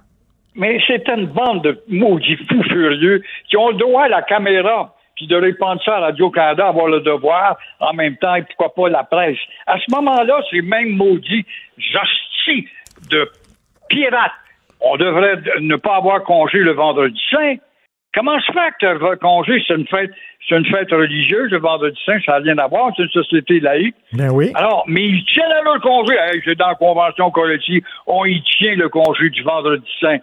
[0.55, 4.96] Mais c'est une bande de maudits fous furieux qui ont le droit à la caméra
[5.17, 8.89] puis de répandre ça à Radio-Canada, avoir le devoir, en même temps, et pourquoi pas
[8.89, 9.39] la presse.
[9.65, 11.45] À ce moment-là, ces mêmes maudits
[11.77, 12.67] hosties
[13.11, 13.29] de
[13.89, 14.31] pirates,
[14.79, 17.55] on devrait ne pas avoir congé le vendredi saint.
[18.13, 20.11] Comment se fait que tu congé, c'est une fête,
[20.47, 23.59] c'est une fête religieuse, le vendredi saint, ça n'a rien à voir, c'est une société
[23.59, 23.95] laïque?
[24.13, 24.51] Ben oui.
[24.55, 26.15] Alors, mais ils tiennent à leur congé.
[26.45, 30.17] c'est dans la convention collective, on y tient le congé du vendredi saint.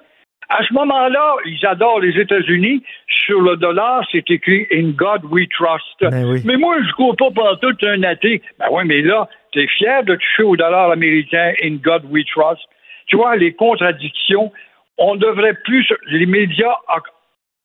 [0.49, 2.83] À ce moment-là, ils adorent les États-Unis.
[3.09, 5.97] Sur le dollar, c'est écrit In God We Trust.
[6.01, 8.43] Ben mais moi, je ne cours pas partout un athée.
[8.59, 12.25] Ben oui, mais là, tu es fier de toucher au dollar américain In God We
[12.27, 12.63] Trust.
[13.07, 14.53] Tu vois, les contradictions,
[14.99, 16.77] on devrait plus, les médias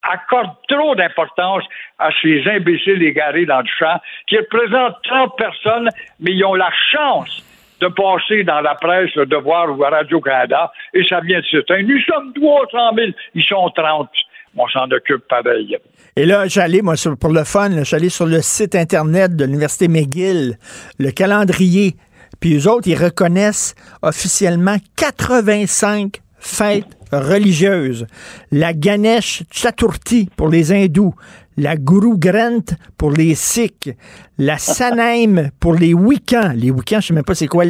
[0.04, 1.64] accordent trop d'importance
[1.98, 5.90] à ces imbéciles égarés dans le champ qui représentent 30 personnes,
[6.20, 7.44] mais ils ont la chance
[7.80, 11.82] de passer dans la presse, le devoir ou à Radio-Canada, et ça vient de certain.
[11.84, 14.10] Nous sommes 300 000, ils sont 30.
[14.58, 15.78] On s'en occupe pareil.
[16.16, 20.58] Et là, j'allais, moi, pour le fun, j'allais sur le site Internet de l'Université McGill,
[20.98, 21.96] le calendrier,
[22.40, 28.08] puis eux autres, ils reconnaissent officiellement 85 fêtes religieuses.
[28.52, 31.14] La Ganesh Chaturthi pour les hindous,
[31.60, 33.94] la Guru Granth pour les Sikhs,
[34.38, 36.54] la Sanaim pour les Wiccans.
[36.56, 37.66] Les Wiccans, je sais même pas c'est quoi.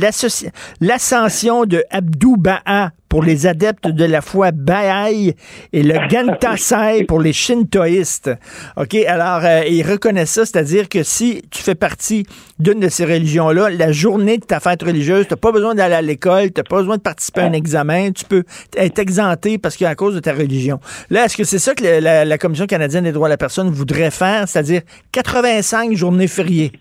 [0.80, 5.34] L'ascension de Abdou Ba'a pour les adeptes de la foi Baha'i
[5.74, 8.32] et le Gantasai pour les shintoïstes.
[8.78, 12.26] OK, alors euh, ils reconnaissent ça, c'est-à-dire que si tu fais partie
[12.60, 15.96] d'une de ces religions-là, la journée de ta fête religieuse, tu n'as pas besoin d'aller
[15.96, 18.44] à l'école, tu n'as pas besoin de participer à un examen, tu peux
[18.78, 20.80] être exempté parce qu'à cause de ta religion.
[21.10, 23.70] Là, est-ce que c'est ça que la, la Commission canadienne des droits de la personne
[23.70, 24.82] voudrait faire, c'est-à-dire
[25.12, 26.72] 85 journées fériées?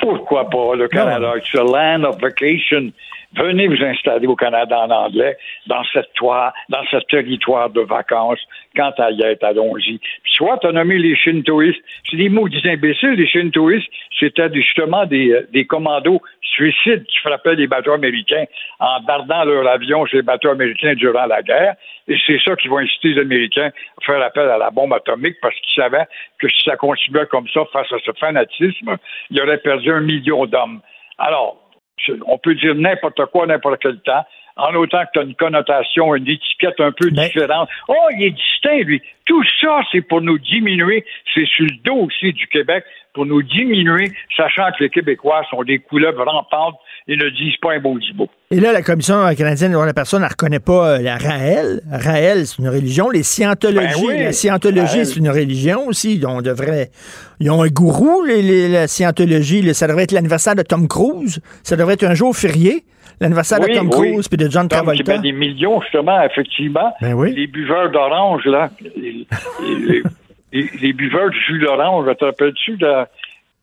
[0.00, 0.74] Pourquoi pas?
[0.74, 2.92] Le Canada, it's a land of vacation.
[3.34, 5.36] Venez vous installer au Canada en anglais,
[5.66, 8.40] dans cette toile, dans ce territoire de vacances.
[8.76, 10.00] Quand à y être, allons-y.
[10.26, 11.80] Soit tu as nommé les Shintoïstes.
[12.10, 13.88] C'est des maudits imbéciles, les Shintoïstes.
[14.20, 18.44] C'était justement des, euh, des commandos suicides qui frappaient les bateaux américains
[18.78, 21.74] en dardant leur avion chez les bateaux américains durant la guerre.
[22.08, 25.36] Et c'est ça qui va inciter les Américains à faire appel à la bombe atomique
[25.40, 26.06] parce qu'ils savaient
[26.38, 28.96] que si ça continuait comme ça face à ce fanatisme,
[29.30, 30.80] il aurait perdu un million d'hommes.
[31.18, 31.61] Alors,
[32.26, 34.24] on peut dire n'importe quoi, n'importe quel temps,
[34.56, 37.68] en autant que tu as une connotation, une étiquette un peu différente.
[37.88, 39.00] Oh, il est distinct, lui.
[39.24, 41.04] Tout ça, c'est pour nous diminuer.
[41.32, 42.84] C'est sur le dos aussi du Québec,
[43.14, 46.76] pour nous diminuer, sachant que les Québécois sont des couleuvres rampantes
[47.08, 48.28] et ne disent pas un beau mot.
[48.50, 51.80] Et là, la Commission canadienne de la personne ne reconnaît pas euh, la Raël.
[51.90, 53.10] Raël, c'est une religion.
[53.10, 56.20] Les scientologies, ben la scientologie, c'est une religion aussi.
[56.26, 56.90] On devrait.
[57.40, 59.74] Ils ont un gourou, les, la scientologie.
[59.74, 61.40] Ça devrait être l'anniversaire de Tom Cruise.
[61.62, 62.84] Ça devrait être un jour férié.
[63.22, 65.18] L'anniversaire de Tom Cruise puis de John Travolta.
[65.18, 66.92] des millions, justement, effectivement.
[67.00, 67.32] Ben oui.
[67.34, 68.70] Les buveurs d'orange, là.
[70.52, 73.06] Les, buveurs de jus d'orange, te rappelles-tu de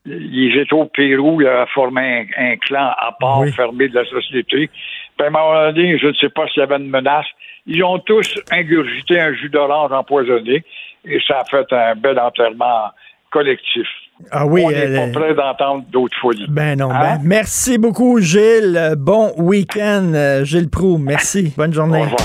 [0.05, 4.69] ils étaient au Pérou, il a formé un, clan à part, fermé de la société.
[5.17, 7.27] Puis à un moment donné, je ne sais pas s'il y avait une menace.
[7.67, 10.63] Ils ont tous ingurgité un jus d'orange empoisonné
[11.05, 12.89] et ça a fait un bel enterrement
[13.29, 13.87] collectif.
[14.31, 16.47] Ah oui, On n'est pas prêt d'entendre d'autres folies.
[16.49, 16.89] Ben non.
[16.89, 17.19] Ben, hein?
[17.23, 18.95] merci beaucoup, Gilles.
[18.97, 20.97] Bon week-end, euh, Gilles Prou.
[20.97, 21.53] Merci.
[21.57, 22.01] Bonne journée.
[22.01, 22.19] Au revoir.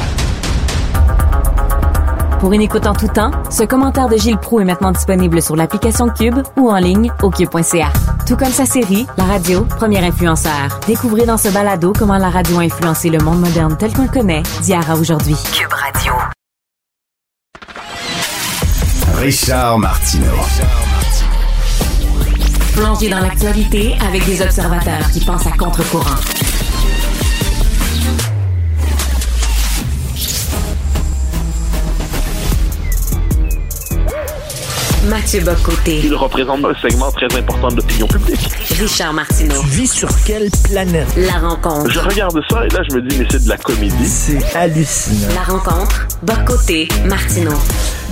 [2.44, 5.56] Pour une écoute en tout temps, ce commentaire de Gilles Proux est maintenant disponible sur
[5.56, 7.88] l'application Cube ou en ligne au cube.ca.
[8.26, 10.80] Tout comme sa série, La radio, premier influenceur.
[10.86, 14.08] Découvrez dans ce balado comment la radio a influencé le monde moderne tel qu'on le
[14.08, 15.36] connaît d'hier à aujourd'hui.
[15.54, 16.12] Cube Radio.
[19.16, 20.93] Richard Martineau.
[22.74, 26.16] Plongé dans l'actualité avec des observateurs qui pensent à contre-courant.
[35.04, 36.00] Mathieu Bocoté.
[36.02, 38.50] Il représente un segment très important de l'opinion publique.
[38.80, 39.60] Richard Martineau.
[39.60, 41.06] Tu vis sur quelle planète?
[41.16, 41.90] La rencontre.
[41.90, 44.08] Je regarde ça et là, je me dis, mais c'est de la comédie.
[44.08, 45.32] C'est hallucinant.
[45.34, 46.08] La rencontre.
[46.22, 46.88] Bocoté.
[47.04, 47.54] Martineau.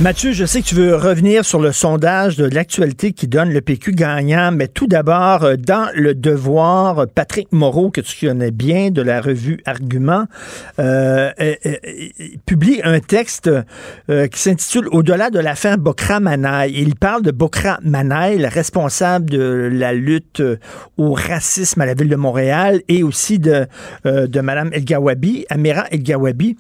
[0.01, 3.60] Mathieu, je sais que tu veux revenir sur le sondage de l'actualité qui donne le
[3.60, 8.90] PQ gagnant, mais tout d'abord, euh, dans le devoir, Patrick Moreau, que tu connais bien
[8.90, 10.24] de la revue Argument,
[10.78, 11.55] euh, euh,
[12.47, 13.51] publie un texte
[14.09, 16.73] qui s'intitule Au-delà de l'affaire Bokra Manaï.
[16.74, 20.43] Il parle de Bokra Manaï, le responsable de la lutte
[20.97, 23.66] au racisme à la ville de Montréal et aussi de,
[24.05, 26.56] de Mme El Gawabi, Amira El Gawabi.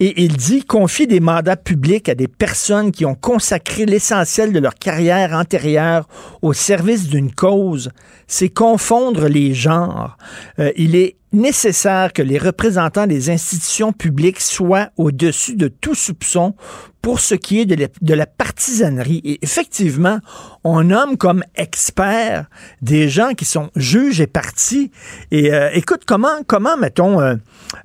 [0.00, 4.58] Et il dit confie des mandats publics à des personnes qui ont consacré l'essentiel de
[4.58, 6.08] leur carrière antérieure
[6.42, 7.90] au service d'une cause,
[8.26, 10.16] c'est confondre les genres.
[10.58, 16.54] Euh, il est nécessaire que les représentants des institutions publiques soient au-dessus de tout soupçon
[17.02, 19.20] pour ce qui est de la, de partisanerie.
[19.24, 20.18] Et effectivement,
[20.64, 22.46] on nomme comme experts
[22.82, 24.90] des gens qui sont juges et partis.
[25.30, 27.36] Et euh, écoute, comment, comment mettons, euh,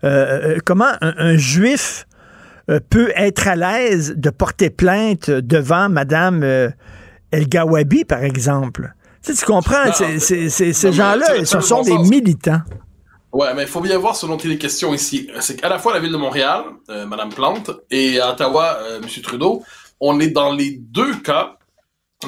[0.03, 2.12] euh, comment un, juif euh,
[2.67, 6.69] peut être à l'aise de porter plainte devant Madame euh,
[7.31, 8.93] El Gawabi, par exemple.
[9.23, 9.85] Tu, sais, tu comprends?
[9.85, 12.61] Non, ces gens-là, ce sont des militants.
[13.33, 15.27] Ouais, mais il faut bien voir ce dont il est question ici.
[15.39, 18.99] C'est qu'à la fois la ville de Montréal, euh, Madame Plante, et à Ottawa, euh,
[19.01, 19.63] Monsieur Trudeau,
[19.99, 21.57] on est dans les deux cas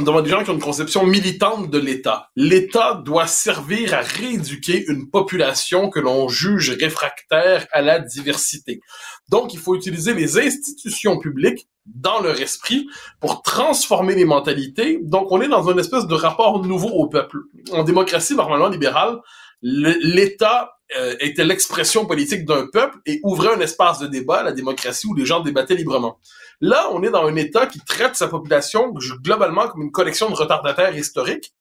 [0.04, 2.30] devant des gens qui ont une conception militante de l'État.
[2.36, 8.82] L'État doit servir à rééduquer une population que l'on juge réfractaire à la diversité.
[9.30, 12.88] Donc, il faut utiliser les institutions publiques dans leur esprit
[13.20, 15.00] pour transformer les mentalités.
[15.04, 17.38] Donc, on est dans une espèce de rapport nouveau au peuple.
[17.72, 19.20] En démocratie normalement libérale,
[19.62, 24.52] le- l'État euh, était l'expression politique d'un peuple et ouvrait un espace de débat, la
[24.52, 26.20] démocratie, où les gens débattaient librement.
[26.62, 30.36] Là, on est dans un État qui traite sa population globalement comme une collection de
[30.36, 31.54] retardataires historiques.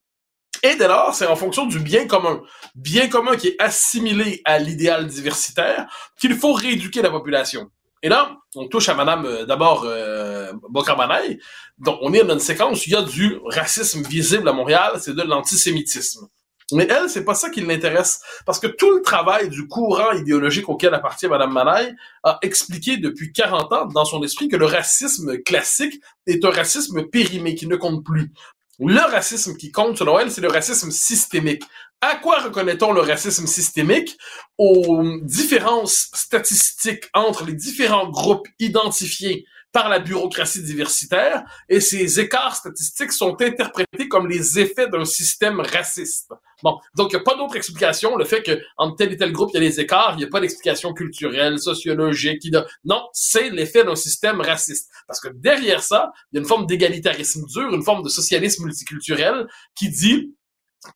[0.62, 2.41] Et dès lors, c'est en fonction du bien commun.
[2.75, 5.87] Bien commun qui est assimilé à l'idéal diversitaire
[6.19, 7.71] qu'il faut rééduquer la population.
[8.03, 11.39] Et là, on touche à Madame, euh, d'abord, euh, Bokramanaï.
[11.79, 14.93] Donc, on est dans une séquence où il y a du racisme visible à Montréal,
[15.01, 16.29] c'est de l'antisémitisme.
[16.73, 18.20] Mais elle, c'est pas ça qui l'intéresse.
[18.47, 23.32] Parce que tout le travail du courant idéologique auquel appartient Madame Manaï a expliqué depuis
[23.32, 27.77] 40 ans dans son esprit que le racisme classique est un racisme périmé qui ne
[27.77, 28.32] compte plus.
[28.81, 31.62] Le racisme qui compte, selon elle, c'est le racisme systémique.
[32.01, 34.16] À quoi reconnaît-on le racisme systémique?
[34.59, 42.55] Aux différences statistiques entre les différents groupes identifiés par la bureaucratie diversitaire, et ces écarts
[42.57, 46.31] statistiques sont interprétés comme les effets d'un système raciste.
[46.63, 48.17] Bon, donc il n'y a pas d'autre explication.
[48.17, 50.25] Le fait que entre tel et tel groupe, il y a des écarts, il n'y
[50.25, 52.49] a pas d'explication culturelle, sociologique.
[52.51, 54.91] de- Non, c'est l'effet d'un système raciste.
[55.09, 58.65] Parce que derrière ça, il y a une forme d'égalitarisme dur, une forme de socialisme
[58.65, 60.35] multiculturel qui dit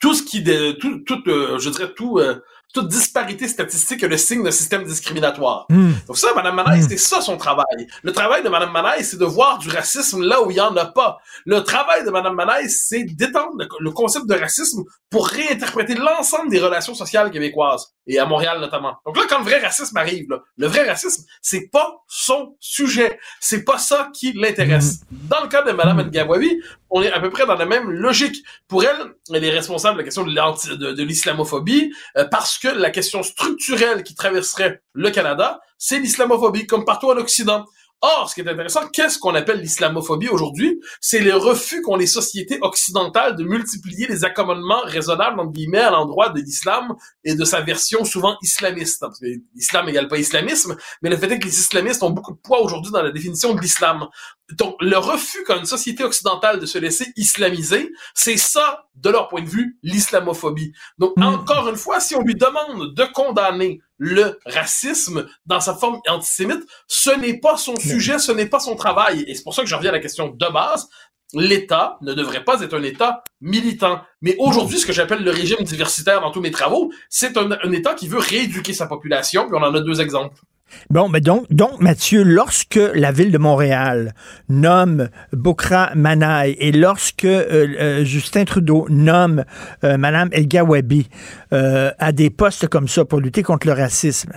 [0.00, 2.38] tout ce qui, de, tout, tout, euh, je dirais tout, euh,
[2.74, 5.66] toute disparité statistique est le signe d'un système discriminatoire.
[5.70, 5.92] Hmm.
[6.06, 7.86] Donc ça, Mme Manaï, c'est ça son travail.
[8.02, 10.76] Le travail de Mme Manaï, c'est de voir du racisme là où il y en
[10.76, 11.18] a pas.
[11.46, 16.50] Le travail de Mme Manaï, c'est d'étendre le, le concept de racisme pour réinterpréter l'ensemble
[16.50, 18.96] des relations sociales québécoises et à Montréal notamment.
[19.06, 23.18] Donc là, quand le vrai racisme arrive, là, le vrai racisme, c'est pas son sujet.
[23.40, 25.00] C'est pas ça qui l'intéresse.
[25.10, 28.44] Dans le cas de Mme Ngawawi, on est à peu près dans la même logique.
[28.66, 33.22] Pour elle, elle est responsable de la question de l'islamophobie euh, parce que la question
[33.22, 37.64] structurelle qui traverserait le Canada, c'est l'islamophobie, comme partout en Occident.
[38.00, 40.80] Or, ce qui est intéressant, qu'est-ce qu'on appelle l'islamophobie aujourd'hui?
[41.00, 45.90] C'est le refus qu'ont les sociétés occidentales de multiplier les accommodements raisonnables, entre guillemets, à
[45.90, 46.94] l'endroit de l'islam
[47.24, 49.00] et de sa version souvent islamiste.
[49.00, 52.32] Parce que l'islam n'égale pas islamisme, mais le fait est que les islamistes ont beaucoup
[52.32, 54.06] de poids aujourd'hui dans la définition de l'islam.
[54.52, 59.28] Donc, le refus qu'a une société occidentale de se laisser islamiser, c'est ça, de leur
[59.28, 60.72] point de vue, l'islamophobie.
[60.98, 66.00] Donc, encore une fois, si on lui demande de condamner le racisme dans sa forme
[66.08, 69.24] antisémite, ce n'est pas son sujet, ce n'est pas son travail.
[69.26, 70.88] Et c'est pour ça que je reviens à la question de base.
[71.34, 74.00] L'État ne devrait pas être un État militant.
[74.22, 77.72] Mais aujourd'hui, ce que j'appelle le régime diversitaire dans tous mes travaux, c'est un, un
[77.72, 80.40] État qui veut rééduquer sa population, puis on en a deux exemples.
[80.90, 84.14] Bon, mais donc, donc, Mathieu, lorsque la ville de Montréal
[84.48, 89.44] nomme Bokra Manaï et lorsque euh, euh, Justin Trudeau nomme
[89.84, 91.08] euh, Madame El Gawabi
[91.50, 94.32] à des postes comme ça pour lutter contre le racisme,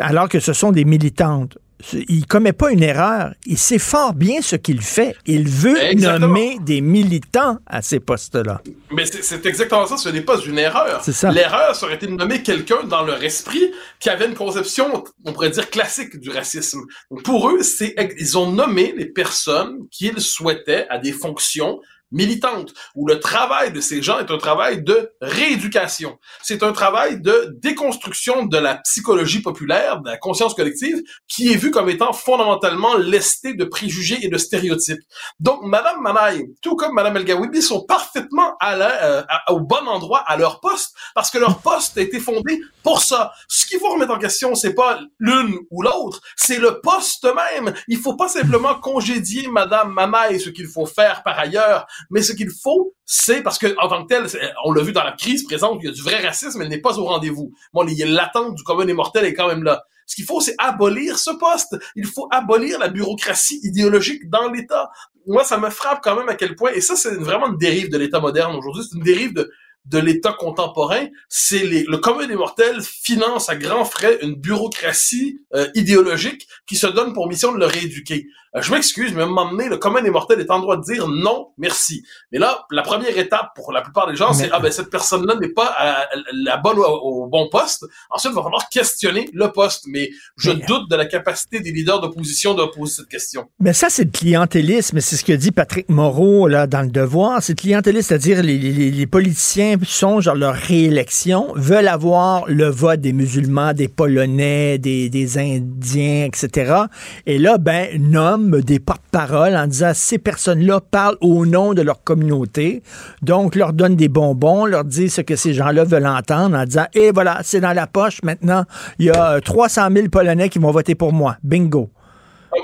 [0.00, 1.58] alors que ce sont des militantes,
[1.92, 3.32] il commet pas une erreur.
[3.44, 5.14] Il sait fort bien ce qu'il fait.
[5.26, 8.62] Il veut nommer des militants à ces postes-là.
[8.90, 9.96] Mais c'est exactement ça.
[9.96, 11.02] Ce n'est pas une erreur.
[11.04, 11.30] C'est ça.
[11.30, 15.50] L'erreur serait été de nommer quelqu'un dans leur esprit qui avait une conception, on pourrait
[15.50, 16.80] dire, classique du racisme.
[17.24, 21.80] pour eux, c'est ils ont nommé les personnes qu'ils souhaitaient à des fonctions
[22.12, 26.18] militante, où le travail de ces gens est un travail de rééducation.
[26.42, 31.56] C'est un travail de déconstruction de la psychologie populaire, de la conscience collective, qui est
[31.56, 35.00] vue comme étant fondamentalement lestée de préjugés et de stéréotypes.
[35.40, 40.20] Donc, Madame Manaï, tout comme Madame El Gawibi, sont parfaitement à euh, au bon endroit
[40.26, 43.32] à leur poste, parce que leur poste a été fondé pour ça.
[43.48, 47.74] Ce qu'il faut remettre en question, c'est pas l'une ou l'autre, c'est le poste même.
[47.88, 52.32] Il faut pas simplement congédier Madame Manaï, ce qu'il faut faire par ailleurs, mais ce
[52.32, 54.26] qu'il faut, c'est parce que en tant que tel,
[54.64, 56.80] on l'a vu dans la crise présente, il y a du vrai racisme, elle n'est
[56.80, 57.50] pas au rendez-vous.
[57.72, 59.82] Bon, l'attente du commun des mortels est quand même là.
[60.06, 61.76] Ce qu'il faut, c'est abolir ce poste.
[61.96, 64.90] Il faut abolir la bureaucratie idéologique dans l'État.
[65.26, 67.90] Moi, ça me frappe quand même à quel point, et ça, c'est vraiment une dérive
[67.90, 69.50] de l'État moderne aujourd'hui, c'est une dérive de,
[69.88, 75.68] de l'État contemporain, c'est le commun des mortels finance à grands frais une bureaucratie euh,
[75.74, 78.26] idéologique qui se donne pour mission de le rééduquer.
[78.56, 80.76] Euh, je m'excuse, mais à un moment donné, le commun des mortels est en droit
[80.76, 82.02] de dire non, merci.
[82.32, 85.34] Mais là, la première étape pour la plupart des gens, c'est ah ben cette personne-là
[85.36, 87.84] n'est pas à, la bonne au, bon poste.
[88.10, 89.84] Ensuite, il va falloir questionner le poste.
[89.88, 93.46] Mais je doute de la capacité des leaders d'opposition de poser cette question.
[93.60, 95.00] Mais ça, c'est le clientélisme.
[95.00, 97.42] C'est ce que dit Patrick Moreau là dans le Devoir.
[97.42, 102.68] C'est le clientélisme, c'est-à-dire les, les, les, politiciens songent à leur réélection, veulent avoir le
[102.68, 106.84] vote des musulmans, des Polonais, des, des Indiens, etc.
[107.26, 112.02] Et là, ben, nomme des porte-paroles en disant ces personnes-là parlent au nom de leur
[112.02, 112.82] communauté,
[113.22, 116.86] donc leur donnent des bonbons, leur disent ce que ces gens-là veulent entendre en disant
[116.94, 118.64] et voilà, c'est dans la poche maintenant,
[118.98, 121.36] il y a 300 000 Polonais qui vont voter pour moi.
[121.42, 121.90] Bingo.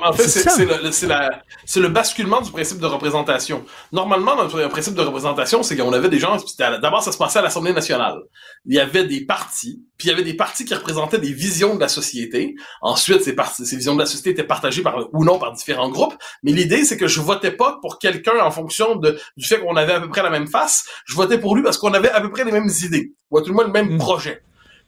[0.02, 3.64] En fait, c'est le, basculement du principe de représentation.
[3.92, 7.38] Normalement, dans le principe de représentation, c'est qu'on avait des gens, d'abord, ça se passait
[7.38, 8.18] à l'Assemblée nationale.
[8.66, 11.74] Il y avait des partis, puis il y avait des partis qui représentaient des visions
[11.74, 12.54] de la société.
[12.80, 15.90] Ensuite, ces, partis, ces visions de la société étaient partagées par, ou non par différents
[15.90, 16.14] groupes.
[16.42, 19.76] Mais l'idée, c'est que je votais pas pour quelqu'un en fonction de, du fait qu'on
[19.76, 20.84] avait à peu près la même face.
[21.04, 23.42] Je votais pour lui parce qu'on avait à peu près les mêmes idées, ou à
[23.42, 23.98] tout le moins le même mmh.
[23.98, 24.42] projet.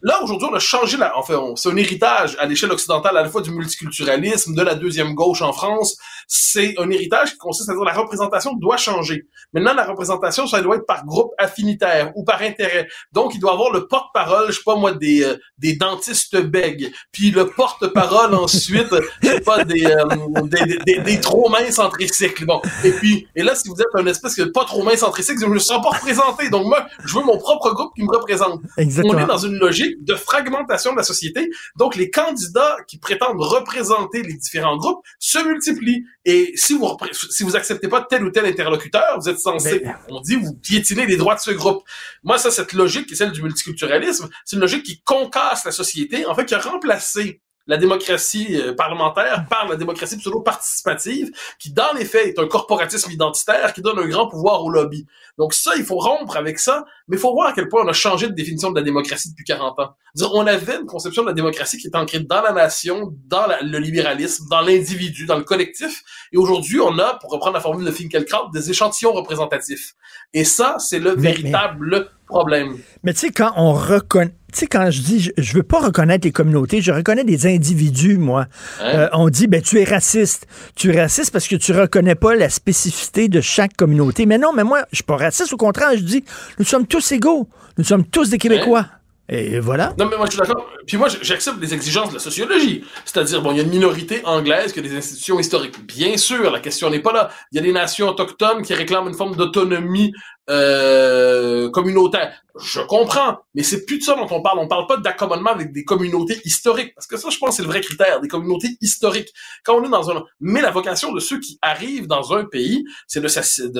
[0.04, 3.28] Là, aujourd'hui, on a changé la, enfin, c'est un héritage à l'échelle occidentale à la
[3.30, 5.96] fois du multiculturalisme, de la deuxième gauche en France.
[6.26, 9.26] C'est un héritage qui consiste à dire la représentation doit changer.
[9.52, 12.88] Maintenant, la représentation, ça doit être par groupe affinitaire ou par intérêt.
[13.12, 16.92] Donc, il doit avoir le porte-parole, je sais pas moi, des, euh, des dentistes bègues,
[17.12, 20.04] puis le porte-parole ensuite, je sais pas, des, euh,
[20.44, 22.44] des, des, des, trop minces en tricycle.
[22.46, 22.60] Bon.
[22.84, 25.40] Et puis, et là, si vous êtes un espèce de pas trop mince en tricycle,
[25.40, 26.50] je me sens pas représenté.
[26.50, 28.60] Donc, moi, je veux mon propre groupe qui me représente.
[28.76, 29.14] Exactement.
[29.14, 31.50] On est dans une logique de fragmentation de la société.
[31.76, 36.04] Donc, les candidats qui prétendent représenter les différents groupes se multiplient.
[36.24, 40.20] Et si vous si vous acceptez pas tel ou tel interlocuteur, vous êtes censé, on
[40.20, 41.82] dit, vous piétinez les droits de ce groupe.
[42.22, 45.72] Moi, ça, cette logique qui est celle du multiculturalisme, c'est une logique qui concasse la
[45.72, 51.72] société, en fait, qui a remplacé la démocratie euh, parlementaire par la démocratie pseudo-participative, qui
[51.72, 55.06] dans les faits est un corporatisme identitaire qui donne un grand pouvoir au lobby.
[55.38, 57.88] Donc ça, il faut rompre avec ça, mais il faut voir à quel point on
[57.88, 59.96] a changé de définition de la démocratie depuis 40 ans.
[60.32, 63.78] on avait une conception de la démocratie qui était ancrée dans la nation, dans le
[63.78, 67.90] libéralisme, dans l'individu, dans le collectif, et aujourd'hui, on a, pour reprendre la formule de
[67.90, 69.94] Finkielkraut, des échantillons représentatifs.
[70.32, 72.78] Et ça, c'est le véritable problème.
[73.02, 76.24] Mais tu sais, quand on reconnaît tu sais, quand je dis, je, veux pas reconnaître
[76.24, 78.46] les communautés, je reconnais des individus, moi.
[78.80, 78.84] Hein?
[78.84, 80.46] Euh, on dit, ben, tu es raciste.
[80.76, 84.26] Tu es raciste parce que tu reconnais pas la spécificité de chaque communauté.
[84.26, 85.52] Mais non, mais moi, je suis pas raciste.
[85.52, 86.24] Au contraire, je dis,
[86.60, 87.48] nous sommes tous égaux.
[87.78, 88.86] Nous sommes tous des Québécois.
[89.28, 89.94] Et voilà.
[89.98, 90.66] Non, mais moi, je suis d'accord.
[90.86, 92.84] Puis moi, j'accepte les exigences de la sociologie.
[93.06, 95.84] C'est-à-dire, bon, il y a une minorité anglaise qui a des institutions historiques.
[95.86, 97.30] Bien sûr, la question n'est pas là.
[97.50, 100.12] Il y a des nations autochtones qui réclament une forme d'autonomie
[100.50, 102.32] euh, communautaire.
[102.60, 104.60] Je comprends, mais c'est plus de ça dont on parle.
[104.60, 107.68] On parle pas d'accommodement avec des communautés historiques, parce que ça, je pense, c'est le
[107.68, 109.30] vrai critère, des communautés historiques.
[109.64, 112.84] Quand on est dans un, mais la vocation de ceux qui arrivent dans un pays,
[113.08, 113.28] c'est de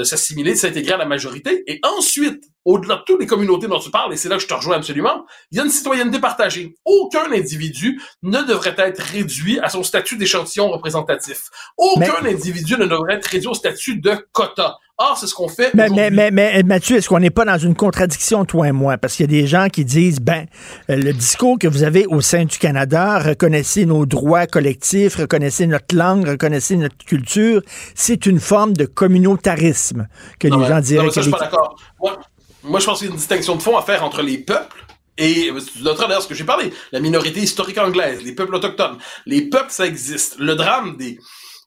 [0.05, 3.91] s'assimiler, de s'intégrer à la majorité, et ensuite, au-delà de toutes les communautés dont tu
[3.91, 6.75] parles, et c'est là que je te rejoins absolument, il y a une citoyenneté partagée.
[6.85, 11.43] Aucun individu ne devrait être réduit à son statut d'échantillon représentatif.
[11.77, 14.79] Aucun individu ne devrait être réduit au statut de quota.
[14.97, 15.75] Ah, c'est ce qu'on fait.
[15.75, 18.73] Mais, mais, mais, mais Mais Mathieu, est-ce qu'on n'est pas dans une contradiction, toi et
[18.73, 18.97] moi?
[18.97, 20.47] Parce qu'il y a des gens qui disent, ben,
[20.89, 25.97] le discours que vous avez au sein du Canada, reconnaissez nos droits collectifs, reconnaissez notre
[25.97, 27.61] langue, reconnaissez notre culture,
[27.97, 30.07] c'est une forme de communautarisme
[30.39, 31.07] que les gens diraient.
[31.07, 31.77] Non, ça, je suis pas d'accord.
[32.01, 32.21] Moi,
[32.63, 34.85] moi, je pense qu'il y a une distinction de fond à faire entre les peuples
[35.17, 38.99] et tu noteras d'ailleurs ce que j'ai parlé, la minorité historique anglaise, les peuples autochtones.
[39.27, 40.37] Les peuples, ça existe.
[40.39, 41.19] Le drame des,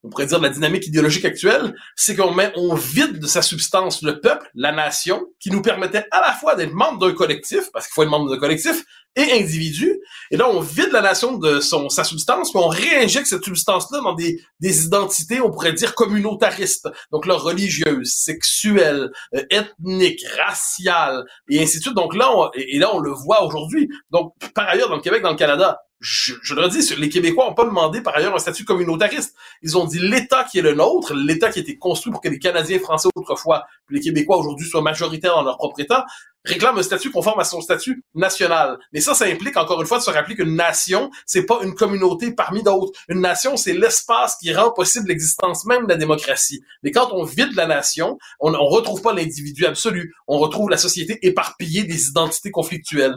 [0.03, 3.41] on pourrait dire de la dynamique idéologique actuelle, c'est qu'on met, on vide de sa
[3.41, 7.72] substance le peuple, la nation, qui nous permettait à la fois d'être membre d'un collectif,
[7.74, 8.84] parce qu'il faut être membre d'un collectif,
[9.18, 9.99] et individu.
[10.31, 13.99] Et là, on vide la nation de son, sa substance, puis on réinjecte cette substance-là
[14.02, 16.88] dans des, des identités, on pourrait dire communautaristes.
[17.11, 21.95] Donc là, religieuses, sexuelles, euh, ethniques, raciales, et ainsi de suite.
[21.95, 23.89] Donc là, et là, on le voit aujourd'hui.
[24.11, 27.48] Donc, par ailleurs, dans le Québec, dans le Canada, je, je le redis, les Québécois
[27.48, 29.35] n'ont pas demandé par ailleurs un statut communautariste.
[29.64, 32.30] Ils ont dit l'État qui est le nôtre, l'État qui a été construit pour que
[32.30, 36.06] les Canadiens français autrefois, puis les Québécois aujourd'hui soient majoritaires dans leur propre État,
[36.48, 38.78] réclame un statut conforme à son statut national.
[38.94, 41.76] Mais ça, ça implique encore une fois de se rappeler qu'une nation, c'est pas une
[41.76, 42.91] communauté parmi d'autres.
[43.10, 46.61] Une nation, c'est l'espace qui rend possible l'existence même de la démocratie.
[46.84, 50.14] Mais quand on vide la nation, on, on retrouve pas l'individu absolu.
[50.28, 53.15] On retrouve la société éparpillée des identités conflictuelles.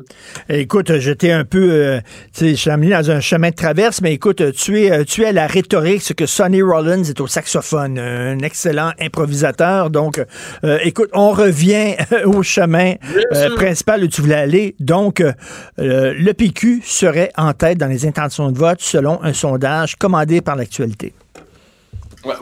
[0.49, 2.01] Écoute, j'étais un peu, euh,
[2.33, 5.33] tu sais, je suis dans un chemin de traverse, mais écoute, tu es, tu es
[5.33, 9.91] la rhétorique, ce que Sonny Rollins est au saxophone, un excellent improvisateur.
[9.91, 10.23] Donc,
[10.65, 12.95] euh, écoute, on revient au chemin
[13.33, 14.75] euh, principal où tu voulais aller.
[14.81, 15.33] Donc, euh,
[15.77, 20.57] le PQ serait en tête dans les intentions de vote selon un sondage commandé par
[20.57, 21.15] l'actualité.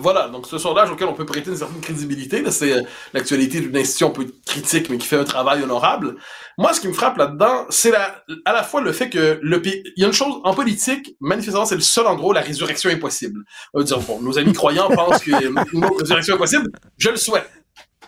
[0.00, 2.82] voilà, donc ce sondage auquel on peut prêter une certaine crédibilité, c'est euh,
[3.14, 6.16] l'actualité d'une institution un peu critique, mais qui fait un travail honorable.
[6.56, 9.82] Moi, ce qui me frappe là-dedans, c'est à la fois le fait que le il
[9.96, 12.96] y a une chose en politique, manifestement, c'est le seul endroit où la résurrection est
[12.96, 13.44] possible.
[13.74, 16.70] On va dire, bon, nos amis croyants pensent que une résurrection est possible.
[16.96, 17.48] Je le souhaite.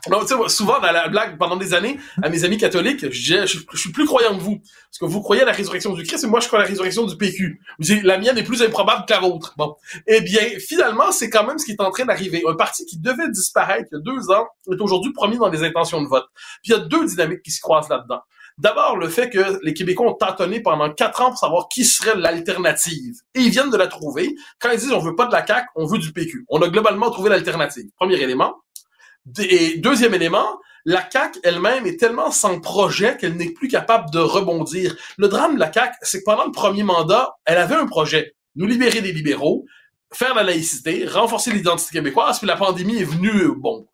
[0.08, 3.46] Non, tu sais, souvent dans la blague pendant des années à mes amis catholiques, je,
[3.46, 6.24] je, suis plus croyant que vous parce que vous croyez à la résurrection du Christ
[6.24, 7.60] et moi je crois à la résurrection du PQ.
[8.02, 9.54] La mienne est plus improbable que la vôtre.
[9.56, 9.74] Bon,
[10.06, 12.42] eh bien finalement c'est quand même ce qui est en train d'arriver.
[12.48, 15.62] Un parti qui devait disparaître il y a deux ans est aujourd'hui promis dans les
[15.62, 16.26] intentions de vote.
[16.62, 18.20] Puis il y a deux dynamiques qui se croisent là-dedans.
[18.60, 22.14] D'abord, le fait que les Québécois ont tâtonné pendant quatre ans pour savoir qui serait
[22.14, 23.14] l'alternative.
[23.34, 24.34] Et ils viennent de la trouver.
[24.58, 26.44] Quand ils disent on veut pas de la CAQ, on veut du PQ.
[26.50, 27.86] On a globalement trouvé l'alternative.
[27.96, 28.56] Premier élément.
[29.38, 34.18] Et deuxième élément, la CAC elle-même est tellement sans projet qu'elle n'est plus capable de
[34.18, 34.96] rebondir.
[35.18, 38.34] Le drame de la CAC, c'est que pendant le premier mandat, elle avait un projet.
[38.56, 39.66] Nous libérer des libéraux,
[40.12, 43.86] faire la laïcité, renforcer l'identité québécoise, puis la pandémie est venue, bon,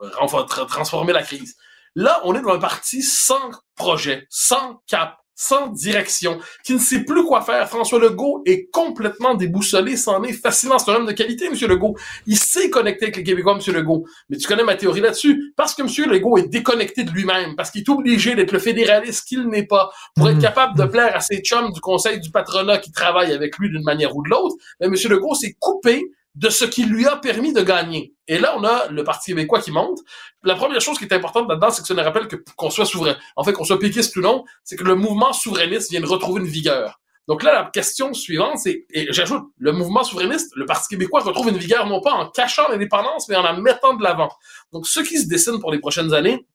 [0.68, 1.56] transformer la crise.
[1.94, 7.04] Là, on est dans un parti sans projet, sans cap, sans direction, qui ne sait
[7.04, 7.68] plus quoi faire.
[7.68, 10.78] François Legault est complètement déboussolé, c'en est fascinant.
[10.78, 11.54] C'est un homme de qualité, M.
[11.68, 11.94] Legault.
[12.26, 13.74] Il sait connecter avec les Québécois, M.
[13.74, 14.04] Legault.
[14.30, 15.52] Mais tu connais ma théorie là-dessus.
[15.54, 16.10] Parce que M.
[16.10, 19.90] Legault est déconnecté de lui-même, parce qu'il est obligé d'être le fédéraliste qu'il n'est pas,
[20.14, 20.40] pour être mmh.
[20.40, 23.84] capable de plaire à ses chums du conseil du patronat qui travaillent avec lui d'une
[23.84, 24.56] manière ou de l'autre.
[24.80, 24.94] Mais M.
[25.10, 28.14] Legault s'est coupé de ce qui lui a permis de gagner.
[28.28, 29.98] Et là, on a le Parti québécois qui monte.
[30.42, 32.84] La première chose qui est importante là-dedans, c'est que ça ne rappelle que qu'on soit
[32.84, 33.16] souverain.
[33.36, 36.42] En fait, qu'on soit péquiste ou non, c'est que le mouvement souverainiste vient de retrouver
[36.42, 37.00] une vigueur.
[37.26, 41.48] Donc là, la question suivante, c'est, et j'ajoute, le mouvement souverainiste, le Parti québécois retrouve
[41.48, 44.28] une vigueur non pas en cachant l'indépendance, mais en la mettant de l'avant.
[44.72, 46.46] Donc ce qui se dessine pour les prochaines années,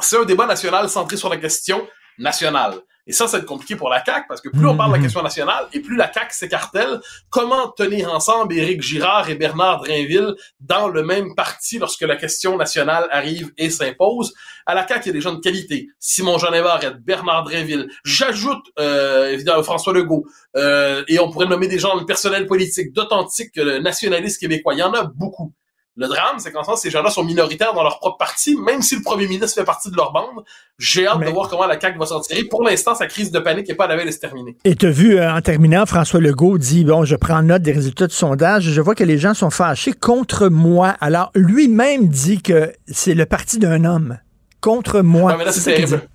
[0.00, 1.86] c'est un débat national centré sur la question
[2.18, 2.74] nationale.
[3.10, 4.94] Et ça, ça va être compliqué pour la CAQ, parce que plus on parle de
[4.94, 5.04] la mhm.
[5.06, 10.36] question nationale, et plus la CAQ s'écartèle, comment tenir ensemble Éric Girard et Bernard Drainville
[10.60, 14.32] dans le même parti lorsque la question nationale arrive et s'impose?
[14.64, 15.88] À la CAQ, il y a des gens de qualité.
[15.98, 16.52] Simon Jean
[17.00, 17.88] Bernard Drainville.
[18.04, 20.24] J'ajoute, euh, évidemment, François Legault.
[20.56, 24.74] Euh, et on pourrait nommer des gens de personnel politique, d'authentiques euh, nationalistes québécois.
[24.74, 25.52] Il y en a beaucoup.
[26.00, 28.96] Le drame, c'est qu'en France, ces gens-là sont minoritaires dans leur propre parti, même si
[28.96, 30.44] le premier ministre fait partie de leur bande.
[30.78, 32.44] J'ai hâte de voir comment la CAQ va s'en tirer.
[32.44, 34.56] Pour l'instant, sa crise de panique n'est pas à la veille de se terminer.
[34.64, 37.72] Et tu as vu, euh, en terminant, François Legault dit, bon, je prends note des
[37.72, 40.96] résultats du sondage, je vois que les gens sont fâchés contre moi.
[41.02, 44.16] Alors, lui-même dit que c'est le parti d'un homme.
[44.62, 45.36] Contre moi.
[45.36, 46.08] mais là, c'est terrible.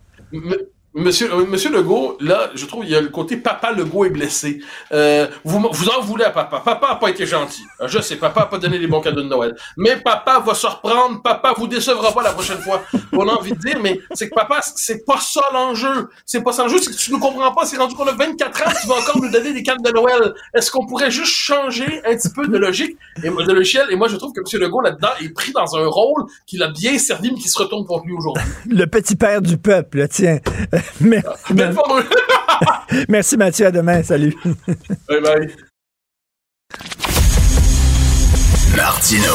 [0.97, 4.11] Monsieur, euh, Monsieur Legault, là, je trouve il y a le côté papa Legault est
[4.11, 4.61] blessé.
[4.93, 6.61] Euh, vous, vous en voulez à papa.
[6.63, 7.63] Papa a pas été gentil.
[7.81, 9.57] Euh, je sais, papa a pas donné les bons cadeaux de Noël.
[9.75, 11.21] Mais papa va se reprendre.
[11.21, 12.81] Papa vous décevra pas la prochaine fois.
[13.11, 16.07] On a envie de dire, mais c'est que papa, c'est pas ça l'enjeu.
[16.25, 16.77] C'est pas ça l'enjeu.
[16.79, 17.65] C'est que tu nous comprends pas.
[17.65, 18.71] C'est rendu qu'on a 24 ans.
[18.81, 20.33] Tu vas encore nous donner des cadeaux de Noël.
[20.53, 23.87] Est-ce qu'on pourrait juste changer un petit peu de logique et de logiciel?
[23.91, 26.69] Et moi, je trouve que Monsieur Legault là-dedans est pris dans un rôle qu'il a
[26.69, 28.45] bien servi, mais qui se retourne contre lui aujourd'hui.
[28.69, 30.39] Le petit père du peuple, tiens.
[33.09, 34.35] Merci Mathieu, à demain, salut.
[35.09, 35.55] Bye bye.
[38.75, 39.33] Martino.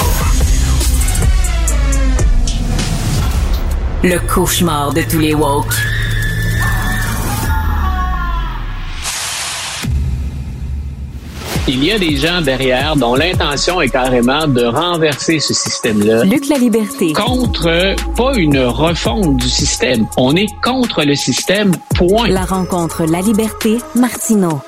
[4.02, 5.74] Le cauchemar de tous les woke.
[11.68, 16.24] Il y a des gens derrière dont l'intention est carrément de renverser ce système-là.
[16.24, 17.12] Luc la liberté.
[17.12, 20.06] Contre, pas une refonte du système.
[20.16, 22.28] On est contre le système, point.
[22.28, 24.60] La rencontre La Liberté, Martineau.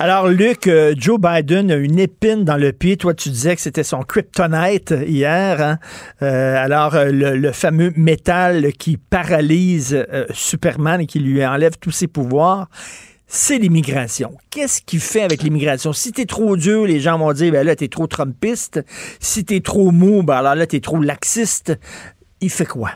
[0.00, 2.96] Alors, Luc, euh, Joe Biden a une épine dans le pied.
[2.96, 5.60] Toi, tu disais que c'était son kryptonite hier.
[5.60, 5.78] Hein?
[6.22, 12.06] Euh, alors, euh, le, fameux métal qui paralyse Superman et qui lui enlève tous ses
[12.06, 12.68] pouvoirs
[13.28, 14.32] c'est l'immigration.
[14.50, 15.92] Qu'est-ce qu'il fait avec l'immigration?
[15.92, 18.80] Si t'es trop dur, les gens vont dire, ben là, t'es trop trumpiste.
[19.20, 21.78] Si t'es trop mou, ben alors là, t'es trop laxiste.
[22.40, 22.92] Il fait quoi?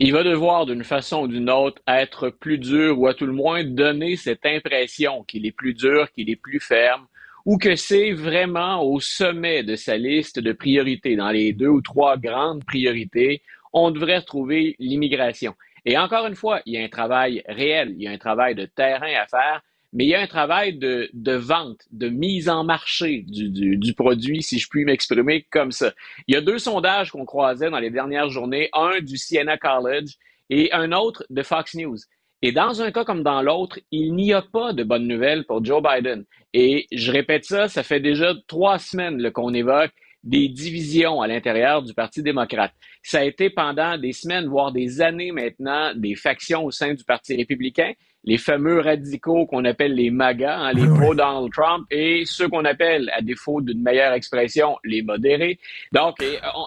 [0.00, 3.32] Il va devoir, d'une façon ou d'une autre, être plus dur ou à tout le
[3.32, 7.06] moins donner cette impression qu'il est plus dur, qu'il est plus ferme
[7.46, 11.14] ou que c'est vraiment au sommet de sa liste de priorités.
[11.14, 13.42] Dans les deux ou trois grandes priorités,
[13.72, 15.54] on devrait trouver l'immigration.
[15.84, 18.54] Et encore une fois, il y a un travail réel, il y a un travail
[18.54, 19.62] de terrain à faire,
[19.92, 23.94] mais il y a un travail de, vente, de mise en marché du, du, du
[23.94, 25.92] produit, si je puis m'exprimer comme ça.
[26.26, 30.14] Il y a deux sondages qu'on croisait dans les dernières journées, un du Siena College
[30.50, 31.98] et un autre de Fox News.
[32.42, 35.64] Et dans un cas comme dans l'autre, il n'y a pas de bonnes nouvelles pour
[35.64, 36.24] Joe Biden.
[36.52, 39.92] Et je répète ça, ça fait déjà trois semaines qu'on évoque
[40.24, 42.72] des divisions à l'intérieur du Parti démocrate.
[43.02, 47.04] Ça a été pendant des semaines, voire des années maintenant, des factions au sein du
[47.04, 47.92] Parti républicain,
[48.24, 53.10] les fameux radicaux qu'on appelle les MAGA, hein, les pro-Donald Trump, et ceux qu'on appelle,
[53.14, 55.58] à défaut d'une meilleure expression, les modérés.
[55.92, 56.16] Donc,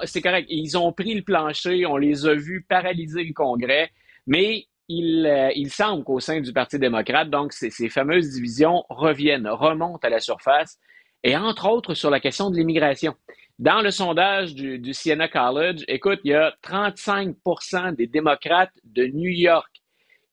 [0.03, 3.89] c'est correct, ils ont pris le plancher, on les a vus paralyser le Congrès,
[4.27, 8.83] mais il, euh, il semble qu'au sein du Parti démocrate, donc ces, ces fameuses divisions
[8.89, 10.77] reviennent, remontent à la surface,
[11.23, 13.15] et entre autres sur la question de l'immigration.
[13.59, 19.31] Dans le sondage du, Siena College, écoute, il y a 35% des démocrates de New
[19.31, 19.81] York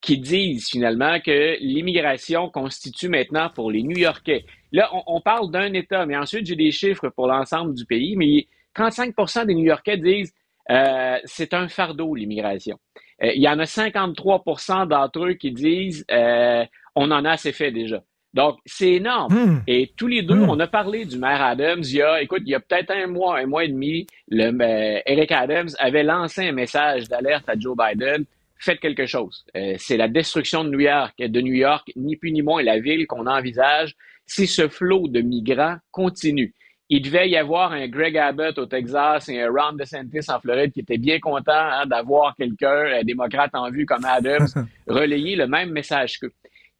[0.02, 4.44] qui disent finalement que l'immigration constitue maintenant pour les New-Yorkais.
[4.72, 8.46] Là, on, parle d'un État, mais ensuite j'ai des chiffres pour l'ensemble du pays, mais
[8.76, 10.34] 35% des New-Yorkais disent
[10.70, 12.78] euh, c'est un fardeau l'immigration.
[13.22, 17.52] Euh, il y en a 53% d'entre eux qui disent euh, on en a assez
[17.52, 18.02] fait déjà.
[18.34, 19.32] Donc, c'est énorme.
[19.32, 19.62] Hmm.
[19.68, 20.50] Et tous les deux, hmm.
[20.50, 21.82] on a parlé du maire Adams.
[21.82, 24.46] Il y a, écoute, il y a peut-être un mois, un mois et demi, le,
[24.46, 28.24] euh, Eric Adams avait lancé un message d'alerte à Joe Biden.
[28.58, 29.44] Faites quelque chose.
[29.56, 32.80] Euh, c'est la destruction de New York, de New York, ni plus ni moins la
[32.80, 33.94] ville qu'on envisage
[34.26, 36.54] si ce flot de migrants continue.
[36.90, 40.72] Il devait y avoir un Greg Abbott au Texas et un Ron DeSantis en Floride
[40.72, 44.48] qui était bien content hein, d'avoir quelqu'un, un démocrate en vue comme Adams,
[44.86, 46.32] relayer le même message qu'eux.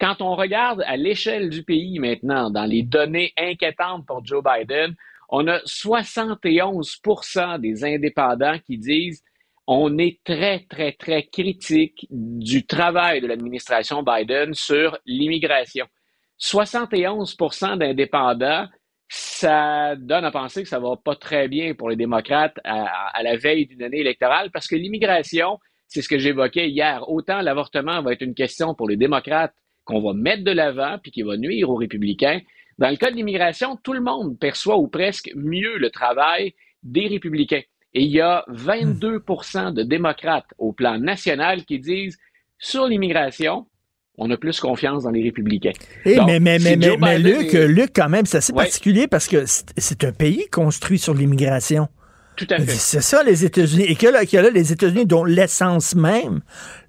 [0.05, 4.95] Quand on regarde à l'échelle du pays maintenant, dans les données inquiétantes pour Joe Biden,
[5.31, 9.23] on a 71% des indépendants qui disent
[9.67, 15.87] on est très, très, très critique du travail de l'administration Biden sur l'immigration.
[16.39, 18.67] 71% d'indépendants,
[19.09, 23.23] ça donne à penser que ça va pas très bien pour les démocrates à, à
[23.23, 25.59] la veille d'une année électorale parce que l'immigration,
[25.89, 27.09] c'est ce que j'évoquais hier.
[27.09, 29.55] Autant l'avortement va être une question pour les démocrates
[29.85, 32.41] qu'on va mettre de l'avant puis qui va nuire aux républicains.
[32.79, 37.07] Dans le cas de l'immigration, tout le monde perçoit ou presque mieux le travail des
[37.07, 37.63] républicains.
[37.95, 42.19] Et il y a 22% de démocrates au plan national qui disent
[42.59, 43.67] sur l'immigration,
[44.19, 45.73] on a plus confiance dans les républicains.
[46.05, 50.05] Eh, mais, mais, mais, mais, Luc, Luc, quand même, c'est assez particulier parce que c'est
[50.05, 51.89] un pays construit sur l'immigration.
[52.37, 52.73] Tout à fait.
[52.73, 53.85] C'est ça, les États-Unis.
[53.85, 56.41] Et que là, que là les États-Unis, dont l'essence même,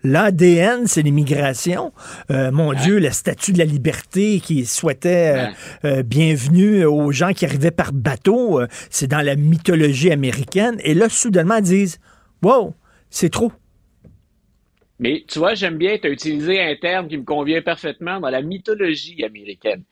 [0.04, 1.94] l'ADN, c'est l'immigration.
[2.32, 5.52] Euh, mon Dieu, le statut de la liberté qui souhaitait
[5.86, 10.78] euh, euh, bienvenue aux gens qui arrivaient par bateau, c'est dans la mythologie américaine.
[10.84, 12.00] Et là, soudainement, ils disent
[12.42, 12.74] Wow,
[13.10, 13.52] c'est trop.
[15.00, 18.30] Mais tu vois, j'aime bien, tu as utilisé un terme qui me convient parfaitement dans
[18.30, 19.84] la mythologie américaine.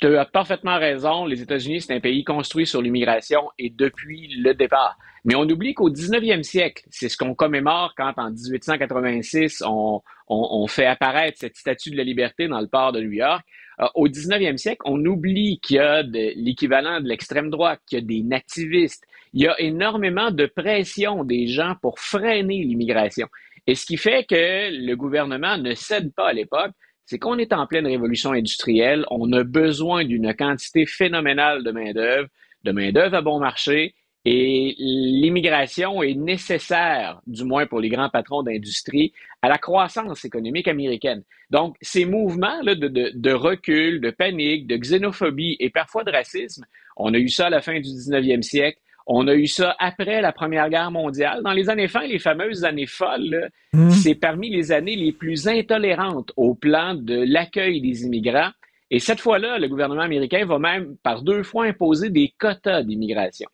[0.00, 1.26] Tu as parfaitement raison.
[1.26, 4.96] Les États-Unis, c'est un pays construit sur l'immigration et depuis le départ.
[5.24, 10.66] Mais on oublie qu'au 19e siècle, c'est ce qu'on commémore quand en 1886, on, on,
[10.68, 13.44] fait apparaître cette statue de la liberté dans le port de New York.
[13.80, 18.02] Euh, au 19e siècle, on oublie qu'il y a l'équivalent de l'extrême droite, qu'il y
[18.02, 19.04] a des nativistes.
[19.32, 23.26] Il y a énormément de pression des gens pour freiner l'immigration.
[23.66, 26.72] Et ce qui fait que le gouvernement ne cède pas à l'époque
[27.08, 32.28] c'est qu'on est en pleine révolution industrielle, on a besoin d'une quantité phénoménale de main-d'œuvre,
[32.64, 33.94] de main-d'œuvre à bon marché,
[34.26, 40.68] et l'immigration est nécessaire, du moins pour les grands patrons d'industrie, à la croissance économique
[40.68, 41.22] américaine.
[41.48, 46.66] Donc, ces mouvements de, de, recul, de panique, de xénophobie et parfois de racisme,
[46.98, 48.80] on a eu ça à la fin du 19e siècle,
[49.10, 51.42] On a eu ça après la Première Guerre mondiale.
[51.42, 53.90] Dans les années fin, les fameuses années folles, Mmh.
[53.90, 58.50] c'est parmi les années les plus intolérantes au plan de l'accueil des immigrants.
[58.90, 63.48] Et cette fois-là, le gouvernement américain va même par deux fois imposer des quotas d'immigration.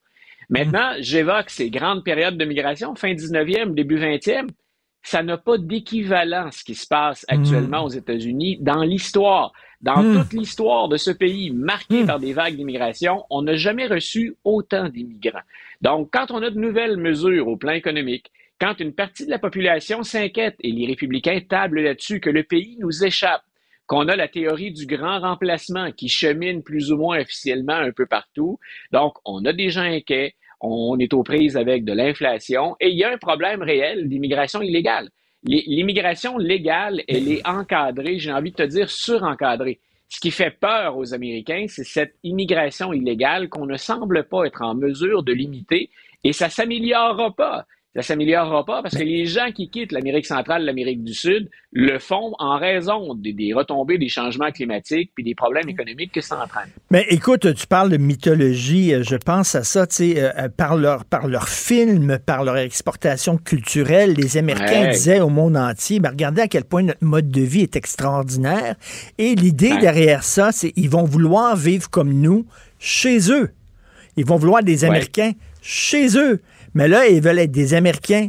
[0.49, 4.49] Maintenant, j'évoque ces grandes périodes de migration, fin 19e, début 20e.
[5.05, 9.53] Ça n'a pas d'équivalent ce qui se passe actuellement aux États-Unis dans l'histoire.
[9.83, 10.15] Dans Mm.
[10.23, 14.89] toute l'histoire de ce pays marqué par des vagues d'immigration, on n'a jamais reçu autant
[14.89, 15.45] d'immigrants.
[15.83, 19.39] Donc, quand on a de nouvelles mesures au plan économique, quand une partie de la
[19.39, 23.43] population s'inquiète, et les républicains tablent là-dessus, que le pays nous échappe,
[23.87, 28.07] qu'on a la théorie du grand remplacement qui chemine plus ou moins officiellement un peu
[28.07, 28.59] partout.
[28.91, 32.97] Donc, on a des gens inquiets, on est aux prises avec de l'inflation et il
[32.97, 35.11] y a un problème réel d'immigration illégale.
[35.45, 39.79] L'immigration légale, elle est encadrée, j'ai envie de te dire surencadrée.
[40.09, 44.63] Ce qui fait peur aux Américains, c'est cette immigration illégale qu'on ne semble pas être
[44.63, 45.91] en mesure de limiter
[46.23, 47.67] et ça s'améliorera pas.
[47.97, 52.01] Ça s'améliorera pas parce que les gens qui quittent l'Amérique centrale, l'Amérique du Sud, le
[52.01, 56.43] font en raison des, des retombées des changements climatiques puis des problèmes économiques que ça
[56.43, 56.69] entraîne.
[56.91, 60.77] Mais écoute, tu parles de mythologie, euh, je pense à ça, tu sais, euh, par
[60.77, 64.91] leur, par leur film, par leur exportation culturelle, les Américains Ouais.
[64.91, 68.75] disaient au monde entier, ben, regardez à quel point notre mode de vie est extraordinaire.
[69.19, 69.79] Et l'idée Ouais.
[69.81, 72.45] derrière ça, c'est qu'ils vont vouloir vivre comme nous
[72.81, 73.51] chez eux.
[74.17, 74.91] Ils vont vouloir des Ouais.
[74.91, 76.41] Américains chez eux.
[76.75, 78.29] Mais là, ils veulent être des Américains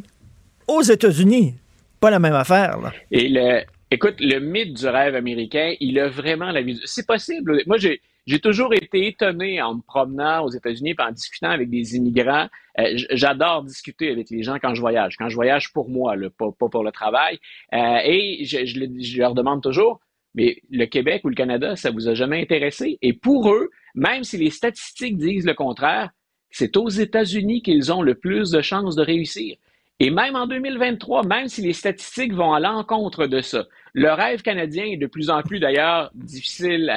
[0.67, 1.55] aux États-Unis.
[1.99, 2.91] Pas la même affaire, là.
[3.11, 6.83] Et le, écoute, le mythe du rêve américain, il a vraiment la vision.
[6.85, 7.63] C'est possible.
[7.65, 11.69] Moi, j'ai, j'ai toujours été étonné en me promenant aux États-Unis et en discutant avec
[11.69, 12.47] des immigrants.
[12.79, 15.15] Euh, j'adore discuter avec les gens quand je voyage.
[15.17, 17.39] Quand je voyage pour moi, là, pas, pas pour le travail.
[17.73, 19.99] Euh, et je, je leur demande toujours,
[20.35, 22.99] mais le Québec ou le Canada, ça vous a jamais intéressé?
[23.01, 26.09] Et pour eux, même si les statistiques disent le contraire,
[26.57, 29.57] c'est aux États-Unis qu'ils ont le plus de chances de réussir.
[29.99, 34.41] Et même en 2023, même si les statistiques vont à l'encontre de ça, le rêve
[34.41, 36.89] canadien est de plus en plus d'ailleurs difficile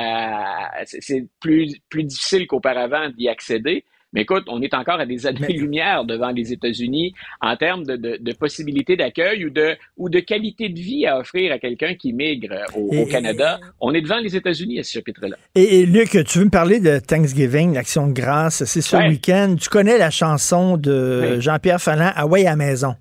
[0.85, 3.85] c'est- plus difficile qu'auparavant d'y accéder.
[4.14, 7.12] Mais écoute, on est encore à des années-lumière devant les États-Unis
[7.43, 11.18] en termes de, de, de possibilités d'accueil ou de, ou de qualité de vie à
[11.18, 13.60] offrir à quelqu'un qui migre au, Et- au Canada.
[13.80, 15.36] On est devant les États-Unis à ce chapitre-là.
[15.55, 19.09] Et, et Luc, tu veux me parler de Thanksgiving, l'action de grâce, c'est ce Ouais.
[19.09, 19.56] week-end.
[19.60, 21.39] Tu connais la chanson de.
[21.40, 22.94] Jean-Pierre Fallon, Hawaii à la maison.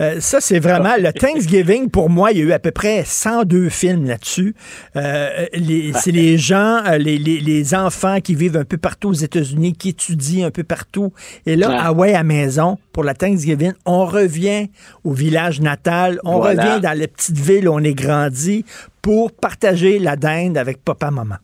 [0.00, 1.90] Euh, ça, c'est vraiment le Thanksgiving.
[1.90, 4.54] Pour moi, il y a eu à peu près 102 films là-dessus.
[4.96, 9.08] Euh, les- c'est les gens, euh, les, les- les enfants qui vivent un peu partout
[9.08, 11.12] aux États-Unis, qui étudient un peu partout.
[11.46, 11.76] Et là, Ouais.
[11.78, 14.68] Hawaii à maison, pour la Thanksgiving, on revient
[15.04, 16.62] au village natal, on Voilà.
[16.74, 18.64] revient dans la petite ville où on est grandi
[19.02, 21.36] pour partager la dinde avec papa-maman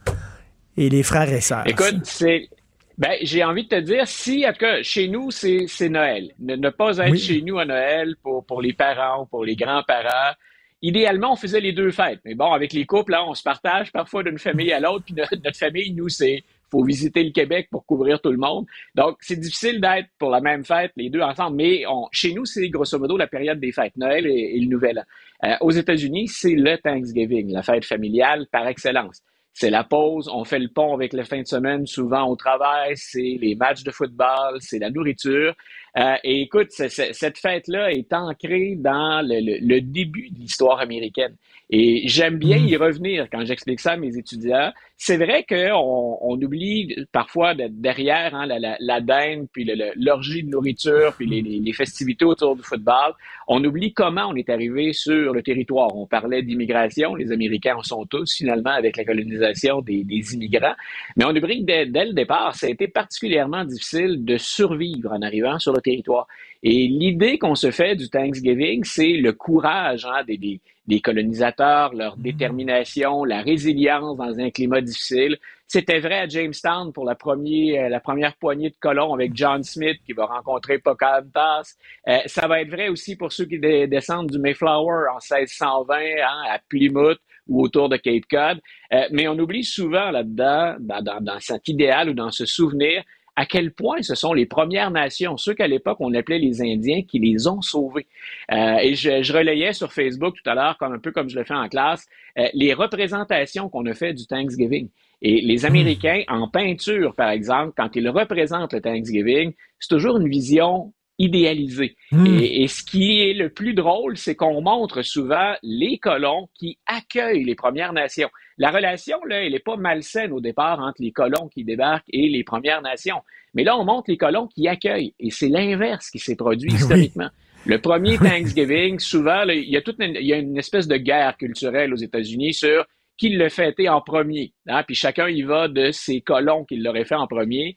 [0.77, 1.65] et les frères et sœurs.
[1.67, 2.49] Écoute, c'est.
[2.97, 6.31] Ben, j'ai envie de te dire, si, en tout cas, chez nous, c'est c'est Noël.
[6.39, 7.19] Ne, ne pas être Oui.
[7.19, 10.35] chez nous à Noël pour, pour les parents ou pour les grands-parents.
[10.81, 12.21] Idéalement, on faisait les deux fêtes.
[12.25, 15.05] Mais bon, avec les couples, là, on se partage parfois d'une famille à l'autre.
[15.07, 18.67] Puis notre, notre famille, nous, c'est faut visiter le Québec pour couvrir tout le monde.
[18.95, 21.57] Donc, c'est difficile d'être pour la même fête, les deux ensemble.
[21.57, 24.67] Mais on, chez nous, c'est grosso modo la période des fêtes, Noël et, et le
[24.67, 25.49] Nouvel An.
[25.49, 29.23] Euh, aux États-Unis, c'est le Thanksgiving, la fête familiale par excellence.
[29.55, 32.97] C'est la pause, on fait le pont avec la fin de semaine, souvent au travail,
[32.97, 35.55] c'est les matchs de football, c'est la nourriture.
[35.97, 41.35] Euh, et écoute, cette fête-là est ancrée dans le, le- le début de l'histoire américaine.
[41.71, 44.71] Et j'aime bien y revenir quand j'explique ça à mes étudiants.
[44.99, 50.43] C'est vrai qu'on on oublie parfois de- derrière hein, la, la, la dinde, puis l'orgie
[50.43, 53.13] de nourriture, puis les, les- les festivités autour du football.
[53.49, 55.97] On oublie comment on est arrivé sur le territoire.
[55.97, 57.15] On parlait d'immigration.
[57.15, 60.75] Les Américains en sont tous finalement avec la colonisation des, des immigrants.
[61.17, 65.13] Mais on oublie que dès, dès le départ, ça a été particulièrement difficile de survivre
[65.13, 66.27] en arrivant sur le territoire.
[66.63, 71.95] Et l'idée qu'on se fait du Thanksgiving, c'est le courage hein, des, des, des colonisateurs,
[71.95, 75.39] leur détermination, la résilience dans un climat difficile.
[75.67, 79.99] C'était vrai à Jamestown pour la, première, la première poignée de colons avec John Smith
[80.05, 81.75] qui va rencontrer Pocahontas.
[82.09, 86.43] Euh, ça va être vrai aussi pour ceux qui descendent du Mayflower en 1620 hein,
[86.51, 88.61] à Plymouth ou autour de Cape Cod.
[88.93, 93.03] Euh, mais on oublie souvent là-dedans, dans, dans, dans cet idéal ou dans ce souvenir,
[93.37, 97.03] à quel point ce sont les Premières Nations, ceux qu'à l'époque on appelait les Indiens,
[97.03, 98.07] qui les ont sauvés.
[98.53, 101.39] Euh, et je, je relayais sur Facebook tout à l'heure, comme un peu comme je
[101.39, 102.07] le fais en classe,
[102.39, 104.89] euh, les représentations qu'on a fait du Thanksgiving.
[105.23, 110.29] Et les Américains, en peinture, par exemple, quand ils représentent le Thanksgiving, c'est toujours une
[110.29, 111.97] vision idéalisée.
[112.27, 116.79] Et, et ce qui est le plus drôle, c'est qu'on montre souvent les colons qui
[116.87, 118.29] accueillent les Premières Nations.
[118.59, 122.29] La relation, là, elle n'est pas malsaine au départ entre les colons qui débarquent et
[122.29, 123.23] les Premières Nations.
[123.55, 125.15] Mais là, on montre les colons qui accueillent.
[125.19, 127.31] Et c'est l'inverse qui s'est produit historiquement.
[127.67, 130.97] Le premier Thanksgiving, souvent, il, y a toute une, il y a une espèce de
[130.97, 132.85] guerre culturelle aux États-Unis sur
[133.17, 134.53] qui le fêtait en premier.
[134.69, 134.83] Hein?
[134.83, 137.77] Puis chacun y va de ses colons qui l'auraient fait en premier.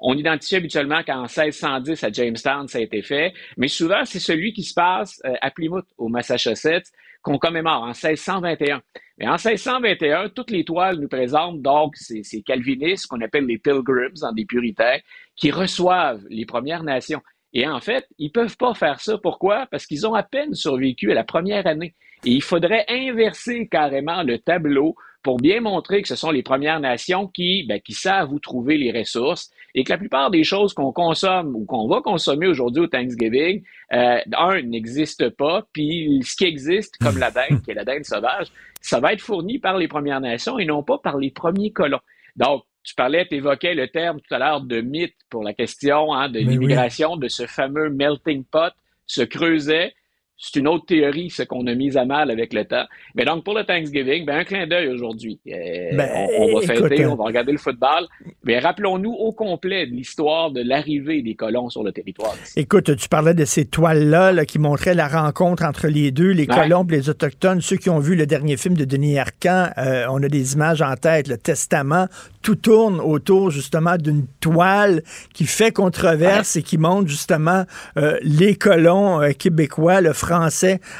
[0.00, 4.52] On identifie habituellement qu'en 1610 à Jamestown, ça a été fait, mais souvent, c'est celui
[4.52, 8.80] qui se passe euh, à Plymouth, au Massachusetts, qu'on commémore en 1621.
[9.18, 14.14] Mais en 1621, toutes les toiles nous présentent donc ces, calvinistes qu'on appelle les pilgrims,
[14.34, 14.98] des puritains,
[15.36, 17.22] qui reçoivent les Premières Nations.
[17.52, 19.18] Et en fait, ils peuvent pas faire ça.
[19.18, 19.66] Pourquoi?
[19.70, 21.94] Parce qu'ils ont à peine survécu à la première année.
[22.24, 26.80] Et il faudrait inverser carrément le tableau pour bien montrer que ce sont les Premières
[26.80, 30.72] Nations qui, ben, qui savent où trouver les ressources et que la plupart des choses
[30.72, 33.62] qu'on consomme ou qu'on va consommer aujourd'hui au Thanksgiving,
[33.92, 38.04] euh, un, n'existe pas, puis ce qui existe, comme la dinde, qui est la dinde
[38.04, 38.48] sauvage,
[38.80, 42.00] ça va être fourni par les Premières Nations et non pas par les premiers colons.
[42.36, 46.14] Donc, tu parlais, tu évoquais le terme tout à l'heure de mythe pour la question
[46.14, 48.72] hein, de l'immigration, de ce fameux melting pot
[49.06, 49.92] se creusait
[50.40, 52.84] c'est une autre théorie, ce qu'on a mis à mal avec le temps.
[53.16, 55.40] Mais donc, pour le Thanksgiving, ben, un clin d'œil aujourd'hui.
[55.48, 56.08] Euh, ben,
[56.38, 58.06] on, va fêter, on va regarder le football.
[58.44, 62.36] Mais rappelons-nous au complet de l'histoire de l'arrivée des colons sur le territoire.
[62.54, 66.86] Écoute, tu parlais de ces toiles-là qui montraient la rencontre entre les deux, les colons
[66.88, 67.60] et les Autochtones.
[67.60, 70.82] Ceux qui ont vu le dernier film de Denis Arcand, euh, on a des images
[70.82, 72.06] en tête, le Testament.
[72.42, 75.02] Tout tourne autour justement d'une toile
[75.34, 77.64] qui fait controverse et qui montre justement
[77.96, 80.27] euh, les colons québécois, le français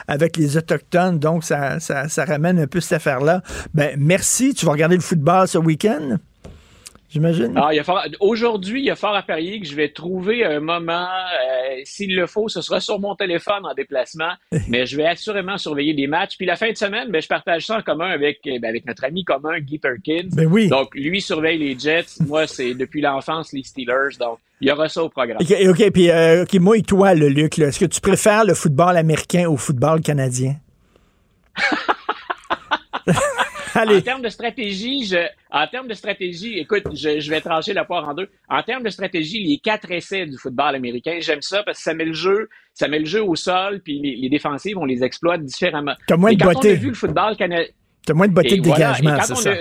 [0.07, 1.19] avec les Autochtones.
[1.19, 3.43] Donc, ça, ça, ramène un peu cette affaire-là.
[3.75, 4.55] Ben, merci.
[4.55, 6.19] Tu vas regarder le football ce week-end?
[7.11, 7.55] J'imagine.
[7.57, 7.71] Ah,
[8.21, 12.15] aujourd'hui, il y a fort à parier que je vais trouver un moment, euh, s'il
[12.15, 14.33] le faut, ce sera sur mon téléphone en déplacement,
[14.69, 16.37] mais je vais assurément surveiller des matchs.
[16.37, 18.85] Puis la fin de semaine, ben, je partage ça en commun avec, eh ben, avec
[18.85, 20.29] notre ami commun, Guy Perkins.
[20.33, 20.69] Ben oui.
[20.69, 22.23] Donc, lui surveille les Jets.
[22.27, 24.19] Moi, c'est depuis l'enfance les Steelers.
[24.21, 25.39] Donc, il y aura ça au programme.
[25.40, 29.48] OK, puis euh, moi et toi, le Luc, est-ce que tu préfères le football américain
[29.48, 30.56] au football canadien?
[33.74, 35.18] En termes de stratégie, je,
[35.51, 38.28] en termes de stratégie, écoute, je, vais trancher la poire en deux.
[38.48, 41.94] En termes de stratégie, les quatre essais du football américain, j'aime ça parce que ça
[41.94, 45.05] met le jeu, ça met le jeu au sol, puis les, les défensives, on les
[45.05, 45.94] exploite différemment.
[46.06, 46.70] T'as moins de quand beauté.
[46.70, 47.66] on a vu le football canadien.
[48.05, 49.55] T'as moins de beauté de dégagement, c'est ça.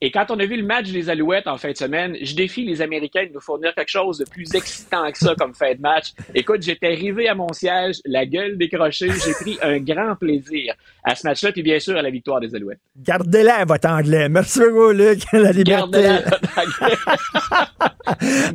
[0.00, 2.64] Et quand on a vu le match des Alouettes en fin de semaine, je défie
[2.64, 5.80] les Américains de nous fournir quelque chose de plus excitant que ça comme fin de
[5.80, 6.12] match.
[6.34, 11.14] Écoute, j'étais arrivé à mon siège, la gueule décrochée, j'ai pris un grand plaisir à
[11.14, 12.78] ce match-là, puis bien sûr à la victoire des Alouettes.
[12.96, 14.28] Gardez-la, votre anglais.
[14.28, 15.20] Merci beaucoup, Luc.
[15.32, 16.06] La liberté.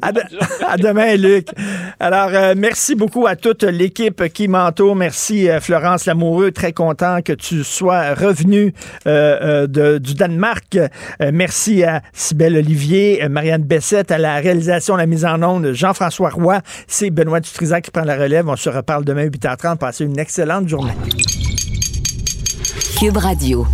[0.01, 0.11] à,
[0.67, 1.47] à, demain, Luc.
[1.99, 4.95] Alors, euh, merci beaucoup à toute l'équipe qui m'entoure.
[4.95, 6.51] Merci, euh, Florence Lamoureux.
[6.51, 8.73] Très content que tu sois revenu
[9.07, 10.77] euh, de, du Danemark.
[11.33, 16.61] Merci à Sybelle Olivier, Marianne Bessette, à la réalisation, la mise en onde, Jean-François Roy.
[16.85, 18.47] C'est Benoît Dutrisac qui prend la relève.
[18.47, 19.77] On se reparle demain à 8h30.
[19.77, 20.93] Passez une excellente journée.
[22.99, 23.65] Cube Radio.